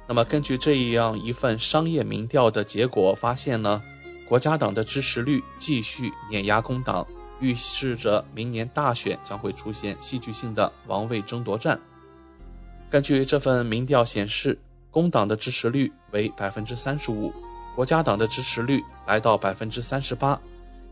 [0.09, 3.83] 那么根据这样一份商业民调的结果发现呢，
[4.27, 7.07] 国家党的支持率继续碾压工党，
[7.41, 11.79] 预示着明年大选将会出现戏剧性的王位争夺战。
[12.89, 14.59] 根据这份民调显示，
[14.91, 17.31] 工党的支持率为百分之三十五，
[17.75, 20.41] 国家党的支持率来到百分之三十八，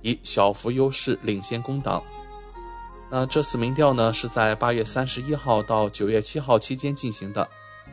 [0.03, 2.03] 以小幅优势领先工党。
[3.17, 7.49] 那这次民调呢，是在八月三十一号到九月七号期间进行的。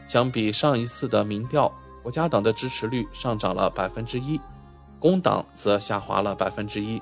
[0.08, 1.72] 相比上一次的民调，
[2.02, 4.42] 国家党的支持率上涨了百分之一，
[4.98, 7.00] 工党则下滑了百分之一。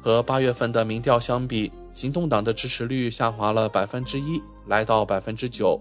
[0.00, 5.78] 和八月份的民调相比，行动党的支持率下滑了百分之一，来到百分之九；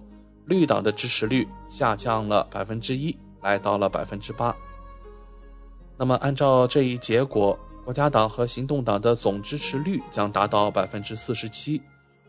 [0.47, 4.53] 绿党的支持率下降了百分之一，来到了百分之八。
[5.95, 7.57] 那么，按照这一结果。
[7.91, 11.81] 国家党和行动党的总支持率将达到百分之四十七，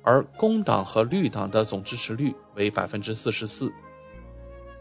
[0.02, 3.72] 而工党和绿党的总支持率为百分之四十四。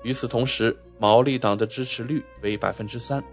[0.01, 3.23] 与此同时，毛利党的支持率为百分之三。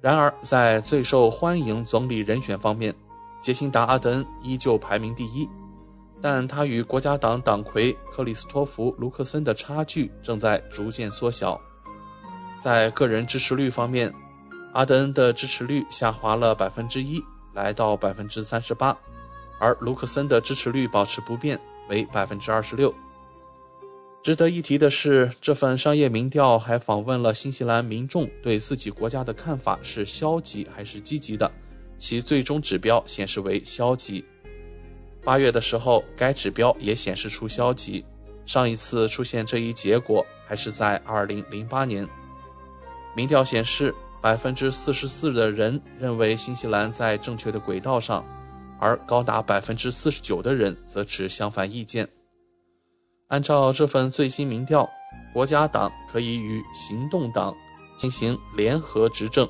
[0.00, 2.92] 然而，在最受欢迎总理人选方面，
[3.40, 5.48] 杰辛达·阿德恩依旧排名第一，
[6.20, 11.60] 但他与国家党党魁克里斯托弗·卢克森的差距正在逐渐缩小。
[12.60, 14.12] 在个人支持率方面，
[14.76, 17.24] 阿德恩的支持率下滑了百分之一，
[17.54, 18.94] 来到百分之三十八，
[19.58, 21.58] 而卢克森的支持率保持不变，
[21.88, 22.94] 为百分之二十六。
[24.22, 31.50] 值得一提的是，这份商业民调还访问了新西兰民众对自己国家的看法是消极还是积极的，
[31.98, 34.22] 其最终指标显示为消极。
[35.24, 38.04] 八月的时候，该指标也显示出消极，
[38.44, 42.06] 上一次出现这一结果还是在二零零八年。
[43.14, 43.94] 民调显示。
[44.20, 48.24] 百分之四十四的人认为新西兰在正确的轨道上，
[48.80, 52.08] 而高达百分之四十九的人则持相反意见。
[53.28, 54.88] 按照这份最新民调，
[55.32, 57.54] 国家党可以与行动党
[57.96, 59.48] 进行联合执政，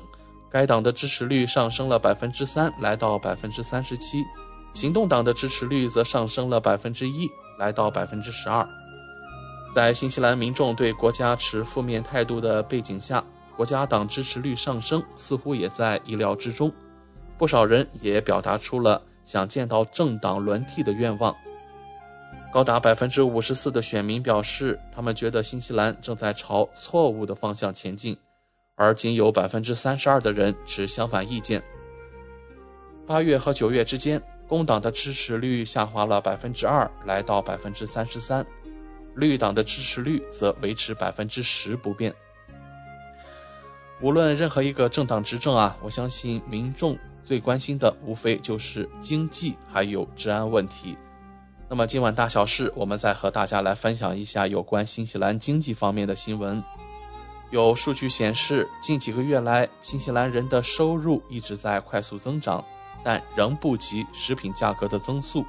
[0.49, 4.23] 该党的支持率上升了百分之三，来到百分之三十七；
[4.73, 8.67] 行动党的支持率则上升了百分之一，来到百分之十二。
[9.73, 13.23] 在新西兰民众对国家持负面态度的背景下。
[13.57, 16.71] 国家党支持率上升似乎也在意料之中，
[17.39, 21.35] 不少人也表达出了想见到政党轮替的愿望。
[22.53, 28.15] 高达百分之五十四的选民表示，他们觉得新西兰正在朝错误的方向前进，
[28.75, 31.61] 而仅有百分之三十二的人持相反意见。
[33.07, 38.43] 八月和九月之间，工党的支持率下滑了百分之二，来到百分之三十三；
[39.15, 42.13] 绿党的支持率则维持百分之十不变。
[43.99, 50.95] 无论任何一个政党执政啊，我相信民众最关心的无非就是经济还有治安问题。
[51.67, 56.63] 那么今晚大小事，我们再和大家来分享一下有关新西兰经济方面的新闻。
[57.49, 62.63] 有数据显示，近几个月来，新西兰人的收入一直在快速增长，
[63.03, 65.43] 但仍不及食品价格的增速。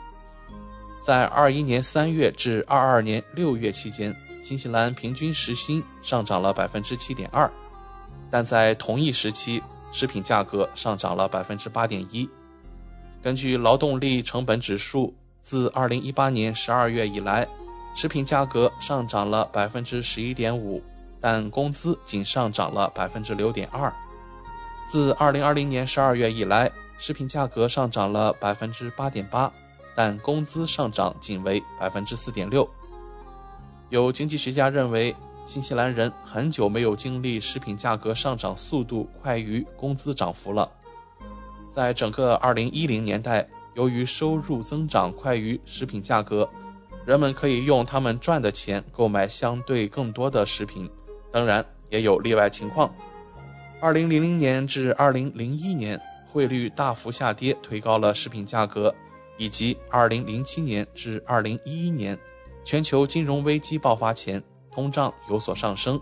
[0.98, 7.50] 在二一年三月至二二年六月期间，新西兰平均时薪上涨了百分之七点二，
[8.30, 12.28] 但在同一时期，食品价格上涨了百分之八点一。
[13.22, 15.14] 根据劳动力成本指数。
[15.40, 17.48] 自二零一八年十二月以来，
[17.94, 20.82] 食品价格上涨了百分之十一点五，
[21.22, 23.90] 但工资仅上涨了百分之六点二。
[24.90, 29.50] 自二零二零年十二月以来，食品价格上涨了百分之八点八，
[29.94, 32.68] 但工资上涨仅为百分之四点六。
[33.88, 35.16] 有经济学家认为，
[35.48, 40.70] 新西兰人很久没有经历食品价格上涨速度快于工资涨幅了。
[41.70, 43.48] 在整个二零一零年代。
[43.74, 46.50] 由于收入增长快于食品价格，
[47.06, 50.90] 人们可以用他们赚的钱购买相对更多的食品。
[51.30, 52.92] 当然，也有例外情况。
[53.80, 58.90] 2000年至2001年，汇率大幅下跌，推高了食品价格；
[59.36, 62.18] 以及2007年至2011年，
[62.64, 64.42] 全球金融危机爆发前，
[64.72, 66.00] 通胀有所上升。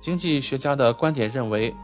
[0.00, 1.74] 经济学家的观点认为。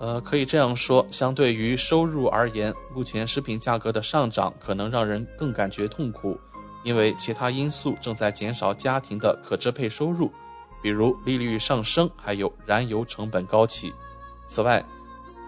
[0.00, 6.36] 呃，可以这样说，相对于收入而言，目前食品价格的上涨可能让人更感觉痛苦，
[6.82, 10.28] 因为其他因素正在减少家庭的可支配收入，
[10.82, 13.92] 比如利率上升，还有燃油成本高企。
[14.44, 14.84] 此外，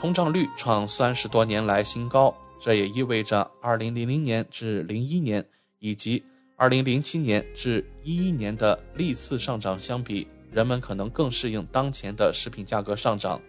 [0.01, 5.45] 通胀率创三十多年来新高，这也意味着2000年至01年
[5.81, 6.23] 以及
[6.59, 13.41] 2007年至11年的历次上涨相比，人们可能更适应当前的食品价格上涨。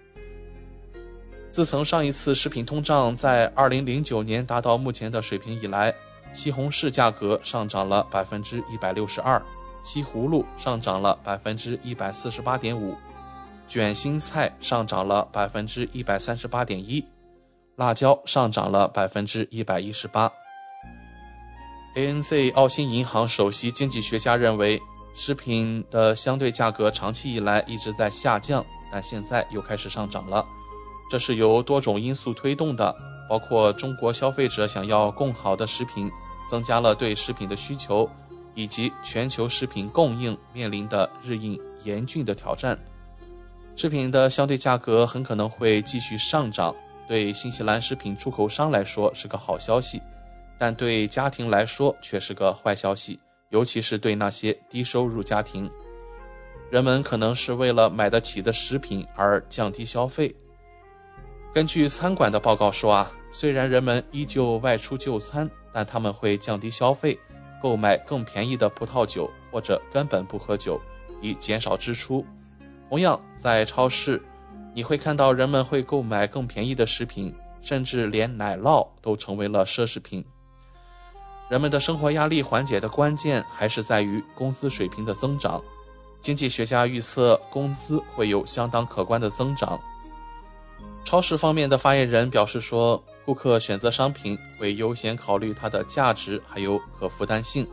[1.49, 5.94] 自从上一次食品通胀在二零零九年达到目前的水平以来，
[6.34, 9.41] 西红柿价格上涨了百分之一百六十二，
[9.84, 12.95] 西葫芦上涨了百分之一百四十八点五，
[13.68, 17.03] 卷心菜上涨了百分之一百三十八点一，
[17.76, 20.32] 辣椒上涨了百分之一百一十八。
[21.95, 24.81] ANZ 澳新银行首席经济学家认为，
[25.13, 30.45] 食品的相对价格长期以来一直在下降，但现在又开始上涨了。
[31.09, 32.93] 这是由多种因素推动的，
[33.30, 36.11] 包括中国消费者想要更好的食品，
[36.49, 38.09] 增加了对食品的需求，
[38.55, 42.77] 以及全球食品供应面临的日益严峻的挑战。
[43.77, 46.76] 食品的相对价格很可能会继续上涨，
[47.07, 50.01] 对新西兰食品出口商来说是个好消息，
[50.57, 53.19] 但对家庭来说却是个坏消息，
[53.49, 55.69] 尤其是对那些低收入家庭，
[56.69, 60.34] 人们可能是为了买得起的食品而降低消费。
[61.53, 67.18] 根据餐馆的报告说啊，虽然人们依旧外出就餐，但他们会降低消费，
[67.61, 70.80] 购买更便宜的葡萄酒，或者根本不喝酒，
[71.22, 72.26] 以减少支出。
[72.90, 74.22] 同样，在超市，
[74.73, 80.26] 你会看到人们会购买更便宜的食品，甚至连奶酪都成为了奢侈品。
[81.47, 85.61] 人们的生活压力缓解的关键还是在于工资水平的增长。
[86.19, 89.80] 经济学家预测，工资会有相当可观的增长。
[91.03, 97.67] 超市方面的发言人表示说，顾客选择商品会优先考虑它的价值还有可负担性。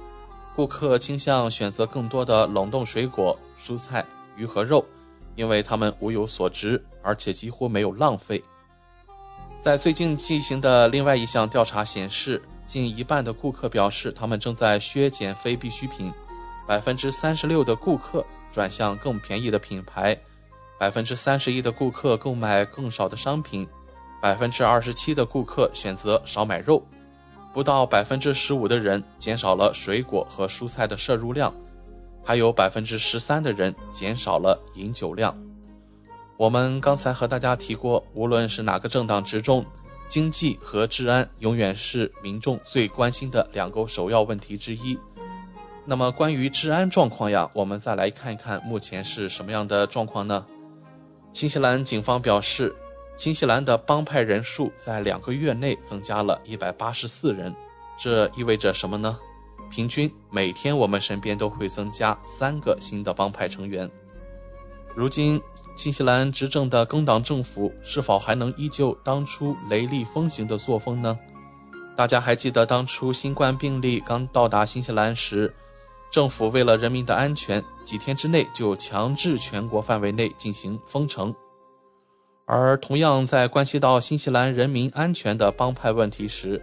[0.54, 4.04] 顾客倾向选择更多的冷冻水果、蔬菜、
[4.36, 4.84] 鱼和肉，
[5.34, 8.44] 因为它们物有所值，而且几乎没有浪费。
[9.58, 16.12] 在最近进行的另外一项调查显示，近一半的顾客表示他们正在削减非必需品，
[16.66, 20.18] 百分之三十六的顾客转向更便宜的品牌。
[20.78, 23.68] 百分之三十一的顾客购买更少的商品，
[24.20, 26.82] 百分之二十七的顾客选择少买肉，
[27.52, 31.54] 不到百分之十五的人减少了水果和蔬菜的摄入量，
[32.24, 35.36] 还有百分之十三的人减少了饮酒量。
[36.36, 39.64] 我们刚才和大家提过，无论是哪个政党执政，
[40.12, 44.98] 经济和治安永远是民众最关心的两个首要问题之一。
[45.86, 50.44] 那么关于治安状况呀，我们再来看一看目前是什么样的状况呢？
[51.32, 52.76] 新西兰警方表示，
[53.16, 57.50] 新西兰的帮派人数在两个月内增加了一百八十四人。
[57.98, 59.18] 这意味着什么呢？
[59.70, 63.90] 平均每天我们身边都会增加三个新的帮派成员。
[64.94, 65.40] 如今，
[65.74, 71.18] 新西兰执政的工党政府是否还能依旧当初雷厉风行的作风呢？
[71.96, 75.52] 大家还记得当初新冠病例刚到达新西兰时？
[76.10, 81.34] 政府为了人民的安全，几天之内就强制全国范围内进行封城。
[82.44, 86.60] 而同样在关系到新西兰人民安全的帮派问题时，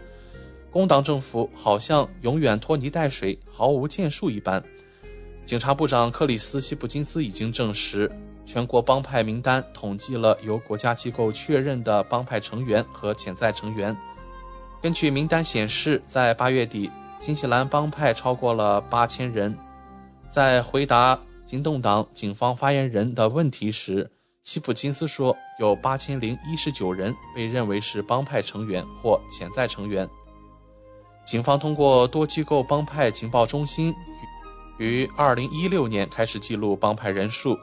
[0.69, 4.63] 工党政府好像永远拖泥带水，毫无建树一般。
[5.47, 8.11] 警察部长克里斯·西普金斯已经证实，
[8.51, 13.95] 全国帮派名单统计了由国家机构确认的帮派成员和潜在成员。
[14.81, 16.89] 根据名单显示，在八月底，
[17.19, 19.55] 新西兰帮派超过了八千人。
[20.27, 24.09] 在回答行动党警方发言人的问题时，
[24.43, 30.09] 西普金斯说，有八千零一十九人被认为是帮派成员或潜在成员。
[31.23, 33.93] 警方通过多机构帮派情报中心
[34.79, 37.55] 于二零一六年开始记录帮派人数，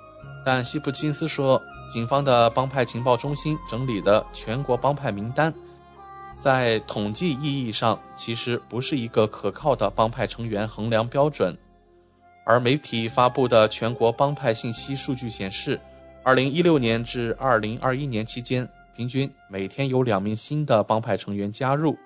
[0.47, 1.61] 但西普金斯说，
[1.91, 5.53] 警方的帮派情报中心整理的全国帮派名单，
[6.41, 11.59] 在统计意义上其实不是一个可靠的帮派成员衡量标准。
[12.45, 15.81] 而媒体发布的全国帮派信息数据显示，
[16.23, 21.99] 二零一六年至二零二一年期间，平均每天有两名新的帮派成员加入。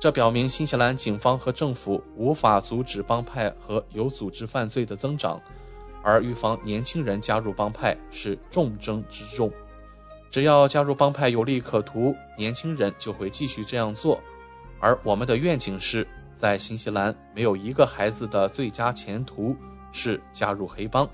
[0.00, 5.38] 这表明新西兰警方和政府无法阻止帮派和有组织犯罪的增长，
[6.02, 9.52] 而预防年轻人加入帮派是重中之重。
[10.30, 14.20] 只要加入帮派有利可图，年轻人就会继续这样做。
[14.78, 16.06] 而我们的愿景是
[16.36, 19.56] 在新西兰没有一个孩子的最佳前途
[19.90, 21.08] 是加入黑帮。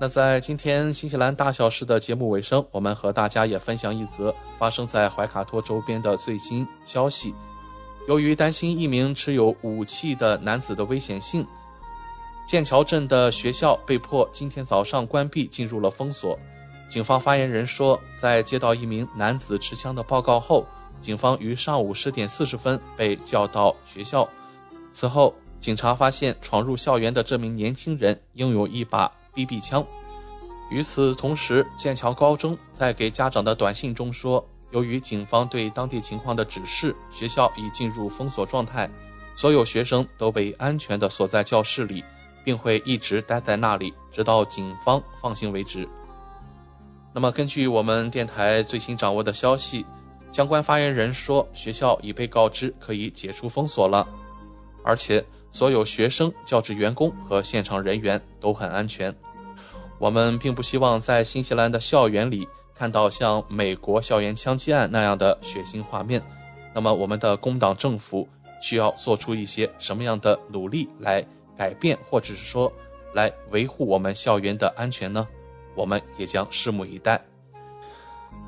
[0.00, 7.34] 那在今天新西兰大小事的节目尾声，我们和大家也分享一则发生在怀卡托周边的最新消息。
[8.06, 11.46] 由于担心一名持有武器的男子的危险性，
[12.48, 16.38] 剑桥镇的学校被迫今天早上关闭，进入了封锁。
[16.88, 20.66] 警方发言人说，在接到一名男子持枪的报告后，
[20.98, 24.26] 警方于上午十点四十分被叫到学校。
[24.90, 29.84] 此后，警察发现闯入校园的这名年轻人拥有一把 BB 枪。
[30.70, 34.42] 与此同时，剑桥高中在给家长的短信中说。
[34.70, 38.88] 由于警方对当地情况的指示，学校已进入封锁状态，
[39.36, 42.04] 所有学生都被安全地锁在教室里，
[42.44, 45.88] 并会一直待在那里，直到警方放行为止。
[47.12, 49.84] 那么，根据我们电台最新掌握的消息，
[50.30, 54.06] 相关发言人说，学校已被告知可以解除封锁了，
[54.84, 59.14] 而且所有学生、教职员工和现场人员都很安全。
[59.98, 62.48] 我们并不希望在新西兰的校园里。
[62.74, 66.22] 看到像美国校园枪击案那样的血腥画面，
[66.72, 68.28] 那么我们的工党政府
[68.62, 71.26] 需要做出一些什么样的努力来
[71.58, 72.72] 改变，或者是说
[73.12, 75.26] 来维护我们校园的安全呢？
[75.74, 77.20] 我们也将拭目以待。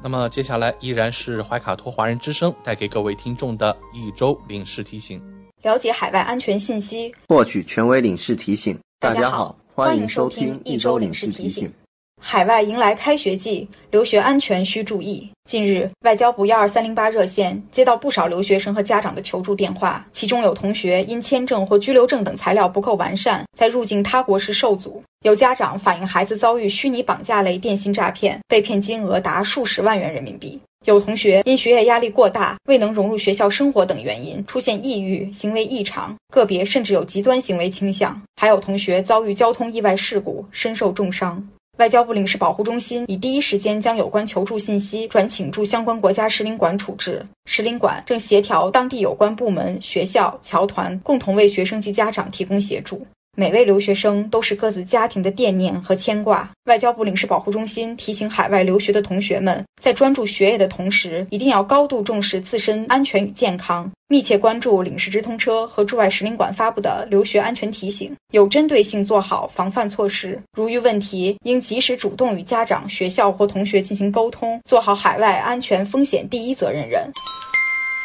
[0.02, 5.20] 那么接下来依然是怀卡托华人之声带给各位听众的一周领事提醒：
[5.62, 8.78] 了解海外安全信息，获取权威领事提醒。
[9.00, 11.70] 大家好，欢迎收听一周领事提醒。
[12.22, 15.28] 海外迎来开学季，留学安全需注意。
[15.46, 41.44] 近日，外交部幺二三零八热线接到不少留学生和家长的求助电话，其中有同学因签证或居留证等材料不够完善，在入境他国时受阻；有家长反映孩子遭遇虚拟绑架类电信诈骗，被骗金额达数十万元人民币；有同学因学业压力过大，未能融入学校生活等原因出现抑郁、行为异常，个别甚至有极端行为倾向；还有同学遭遇交通意外事故，身受重伤。
[41.80, 53.06] 外交部领事保护中心已第一时间将有关求助信息转请驻相关国家使领馆处置，使领馆正协调当地有关部门、学校、侨团，共同为学生及家长提供协助。
[53.36, 56.50] 每位留学生都是各自家庭的惦念和牵挂。
[56.64, 70.40] 外交部领事保护中心提醒海外留学的同学们，在专注学业的同时，一定要高度重视自身安全与健康，密切关注领事直通车和驻外使领馆发布的留学安全提醒，有针对性做好防范措施。
[70.52, 77.10] 如遇问题，应及时主动与家长、学校或同学进行沟通，做好海外安全风险第一责任人。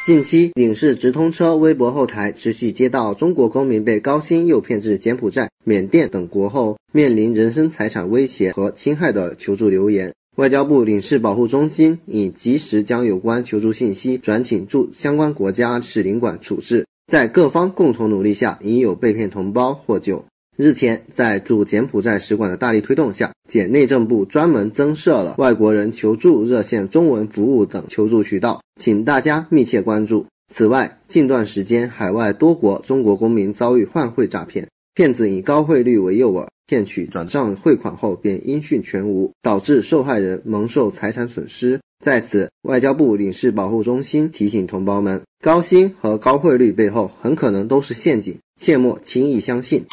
[0.05, 10.13] 近期，领事直通车微博后台持续接到中国公民被高薪诱骗至柬埔寨、缅甸等国后，面临人身财产威胁和侵害的求助留言。
[10.35, 20.23] 外交部领事保护中心已及时将有关求助信息转请驻相关国家使领馆处置，在各方共同努力下，已有被骗同胞获救。
[20.57, 30.25] 日前，在驻柬埔寨使馆的大力推动下，柬内政部专门增设了外国人求助热线、中文服务等求助渠道，请大家密切关注。
[30.53, 41.77] 此外，近段时间，海外多国中国公民遭遇换汇诈骗，骗子以高汇率为诱饵，骗取转账汇款后便音讯全无，导致受害人蒙受财产损失。
[42.01, 49.83] 在此，外交部领事保护中心提醒同胞们：高薪和高汇率背后很可能都是陷阱，切莫轻易相信。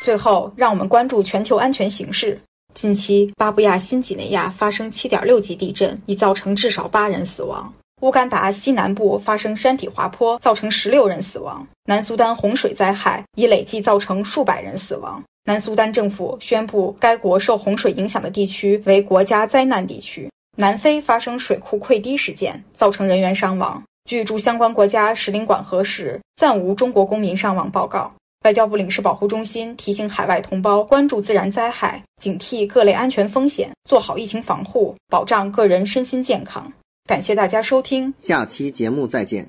[0.00, 2.40] 最后，让我们关注全球安全形势。
[2.72, 7.70] 近期，巴布亚新几内亚发生7.6级地震，已造成至少八人死亡。
[8.00, 15.22] 乌干达西南部发生山体滑坡，造成十六人死亡；南苏丹洪水灾害已累计造成数百人死亡。
[15.44, 20.30] 南苏丹政府宣布该国受洪水影响的地区为国家灾难地区。
[20.56, 23.82] 南非发生水库溃堤事件，造成人员伤亡。
[24.08, 28.10] 据驻相关国家使领馆核实，暂无中国公民伤亡报告。
[28.42, 36.72] 外交部领事保护中心提醒海外同胞关注自然灾害，警惕各类安全风险，做好疫情防护，保障个人身心健康。
[37.06, 39.46] 感谢大家收听，下期节目再见。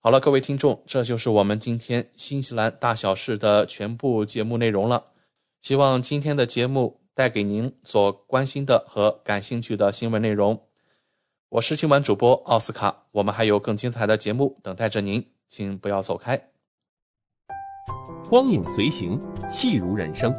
[0.00, 5.04] 好了，各位听众，这就是我们今天新西兰大小事的全部节目内容了。
[5.60, 10.60] 希望今天的节目带给您所关心的和感兴趣的新闻内容。
[11.50, 16.51] 我是今晚主播奥斯卡，我们还有更精彩的节目等待着您，请不要走开。
[18.28, 20.34] 光影随行，戏如人生。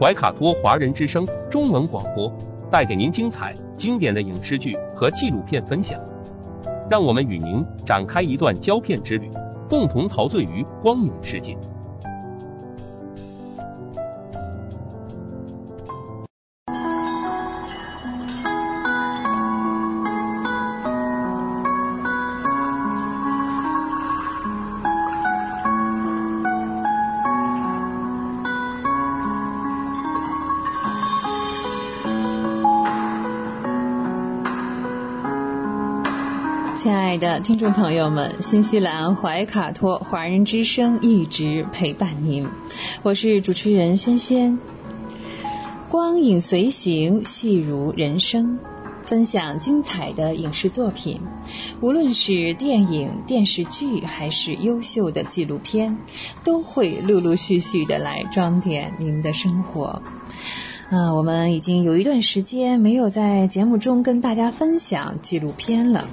[0.00, 2.32] 怀卡托华人之声中文广播。
[2.70, 6.00] 带给您精彩、经典的影视剧和纪录片分享，
[6.88, 9.30] 让我们与您展开一段胶片之旅，
[9.68, 11.54] 共同陶醉于光影世界。
[37.40, 42.46] 听众朋友们，新西兰怀卡托华人之声一直陪伴您，
[43.02, 44.58] 我是主持人轩轩。
[45.88, 48.58] 光影随行，戏如人生，
[49.02, 51.20] 分享精彩的影视作品，
[51.80, 55.96] 无论是电影、电视剧，还是优秀的纪录片，
[56.44, 60.02] 都会陆陆续续的来装点您的生活。
[60.92, 66.06] 啊，我们已经有一段时间没有在节目中跟大家分享纪录片了。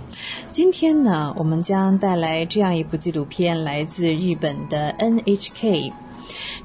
[0.51, 5.91] 今天呢，我们将带来这样一部纪录片，来自日本的 NHK。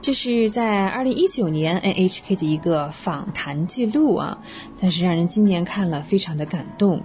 [0.00, 4.38] 这是在二零一九年 NHK 的一个访谈记录啊，
[4.80, 7.02] 但是让人今年看了非常的感动。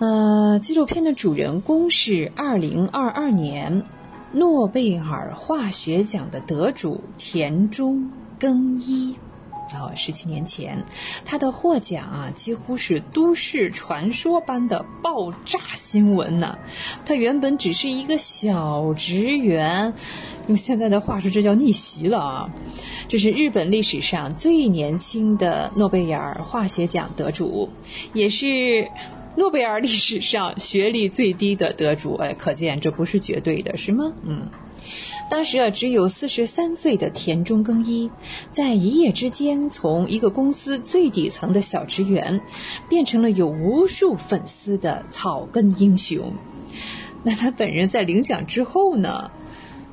[0.00, 3.84] 呃，纪录片的主人公是二零二二年
[4.32, 9.16] 诺贝尔化学奖的得主田中耕一。
[9.74, 10.84] 哦，十七年前，
[11.24, 16.58] 他的获奖啊，几乎是都市传说般的爆炸新闻呢。
[17.04, 19.92] 他原本只是一个小职员，
[20.48, 22.50] 用现在的话说，这叫逆袭了啊！
[23.08, 27.70] 这是日本历史上最年轻的诺贝尔化学奖得主，
[28.12, 28.88] 也是
[29.36, 32.14] 诺贝尔历史上学历最低的得主。
[32.14, 34.12] 哎，可见这不是绝对的，是吗？
[34.24, 34.48] 嗯。
[35.30, 38.10] 当时啊，只有四十三岁的田中耕一，
[38.52, 42.40] 在一夜之间从一个公司最底层的小职员，
[42.88, 46.32] 变成了有无数粉丝的草根英雄。
[47.22, 49.30] 那他本人在领奖之后呢，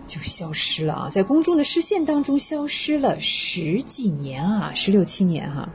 [0.07, 5.69] 就消失了啊，在公众的视线当中消失了十几年啊，十六七年哈。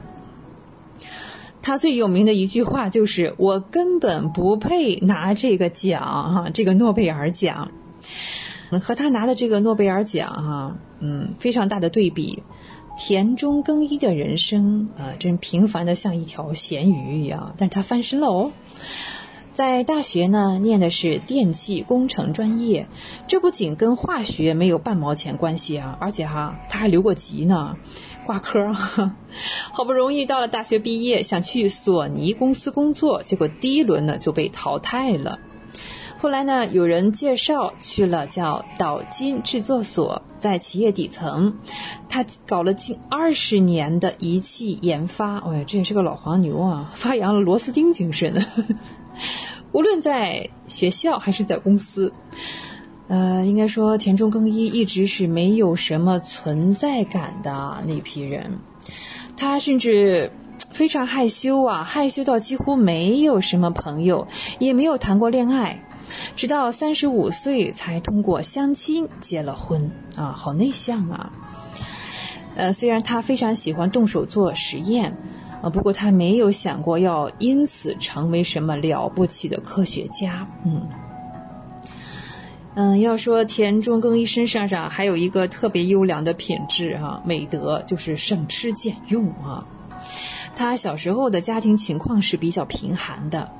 [1.62, 7.70] 他最有名的一句话就是：“我根本不配拿这个奖哈，这个诺贝尔奖。”
[8.80, 12.42] 和他拿的这个诺贝尔奖，哈，嗯，非常大的对比。
[12.96, 18.52] 田中耕一的人生啊，真平凡的像一条咸鱼一样，但是他翻身了哦。
[19.54, 22.86] 在大学呢，念的是电气工程专业，
[23.26, 27.76] 这不仅跟化学没有半毛钱关系啊，而且哈，他还留过级呢，
[28.26, 28.72] 挂科。
[29.72, 35.38] 好不容易到了大学毕业，想去索尼公司工作，结果第一轮呢就被淘汰了。
[36.22, 41.52] 后来呢，有人介绍去了叫岛金制作所，在企业底层，
[42.08, 45.38] 他搞了近二十年的仪器研发。
[45.38, 48.46] 哎呀，这也是个老黄牛啊，发扬了螺丝钉精神。
[49.72, 52.12] 无论在学校还是在公司，
[53.08, 58.58] 呃，应该说田中耕一一直是没有什么存在感的那批人。
[59.36, 60.30] 他甚至
[60.70, 64.28] 非常害羞啊，害羞到几乎没有什么朋友，
[64.60, 65.82] 也没有谈过恋爱。
[66.36, 71.32] 直到三十五岁才通过相亲结了婚啊，好内向啊。
[72.54, 75.16] 呃，虽然他非常喜欢动手做实验
[75.62, 80.46] 啊，不过他没有想过要因此成为什么了不起的科学家。
[80.64, 80.88] 嗯
[82.74, 89.66] 嗯，要说田中耕一身上上还有一个特别优良的品质哈，美德就是省吃俭用啊。
[90.54, 93.50] 他小时候的家庭情况是比较贫寒的。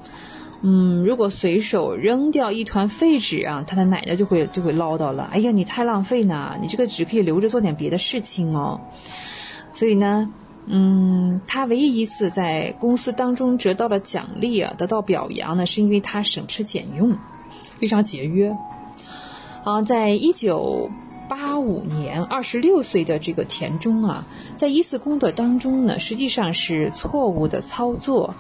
[0.65, 5.29] 嗯，如果随手扔掉一团废纸啊，他的奶奶就会就会唠叨了。
[5.33, 8.81] 哎呀，你太浪费呢，你这个纸可以留着做点别的事情哦。
[9.75, 10.33] 所以呢，
[10.67, 17.17] 嗯，他唯一一次在公司当中得到了奖励啊，得到表扬呢，是因为他省吃俭用，
[17.81, 18.57] 非常节约。
[19.65, 20.91] 啊，在一九
[21.29, 24.27] 八五年，二十六岁的这个田中啊，
[24.57, 28.35] 在一次工作当中呢，实际上是错误的操作，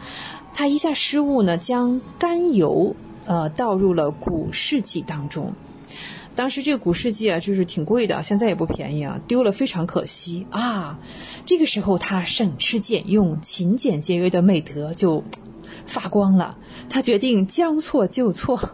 [0.54, 2.94] 他一下失误呢，将甘油
[3.26, 5.54] 呃倒入了古试剂当中。
[6.34, 10.98] 当时这个古试剂啊，就是挺贵的，现在也不便宜啊，丢了非常可惜啊。
[11.44, 15.24] 这个时候他省吃俭用、勤俭节约的美德就
[15.84, 16.56] 发光了，
[16.88, 18.70] 他决定将错就错，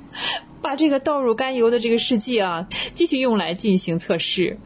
[0.62, 4.58] 把这个倒入甘油的这个试剂啊，继续用来进行测试。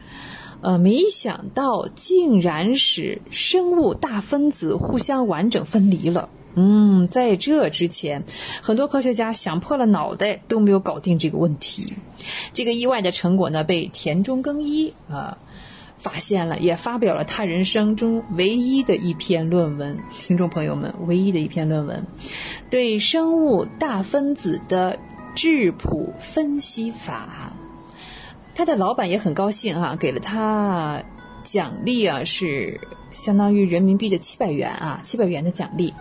[0.61, 6.29] 呃，没想到竟然使生物大分子互相完整分离了。
[6.59, 8.23] 嗯，在这之前，
[8.63, 11.93] 很多科学家想破了脑袋都没有搞定这个问题。
[12.51, 15.37] 这个意外的成果呢，被田中耕一啊
[15.99, 19.99] 发现了，也发表了他人生中唯一的一篇论文。
[20.17, 22.03] 听众朋友们，唯一的一篇论文，
[22.71, 24.97] 对生物大分子的
[25.35, 27.53] 质谱分析法。
[28.55, 31.03] 他的老板也很高兴啊，给了他
[31.43, 32.81] 奖励啊，是
[33.11, 35.93] 相当于人民币的七百元啊，七百元的奖励。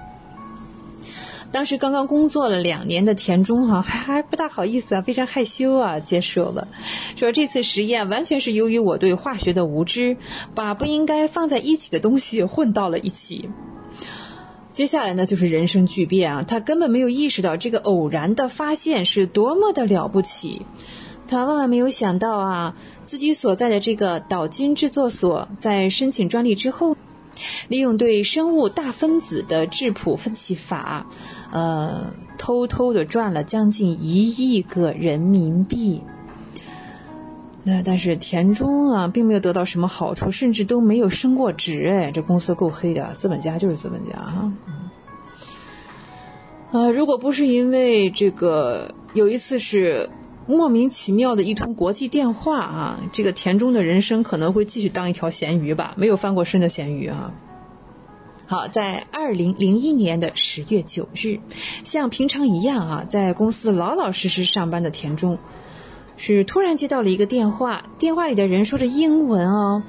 [1.52, 6.68] 当时刚刚工作了两年的田中哈 还还不大好意思啊，非常害羞啊，接受了，
[7.16, 10.16] 说这次实验完全是由于我对化学的无知，
[10.54, 13.48] 把不应该放在一起的东西混到了一起。
[14.72, 20.66] 接下来呢，就是人生巨变啊，他根本没有意识到这个偶然的发现是多么的了不起，
[21.26, 26.94] 他万万没有想到啊，自己所在的这个岛津制作所在申请专利之后，
[27.68, 31.06] 利用对生物大分子的质谱分析法。
[31.56, 36.02] 呃，偷偷的赚了将近一亿个人民币。
[37.62, 41.88] 那但是田中啊，并没有得到什么好处，甚至都没有升过职。
[41.88, 44.52] 哎，这公司够黑的，资本家就是资本家哈。
[46.72, 50.10] 啊，如果不是因为这个有一次是
[50.46, 57.32] 莫名其妙的一通国际电话啊，这个田中的人生可能会继续当一条咸鱼吧，没有翻过身的咸鱼啊。
[58.48, 61.40] 好，在二零零一年的十月九日，
[61.82, 65.38] 像平常一样啊，在公司老老实实上班的田中，
[66.16, 69.82] 是突然接到了一个电话，电话里的人说着英文哦，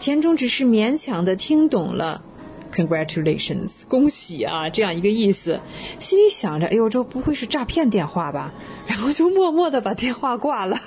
[0.00, 2.22] 田中只是勉强的听懂了
[2.74, 5.60] ，Congratulations，恭喜啊，这样一个意思，
[5.98, 8.54] 心里想着，哎呦，这不会是诈骗电话吧？
[8.86, 10.80] 然后就默默的把电话挂了。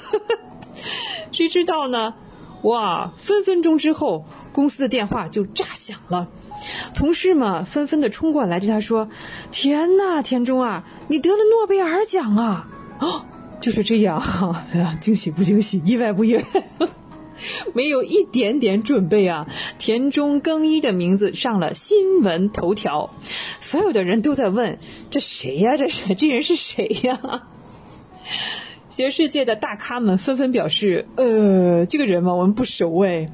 [1.32, 2.16] 谁知道呢？
[2.64, 6.28] 哇，分分钟之后，公司的电话就炸响了。
[6.94, 9.10] 同事们纷纷的冲过来对他说
[9.52, 12.68] ：“天哪，田中啊，你得了诺贝尔奖啊！”
[12.99, 13.26] 哦，
[13.61, 14.22] 就是这样，
[14.73, 16.44] 哎呀，惊喜不惊喜，意外不意外，
[17.73, 19.48] 没有一点点准备啊！
[19.77, 23.10] 田中更一的名字上了新闻头条，
[23.61, 24.80] 所有的人都在问：
[25.10, 25.77] 这谁呀？
[25.77, 27.19] 这是这人是谁呀？
[28.90, 33.27] 学世界的大咖们纷纷表示：“呃，这个人嘛，我们不熟哎。”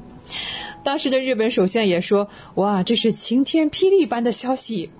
[0.86, 4.92] 当时的日本首相也说：“哇，这是晴天霹雳般的消息！”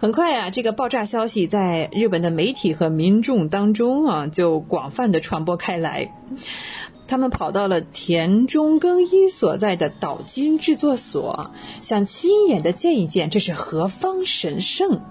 [0.00, 6.12] 很快啊，这个爆炸消息在日本的媒体和民众当中啊，就广泛的传播开来。
[7.06, 15.02] 他们跑到了田中更一所在的岛津制作所，想亲眼的见一见这是何方神圣。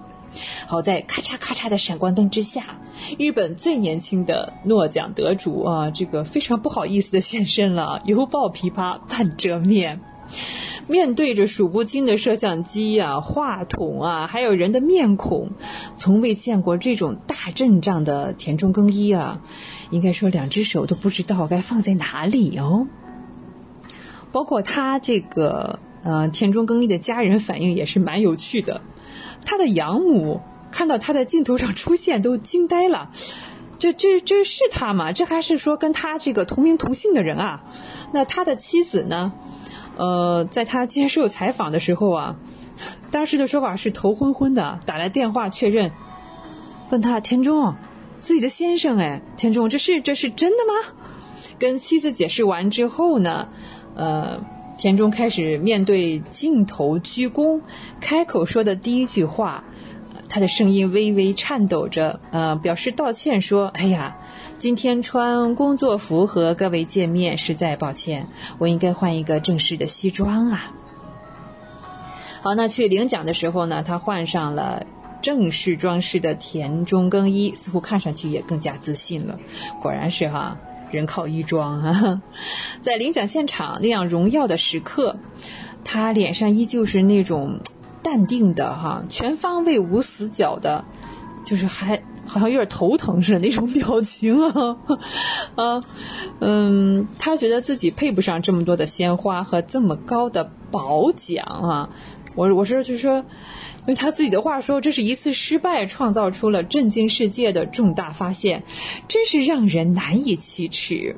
[0.68, 2.80] 好在咔嚓咔嚓的闪光灯之下，
[3.20, 10.00] 日本最年轻的诺奖得主啊，这个非常不好意思的现身了， 犹抱琵琶半遮面，
[10.88, 15.52] 面对着数不清的摄像机啊、话筒啊，还有人的面孔，
[15.98, 19.42] 从未见过这种大阵仗的田中更一啊，
[19.90, 22.88] 应该说两只手都不知道该放在哪里哦。
[24.32, 28.80] 包括他这个呃田中更一的家人反应也是蛮有趣的。
[29.46, 30.42] 他的养母
[30.72, 33.12] 看到他在镜头上出现，都惊呆了。
[33.80, 35.12] 这、这、这是他吗？
[35.12, 37.64] 这还是说跟他这个同名同姓的人啊？
[38.14, 39.34] 那他的妻子呢？
[39.98, 42.36] 呃，在他接受采访的时候啊，
[43.10, 45.92] 当时的说法是头昏昏的，打来电话确认，
[46.92, 47.76] 问他田中，
[48.20, 50.94] 自己的先生哎，田中，这是这是真的吗？
[51.58, 53.50] 跟妻子解释完之后呢，
[53.96, 54.40] 呃。
[54.82, 57.62] 田中开始面对镜头鞠躬，
[58.00, 59.64] 开口说的第一句话，
[60.28, 64.18] 他的声音微微颤抖着，呃，表示道歉说：“哎呀，
[64.58, 68.28] 今天穿工作服和各位见面，实在抱歉，
[68.58, 70.74] 我应该换一个正式的西装啊。”
[72.42, 74.88] 好，那去领奖的时候呢，他换上了
[75.22, 79.38] 正式装饰的田中更衣，似乎看上去也更加自信了。
[79.80, 80.58] 果然是哈。
[80.92, 82.22] 人靠衣装啊，
[82.82, 85.18] 在领奖现场那样荣耀的时刻，
[85.84, 87.60] 他脸上依旧是那种
[88.04, 90.86] 淡定的哈，全方位无死角的，
[91.44, 94.78] 就是还好像有点头疼似的那种表情啊
[95.56, 95.80] 啊
[96.40, 101.90] 嗯，他觉得自己配不上这么多的鲜花和这么高的褒奖啊。
[102.36, 103.26] 我我是就是说。
[103.88, 108.64] 用他自己的话说，这是一次失败，创造出了震惊世界的重大发现，
[109.08, 111.16] 真是让人难以启齿。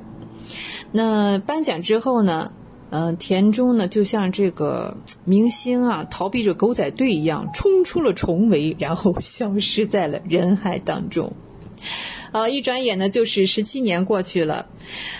[0.92, 2.52] 那颁奖之后呢？
[2.90, 11.32] 嗯，田中呢，就像这个明星啊，逃避着狗仔队一样，冲出了重围，然后消失在了人海当中。
[12.34, 14.66] 好，一转眼呢，就是十七年过去了，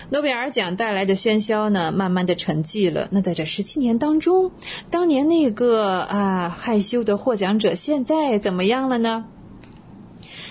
[0.09, 3.07] 诺贝尔奖带来的喧嚣呢，慢慢的沉寂了。
[3.09, 4.51] 那在这十七年当中，
[4.89, 9.23] 当年那个啊害羞的获奖者，现在怎么样了呢？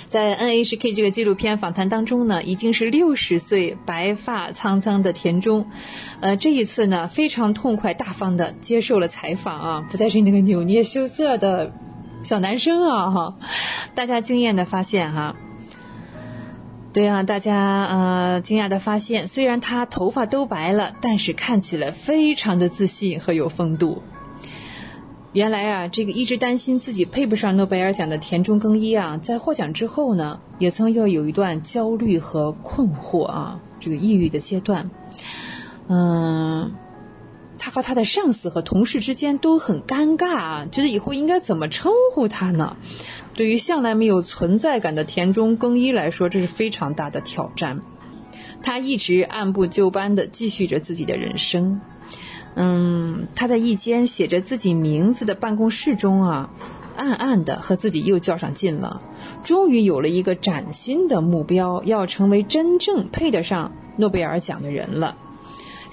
[0.06, 5.66] 在 NHK 这个纪录片访谈当中呢，已经是六十岁、白发苍苍的田中，
[6.20, 11.74] 呃，这一次呢，非常痛快、大方的接受了采访啊，不再是那个扭捏羞涩的
[12.22, 13.36] 小男生啊，哈，
[13.94, 15.36] 大家惊艳的发现哈。
[16.94, 24.04] 对啊，大家呃惊讶的发现，虽然他头发都白了，但是看起来非常的自信和有风度。
[25.32, 34.88] 原来啊，这个一直担心自己配不上诺贝尔奖的田中耕一啊，在获奖之后呢，也曾要有一段焦虑和困惑啊，这个抑郁的阶段。
[35.88, 36.72] 嗯，
[37.56, 42.76] 他和他的上司和同事之间都很尴尬啊，觉得以后应该怎么称呼他呢？
[43.34, 47.80] 对于向来没有存在感的田中耕一来说，这是非常大的挑战。
[48.62, 51.80] 他一直按部就班的继续着自己的人生。
[52.56, 56.50] 嗯，他在一间写着自己名字的办公室中啊，
[56.96, 59.02] 暗暗的和自己又较上劲了。
[59.42, 65.16] 终于有了一个崭新的目标，要成为真正配得上诺贝尔奖的人了。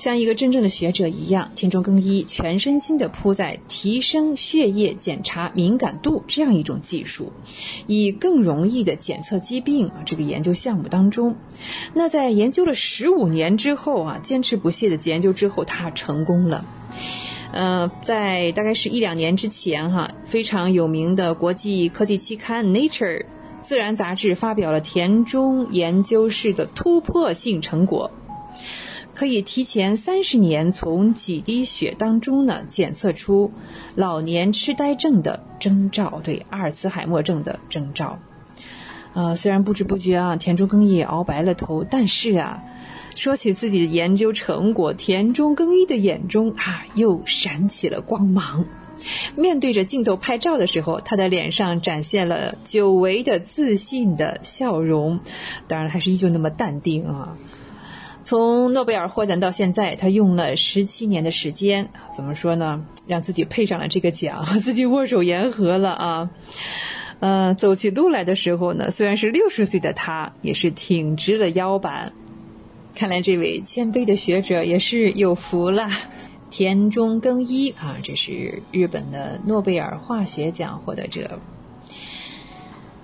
[0.02, 7.32] 像一个真正的学者一样，田中耕一全身心地扑在提升血液检查敏感度这样一种技术，
[7.86, 11.36] 以更容易的检测疾病这个研究项目当中。
[11.94, 16.65] 那在研究了十五年之后啊，坚持不懈的研究之后，他成功了。
[17.53, 23.19] 呃，在大概是一两年之前哈，非常有名的国际科技期刊《Nature》
[23.61, 28.10] 自然杂志发表了田中研究室的突破性成果。
[29.22, 33.52] 可以提前三十年从几滴血当中呢检测出
[33.93, 38.18] 老年痴呆症的征兆，对阿尔茨海默症的征兆。
[39.14, 42.64] 呃，虽然不知不觉啊，田中耕一熬白了头，但是啊，
[43.15, 48.65] 说起自己的研究成果，田中耕一的眼中啊又闪起了光芒。
[49.35, 55.19] 面对着镜头拍照的时候，他的脸上展现了久违的自信的笑容，
[55.68, 57.38] 当然还是依旧那么淡定啊。
[58.32, 62.86] 从诺贝尔获奖到现在，他用了十七年的时间，怎么说呢？
[63.06, 66.30] 让自己配上了这个奖，和 自己握手言和了啊！
[67.20, 72.14] 呃，走起路来的时候呢，虽然是六十岁的他，也是挺直了腰板。
[72.95, 75.90] 看来这位谦卑的学者也是有福了。
[76.49, 81.38] 田中耕一啊，这是日本的诺贝尔化学奖获得者。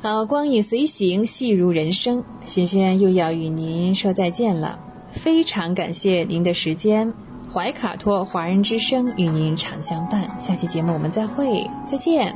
[0.02, 4.86] 好，光影随行，戏如人生，轩轩又要与您说再见了。
[5.18, 7.12] 非常感谢您的时间，
[7.54, 10.30] 怀卡托华人之声与您常相伴。
[10.40, 12.36] 下期节目我们再会，再见。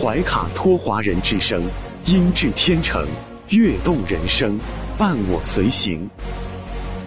[0.00, 1.62] 怀卡托华人之声，
[2.06, 3.06] 音质天成，
[3.48, 4.58] 悦动人生，
[4.98, 6.08] 伴我随行。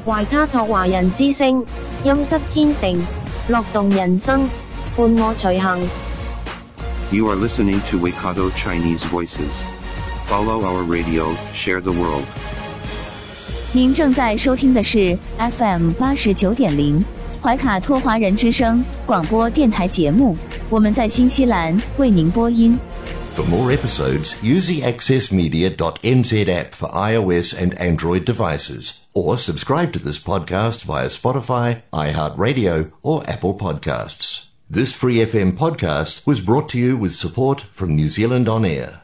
[0.06, 1.66] 怀卡托华人之声，
[2.04, 3.00] 音质天成，
[3.48, 4.50] 乐动人生，
[4.98, 5.88] 伴我随行。
[7.12, 9.54] You are listening to Waikato Chinese Voices.
[10.28, 12.26] Follow our radio, share the world.
[13.75, 17.05] 您正在收听的是 FM 八十九点零
[17.43, 20.37] 怀卡托华人之声广播电台节目，
[20.69, 22.79] 我们在新西兰为您播音。
[23.35, 30.19] For more episodes, use the accessmedia.nz app for iOS and Android devices, or subscribe to this
[30.19, 34.47] podcast via Spotify, iHeartRadio, or Apple Podcasts.
[34.69, 39.01] This free FM podcast was brought to you with support from New Zealand On Air.